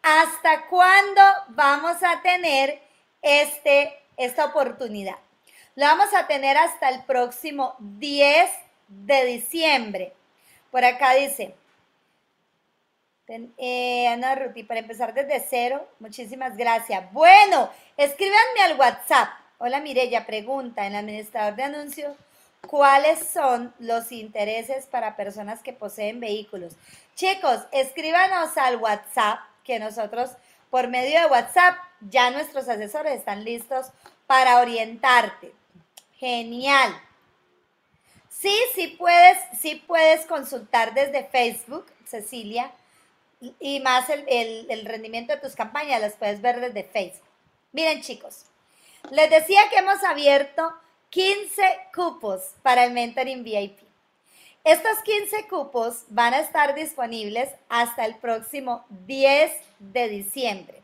¿Hasta 0.02 0.66
cuándo 0.70 1.22
vamos 1.50 1.98
a 2.02 2.20
tener 2.24 2.82
este, 3.22 3.94
esta 4.18 4.46
oportunidad? 4.46 5.18
Lo 5.76 5.86
vamos 5.86 6.12
a 6.16 6.26
tener 6.26 6.58
hasta 6.58 6.90
el 6.90 7.04
próximo 7.04 7.76
10 7.78 8.50
de 8.88 9.26
diciembre. 9.26 10.14
Por 10.72 10.84
acá 10.84 11.14
dice, 11.14 11.54
eh, 13.60 14.08
Ana 14.08 14.34
Ruti, 14.34 14.64
para 14.64 14.80
empezar 14.80 15.14
desde 15.14 15.46
cero, 15.48 15.88
muchísimas 16.00 16.58
gracias. 16.58 17.14
Bueno, 17.14 17.70
escríbanme 17.98 18.62
al 18.64 18.80
WhatsApp. 18.80 19.30
Hola 19.60 19.80
Mirella, 19.80 20.26
pregunta 20.26 20.88
en 20.88 20.94
el 20.94 21.00
administrador 21.02 21.56
de 21.56 21.64
anuncios, 21.66 22.18
¿cuáles 22.68 23.20
son 23.28 23.74
los 23.80 24.12
intereses 24.12 24.86
para 24.86 25.16
personas 25.16 25.62
que 25.62 25.74
poseen 25.74 26.20
vehículos? 26.20 26.74
Chicos, 27.16 27.60
escríbanos 27.72 28.58
al 28.58 28.78
WhatsApp 28.78 29.40
que 29.64 29.80
nosotros 29.80 30.32
por 30.70 30.88
medio 30.88 31.20
de 31.20 31.26
WhatsApp 31.28 31.76
ya 32.02 32.32
nuestros 32.32 32.68
asesores 32.70 33.14
están 33.14 33.44
listos 33.44 33.88
para 34.26 34.60
orientarte. 34.60 35.54
Genial. 36.18 36.94
Sí, 38.30 38.58
sí 38.74 38.88
puedes, 38.88 39.38
sí 39.60 39.84
puedes 39.86 40.26
consultar 40.26 40.94
desde 40.94 41.26
Facebook, 41.26 41.86
Cecilia, 42.06 42.72
y 43.60 43.80
más 43.82 44.10
el, 44.10 44.26
el 44.70 44.86
rendimiento 44.86 45.34
de 45.34 45.40
tus 45.40 45.56
campañas 45.56 46.00
las 46.00 46.14
puedes 46.14 46.42
ver 46.42 46.62
desde 46.62 46.84
Facebook. 46.84 47.28
Miren 47.72 48.02
chicos, 48.02 48.46
les 49.10 49.30
decía 49.30 49.70
que 49.70 49.78
hemos 49.78 50.04
abierto 50.04 50.72
15 51.12 51.62
cupos 51.94 52.56
para 52.64 52.86
el 52.86 52.94
Mentoring 52.94 53.44
VIP. 53.44 53.80
Estos 54.64 55.00
15 55.04 55.46
cupos 55.50 56.06
van 56.08 56.34
a 56.34 56.40
estar 56.40 56.74
disponibles 56.74 57.50
hasta 57.68 58.06
el 58.06 58.16
próximo 58.16 58.86
10 59.06 59.52
de 59.80 60.08
diciembre. 60.08 60.82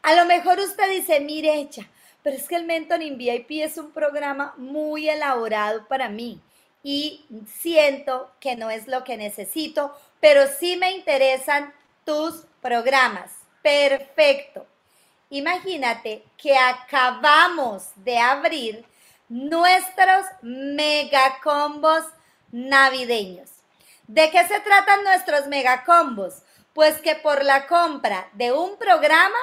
A 0.00 0.14
lo 0.14 0.24
mejor 0.24 0.58
usted 0.58 0.88
dice, 0.88 1.20
mire, 1.20 1.60
echa, 1.60 1.86
pero 2.22 2.34
es 2.34 2.48
que 2.48 2.56
el 2.56 2.64
Mentoring 2.64 3.18
VIP 3.18 3.62
es 3.62 3.76
un 3.76 3.90
programa 3.90 4.54
muy 4.56 5.10
elaborado 5.10 5.86
para 5.86 6.08
mí 6.08 6.40
y 6.82 7.26
siento 7.60 8.30
que 8.40 8.56
no 8.56 8.70
es 8.70 8.88
lo 8.88 9.04
que 9.04 9.18
necesito, 9.18 9.94
pero 10.18 10.46
sí 10.46 10.76
me 10.76 10.92
interesan 10.92 11.74
tus 12.06 12.46
programas. 12.62 13.30
Perfecto. 13.60 14.66
Imagínate 15.28 16.24
que 16.38 16.56
acabamos 16.56 17.88
de 17.96 18.16
abrir 18.16 18.86
nuestros 19.32 20.26
megacombos 20.42 22.04
navideños. 22.50 23.48
¿De 24.06 24.30
qué 24.30 24.46
se 24.46 24.60
tratan 24.60 25.04
nuestros 25.04 25.46
megacombos? 25.46 26.42
Pues 26.74 27.00
que 27.00 27.14
por 27.14 27.42
la 27.42 27.66
compra 27.66 28.28
de 28.34 28.52
un 28.52 28.76
programa 28.76 29.38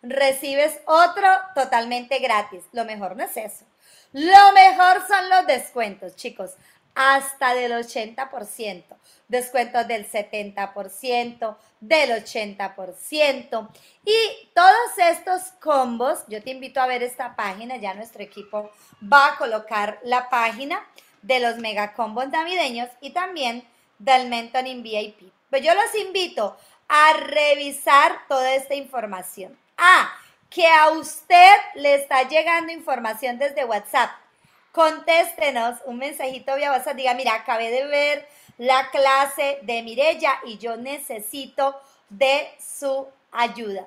recibes 0.00 0.80
otro 0.86 1.28
totalmente 1.54 2.20
gratis. 2.20 2.64
Lo 2.72 2.86
mejor 2.86 3.16
no 3.16 3.24
es 3.24 3.36
eso. 3.36 3.66
Lo 4.12 4.52
mejor 4.54 5.06
son 5.06 5.28
los 5.28 5.46
descuentos, 5.46 6.16
chicos, 6.16 6.52
hasta 6.94 7.54
del 7.54 7.72
80%, 7.72 8.84
descuentos 9.28 9.86
del 9.88 10.08
70%, 10.08 11.56
del 11.80 12.10
80%. 12.10 13.68
Y 14.04 14.50
todos 14.54 14.98
estos 14.98 15.42
combos, 15.60 16.20
yo 16.28 16.42
te 16.42 16.50
invito 16.50 16.80
a 16.80 16.86
ver 16.86 17.02
esta 17.02 17.34
página, 17.34 17.76
ya 17.76 17.94
nuestro 17.94 18.22
equipo 18.22 18.70
va 19.02 19.28
a 19.28 19.36
colocar 19.36 19.98
la 20.04 20.28
página 20.28 20.86
de 21.22 21.40
los 21.40 21.56
megacombos 21.58 22.28
navideños 22.28 22.88
y 23.00 23.10
también 23.10 23.66
del 23.98 24.28
Mentoring 24.28 24.82
VIP. 24.82 25.32
Pues 25.50 25.62
yo 25.62 25.74
los 25.74 25.94
invito 25.94 26.56
a 26.88 27.14
revisar 27.14 28.20
toda 28.28 28.54
esta 28.54 28.74
información. 28.74 29.58
Ah, 29.76 30.12
que 30.50 30.66
a 30.68 30.90
usted 30.90 31.56
le 31.74 31.96
está 31.96 32.28
llegando 32.28 32.72
información 32.72 33.38
desde 33.38 33.64
WhatsApp. 33.64 34.10
Contéstenos 34.74 35.78
un 35.84 35.98
mensajito 35.98 36.56
vía 36.56 36.72
WhatsApp. 36.72 36.96
Diga, 36.96 37.14
mira, 37.14 37.36
acabé 37.36 37.70
de 37.70 37.86
ver 37.86 38.28
la 38.58 38.90
clase 38.90 39.60
de 39.62 39.84
Mirella 39.84 40.40
y 40.44 40.58
yo 40.58 40.76
necesito 40.76 41.80
de 42.10 42.48
su 42.58 43.06
ayuda. 43.30 43.86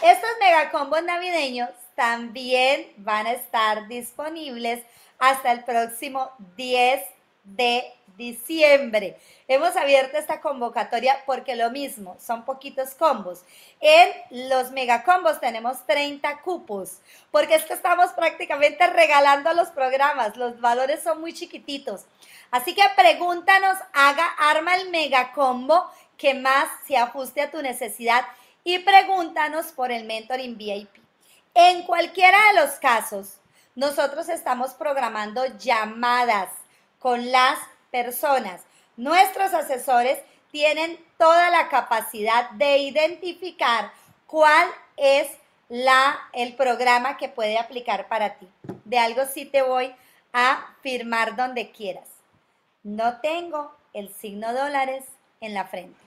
Estos 0.00 0.30
megacombos 0.38 1.02
navideños 1.02 1.70
también 1.96 2.92
van 2.98 3.26
a 3.26 3.32
estar 3.32 3.88
disponibles 3.88 4.84
hasta 5.18 5.50
el 5.50 5.64
próximo 5.64 6.30
10 6.56 7.02
de 7.42 7.92
diciembre. 8.16 9.18
Hemos 9.48 9.76
abierto 9.76 10.16
esta 10.16 10.40
convocatoria 10.40 11.22
porque 11.26 11.56
lo 11.56 11.70
mismo, 11.70 12.16
son 12.20 12.44
poquitos 12.44 12.94
combos. 12.94 13.42
En 13.80 14.48
los 14.48 14.70
megacombos 14.70 15.40
tenemos 15.40 15.84
30 15.86 16.40
cupos, 16.42 16.98
porque 17.30 17.54
es 17.54 17.64
que 17.64 17.74
estamos 17.74 18.10
prácticamente 18.12 18.86
regalando 18.86 19.52
los 19.54 19.68
programas, 19.68 20.36
los 20.36 20.60
valores 20.60 21.02
son 21.02 21.20
muy 21.20 21.32
chiquititos. 21.32 22.04
Así 22.50 22.74
que 22.74 22.82
pregúntanos, 22.96 23.78
haga, 23.92 24.26
arma 24.38 24.76
el 24.76 24.90
megacombo 24.90 25.90
que 26.16 26.34
más 26.34 26.68
se 26.86 26.96
ajuste 26.96 27.40
a 27.40 27.50
tu 27.50 27.62
necesidad 27.62 28.24
y 28.64 28.78
pregúntanos 28.78 29.72
por 29.72 29.90
el 29.90 30.04
mentoring 30.04 30.56
VIP. 30.56 30.88
En 31.54 31.82
cualquiera 31.82 32.38
de 32.48 32.60
los 32.60 32.72
casos, 32.78 33.38
nosotros 33.74 34.28
estamos 34.28 34.74
programando 34.74 35.44
llamadas 35.58 36.50
con 36.98 37.32
las 37.32 37.58
personas. 37.92 38.62
Nuestros 38.96 39.54
asesores 39.54 40.18
tienen 40.50 40.98
toda 41.16 41.50
la 41.50 41.68
capacidad 41.68 42.50
de 42.50 42.78
identificar 42.78 43.92
cuál 44.26 44.66
es 44.96 45.28
la, 45.68 46.18
el 46.32 46.56
programa 46.56 47.16
que 47.16 47.28
puede 47.28 47.58
aplicar 47.58 48.08
para 48.08 48.34
ti. 48.34 48.48
De 48.84 48.98
algo 48.98 49.22
sí 49.32 49.44
te 49.44 49.62
voy 49.62 49.94
a 50.32 50.74
firmar 50.82 51.36
donde 51.36 51.70
quieras. 51.70 52.08
No 52.82 53.20
tengo 53.20 53.72
el 53.92 54.12
signo 54.12 54.52
dólares 54.52 55.04
en 55.40 55.54
la 55.54 55.64
frente. 55.66 56.00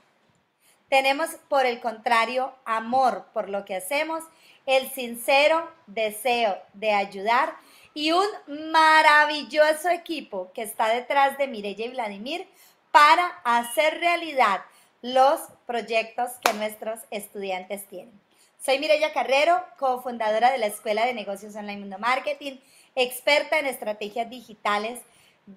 Tenemos, 0.90 1.30
por 1.50 1.66
el 1.66 1.80
contrario, 1.80 2.54
amor 2.66 3.26
por 3.34 3.50
lo 3.50 3.66
que 3.66 3.76
hacemos 3.76 4.24
el 4.66 4.90
sincero 4.92 5.70
deseo 5.88 6.58
de 6.74 6.92
ayudar 6.92 7.56
y 7.96 8.12
un 8.12 8.28
maravilloso 8.72 9.90
equipo 9.90 10.52
que 10.54 10.62
está 10.62 10.90
detrás 10.90 11.38
de 11.40 11.48
Mireya 11.48 11.86
y 11.86 11.90
Vladimir 11.90 12.48
para 12.92 13.26
hacer 13.44 14.00
realidad 14.00 14.62
los 15.02 15.40
proyectos 15.66 16.32
que 16.44 16.54
nuestros 16.54 17.00
estudiantes 17.10 17.88
tienen. 17.88 18.20
Soy 18.64 18.80
Mireya 18.80 19.14
Carrero, 19.14 19.64
cofundadora 19.80 20.52
de 20.52 20.58
la 20.58 20.66
Escuela 20.66 21.06
de 21.06 21.14
Negocios 21.14 21.56
Online 21.56 21.80
Mundo 21.80 21.98
Marketing, 21.98 22.58
experta 22.96 23.60
en 23.60 23.66
estrategias 23.66 24.30
digitales. 24.30 25.00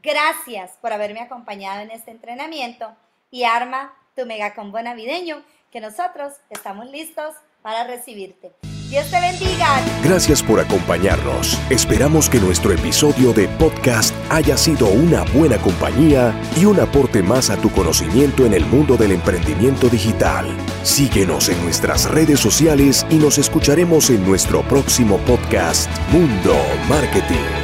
Gracias 0.03 0.73
por 0.81 0.93
haberme 0.93 1.21
acompañado 1.21 1.81
en 1.81 1.91
este 1.91 2.13
entrenamiento 2.13 2.95
y 3.33 3.45
arma 3.45 3.97
tu 4.15 4.27
megacombo 4.27 4.81
navideño 4.81 5.43
que 5.73 5.81
nosotros 5.81 6.35
estamos 6.51 6.87
listos 6.87 7.35
para 7.63 7.85
recibirte. 7.85 8.53
Dios 8.89 9.07
te 9.11 9.21
bendiga. 9.21 9.83
Gracias 10.03 10.43
por 10.43 10.61
acompañarnos. 10.61 11.59
Esperamos 11.69 12.31
que 12.31 12.41
nuestro 12.41 12.73
episodio 12.73 13.35
de 13.35 13.47
podcast 13.47 14.15
haya 14.31 14.57
sido 14.57 14.87
una 14.89 15.25
buena 15.25 15.59
compañía 15.59 16.35
y 16.57 16.65
un 16.65 16.81
aporte 16.81 17.23
más 17.23 17.51
a 17.51 17.59
tu 17.59 17.71
conocimiento 17.71 18.47
en 18.47 18.55
el 18.55 18.65
mundo 18.65 18.97
del 18.97 19.13
emprendimiento 19.13 19.89
digital. 19.89 20.47
Síguenos 20.85 21.51
en 21.51 21.63
nuestras 21.63 22.11
redes 22.11 22.41
sociales 22.41 23.07
y 23.11 23.17
nos 23.17 23.37
escucharemos 23.37 24.09
en 24.09 24.27
nuestro 24.27 24.63
próximo 24.63 25.19
podcast 25.19 25.91
Mundo 26.11 26.57
Marketing. 26.89 27.58